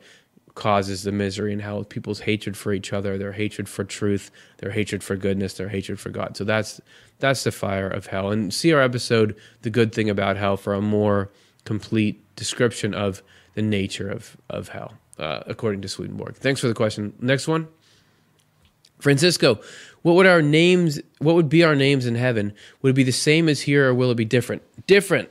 [0.55, 4.71] causes the misery and how people's hatred for each other, their hatred for truth, their
[4.71, 6.37] hatred for goodness, their hatred for God.
[6.37, 6.81] So that's
[7.19, 8.31] that's the fire of hell.
[8.31, 11.31] And see our episode, The Good Thing About Hell, for a more
[11.65, 13.23] complete description of
[13.55, 16.35] the nature of, of hell, uh, according to Swedenborg.
[16.35, 17.13] Thanks for the question.
[17.21, 17.69] Next one.
[18.99, 19.61] Francisco,
[20.03, 22.53] what would our names what would be our names in heaven?
[22.83, 24.63] Would it be the same as here or will it be different?
[24.87, 25.29] Different.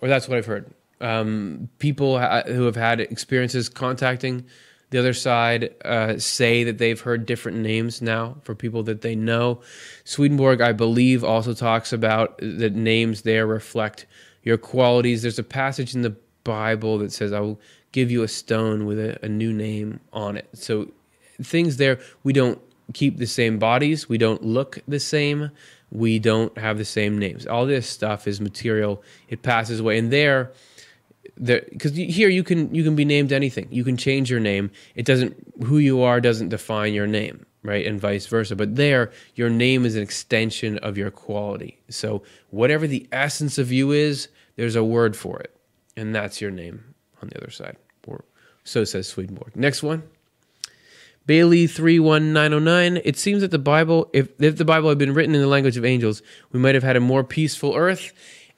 [0.00, 0.72] Or that's what I've heard
[1.02, 4.46] um, people ha- who have had experiences contacting
[4.90, 9.14] the other side uh, say that they've heard different names now for people that they
[9.14, 9.62] know.
[10.04, 14.06] Swedenborg, I believe, also talks about that names there reflect
[14.42, 15.22] your qualities.
[15.22, 16.14] There's a passage in the
[16.44, 17.58] Bible that says, I will
[17.92, 20.48] give you a stone with a, a new name on it.
[20.52, 20.92] So
[21.42, 22.60] things there, we don't
[22.92, 25.50] keep the same bodies, we don't look the same,
[25.90, 27.46] we don't have the same names.
[27.46, 29.98] All this stuff is material, it passes away.
[29.98, 30.52] And there,
[31.42, 33.68] because here you can you can be named anything.
[33.70, 34.70] You can change your name.
[34.94, 37.86] It doesn't who you are doesn't define your name, right?
[37.86, 38.54] And vice versa.
[38.56, 41.80] But there, your name is an extension of your quality.
[41.88, 45.56] So whatever the essence of you is, there's a word for it,
[45.96, 47.76] and that's your name on the other side.
[48.06, 48.24] Or
[48.64, 49.56] so says Swedenborg.
[49.56, 50.04] Next one.
[51.24, 53.00] Bailey 31909.
[53.04, 55.76] It seems that the Bible, if, if the Bible had been written in the language
[55.76, 56.20] of angels,
[56.50, 58.12] we might have had a more peaceful earth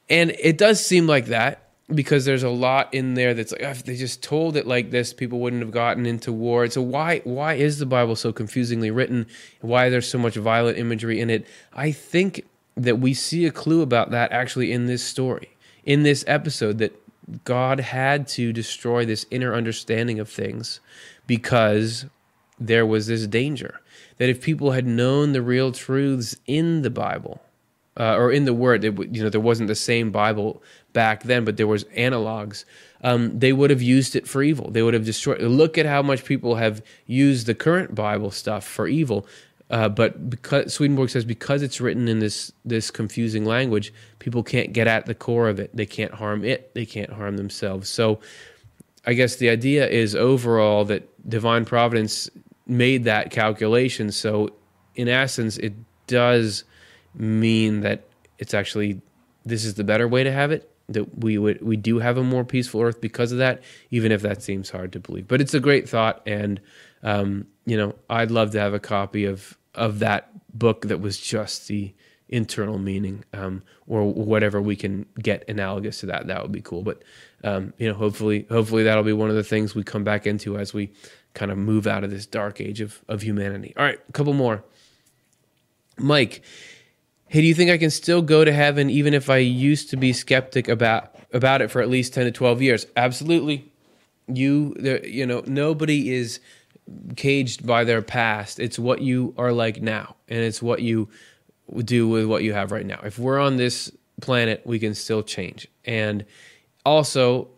[0.08, 3.84] and it does seem like that because there's a lot in there that's like if
[3.84, 6.68] they just told it like this people wouldn't have gotten into war.
[6.68, 9.26] So why why is the bible so confusingly written?
[9.60, 11.46] Why there's so much violent imagery in it?
[11.72, 12.46] I think
[12.76, 15.50] that we see a clue about that actually in this story
[15.84, 16.98] in this episode that
[17.44, 20.80] god had to destroy this inner understanding of things
[21.26, 22.06] because
[22.58, 23.80] there was this danger.
[24.18, 27.40] That if people had known the real truths in the bible
[27.98, 30.62] uh, or in the word it, you know there wasn't the same bible
[30.92, 32.64] back then but there was analogs
[33.02, 36.02] um, they would have used it for evil they would have destroyed look at how
[36.02, 39.26] much people have used the current bible stuff for evil
[39.70, 44.72] uh, but because Swedenborg says because it's written in this this confusing language, people can't
[44.72, 45.74] get at the core of it.
[45.74, 46.72] They can't harm it.
[46.74, 47.88] They can't harm themselves.
[47.88, 48.20] So,
[49.06, 52.28] I guess the idea is overall that divine providence
[52.66, 54.12] made that calculation.
[54.12, 54.50] So,
[54.94, 55.72] in essence, it
[56.06, 56.64] does
[57.14, 58.04] mean that
[58.38, 59.00] it's actually
[59.44, 60.70] this is the better way to have it.
[60.88, 64.22] That we would we do have a more peaceful earth because of that, even if
[64.22, 65.26] that seems hard to believe.
[65.26, 66.60] But it's a great thought, and
[67.02, 71.18] um, you know, I'd love to have a copy of of that book that was
[71.18, 71.94] just the
[72.28, 76.26] internal meaning, um, or whatever we can get analogous to that.
[76.26, 76.82] That would be cool.
[76.82, 77.02] But
[77.42, 80.58] um, you know, hopefully, hopefully that'll be one of the things we come back into
[80.58, 80.90] as we
[81.32, 83.72] kind of move out of this dark age of of humanity.
[83.76, 84.64] All right, a couple more.
[85.96, 86.42] Mike,
[87.34, 89.96] hey, do you think I can still go to heaven even if I used to
[89.96, 92.86] be skeptic about about it for at least ten to twelve years?
[92.96, 93.72] Absolutely.
[94.28, 96.38] You, there, you know, nobody is
[97.16, 98.60] caged by their past.
[98.60, 101.08] It's what you are like now, and it's what you
[101.84, 103.00] do with what you have right now.
[103.02, 103.90] If we're on this
[104.20, 105.66] planet, we can still change.
[105.84, 106.24] And
[106.86, 107.48] also,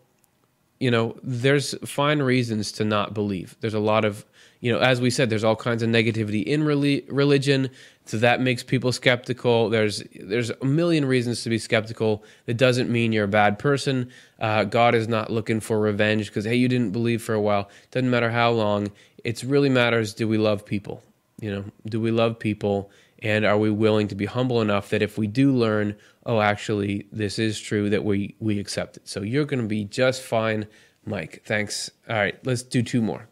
[0.79, 3.55] you know, there's fine reasons to not believe.
[3.59, 4.25] There's a lot of,
[4.67, 7.69] you know, as we said, there's all kinds of negativity in religion,
[8.03, 9.69] so that makes people skeptical.
[9.69, 12.25] There's there's a million reasons to be skeptical.
[12.47, 14.11] It doesn't mean you're a bad person.
[14.41, 17.69] Uh, God is not looking for revenge because hey, you didn't believe for a while.
[17.91, 18.91] Doesn't matter how long
[19.23, 21.01] it really matters do we love people?
[21.39, 22.91] You know, do we love people?
[23.23, 25.95] And are we willing to be humble enough that if we do learn,
[26.25, 29.07] oh, actually, this is true, that we, we accept it?
[29.07, 30.67] So you're going to be just fine,
[31.05, 31.41] Mike.
[31.45, 31.89] Thanks.
[32.09, 33.29] All right, let's do two more.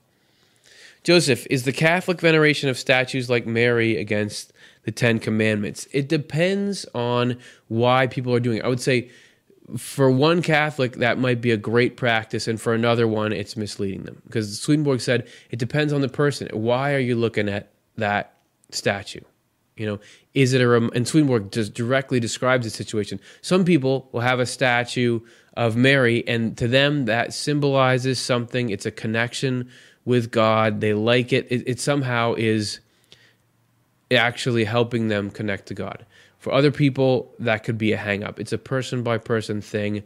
[1.05, 4.51] Joseph, is the Catholic veneration of statues like Mary against
[4.85, 5.87] the Ten Commandments?
[5.91, 7.37] It depends on
[7.67, 8.65] why people are doing it.
[8.65, 9.11] I would say
[9.77, 14.01] for one Catholic, that might be a great practice, and for another one, it's misleading
[14.01, 14.19] them.
[14.25, 16.49] Because Swedenborg said it depends on the person.
[16.53, 18.37] Why are you looking at that
[18.71, 19.21] statue?
[19.77, 19.99] You know,
[20.33, 23.19] is it a rem- and Swedenborg just directly describes the situation.
[23.43, 25.19] Some people will have a statue
[25.55, 28.71] of Mary, and to them that symbolizes something.
[28.71, 29.69] It's a connection
[30.05, 30.81] with God.
[30.81, 31.47] They like it.
[31.49, 32.79] It, it somehow is
[34.11, 36.05] actually helping them connect to God.
[36.37, 38.39] For other people, that could be a hangup.
[38.39, 40.03] It's a person by person thing.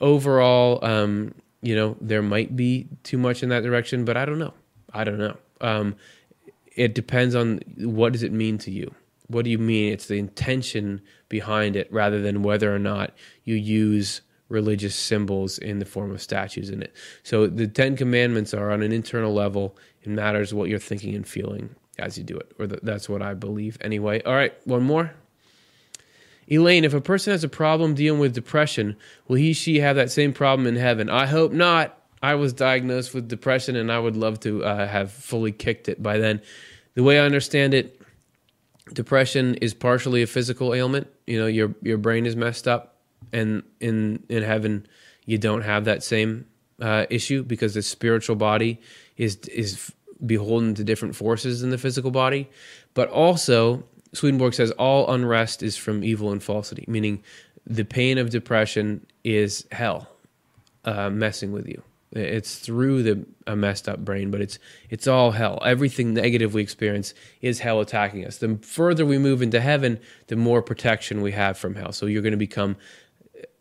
[0.00, 4.38] Overall, um, you know, there might be too much in that direction, but I don't
[4.38, 4.52] know.
[4.92, 5.36] I don't know.
[5.60, 5.96] Um,
[6.76, 8.94] it depends on what does it mean to you.
[9.28, 9.92] What do you mean?
[9.92, 13.12] It's the intention behind it, rather than whether or not
[13.44, 16.94] you use religious symbols in the form of statues in it.
[17.22, 19.76] So the Ten Commandments are on an internal level.
[20.02, 23.34] It matters what you're thinking and feeling as you do it, or that's what I
[23.34, 24.22] believe anyway.
[24.22, 25.12] All right, one more.
[26.50, 28.96] Elaine, if a person has a problem dealing with depression,
[29.26, 31.10] will he, she have that same problem in heaven?
[31.10, 31.94] I hope not.
[32.22, 36.02] I was diagnosed with depression and I would love to uh, have fully kicked it
[36.02, 36.40] by then.
[36.94, 38.00] The way I understand it,
[38.92, 41.08] depression is partially a physical ailment.
[41.26, 42.96] You know, your your brain is messed up,
[43.32, 44.86] and in in heaven,
[45.24, 46.46] you don't have that same
[46.80, 48.80] uh, issue because the spiritual body
[49.16, 49.92] is is
[50.24, 52.48] beholden to different forces in the physical body.
[52.94, 57.22] But also, Swedenborg says all unrest is from evil and falsity, meaning
[57.66, 60.08] the pain of depression is hell
[60.84, 61.82] uh, messing with you.
[62.12, 65.60] It's through the a messed up brain, but it's it's all hell.
[65.62, 68.38] Everything negative we experience is hell attacking us.
[68.38, 71.92] The further we move into heaven, the more protection we have from hell.
[71.92, 72.76] So you're going to become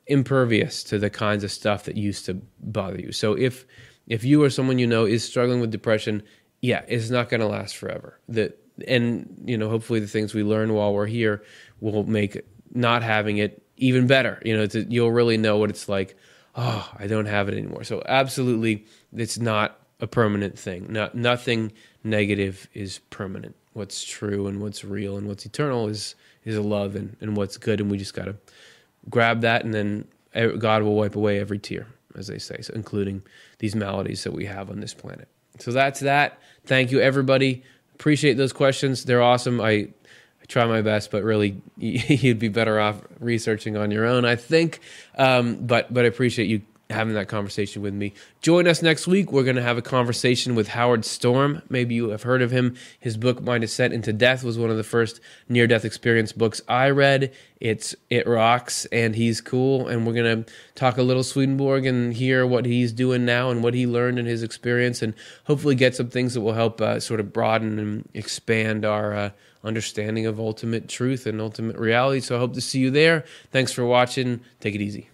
[0.08, 3.12] impervious to the kinds of stuff that used to bother you.
[3.12, 3.66] So if
[4.08, 6.24] if you or someone you know is struggling with depression,
[6.62, 8.20] yeah, it's not going to last forever.
[8.30, 8.54] The
[8.88, 11.44] and you know hopefully the things we learn while we're here
[11.80, 12.42] will make
[12.74, 16.16] not having it even better you know to, you'll really know what it's like
[16.56, 18.86] oh i don't have it anymore so absolutely
[19.16, 21.72] it's not a permanent thing not nothing
[22.04, 27.16] negative is permanent what's true and what's real and what's eternal is is love and,
[27.22, 28.36] and what's good and we just got to
[29.10, 30.08] grab that and then
[30.60, 33.22] god will wipe away every tear as they say so including
[33.60, 35.28] these maladies that we have on this planet
[35.60, 37.64] so that's that thank you everybody
[37.98, 39.06] Appreciate those questions.
[39.06, 39.60] They're awesome.
[39.60, 44.24] I, I try my best, but really you'd be better off researching on your own,
[44.24, 44.82] I think.
[45.18, 48.14] Um, but but I appreciate you having that conversation with me.
[48.42, 49.32] Join us next week.
[49.32, 51.62] We're going to have a conversation with Howard Storm.
[51.70, 52.76] Maybe you have heard of him.
[53.00, 55.20] His book My Descent into Death was one of the first
[55.50, 57.34] near death experience books I read.
[57.60, 62.14] It's it rocks and he's cool and we're going to talk a little Swedenborg and
[62.14, 65.14] hear what he's doing now and what he learned in his experience and
[65.46, 69.30] hopefully get some things that will help uh, sort of broaden and expand our uh,
[69.64, 72.22] understanding of ultimate truth and ultimate reality.
[72.22, 73.26] So I hope to see you there.
[73.52, 74.42] Thanks for watching.
[74.60, 75.10] Take it easy.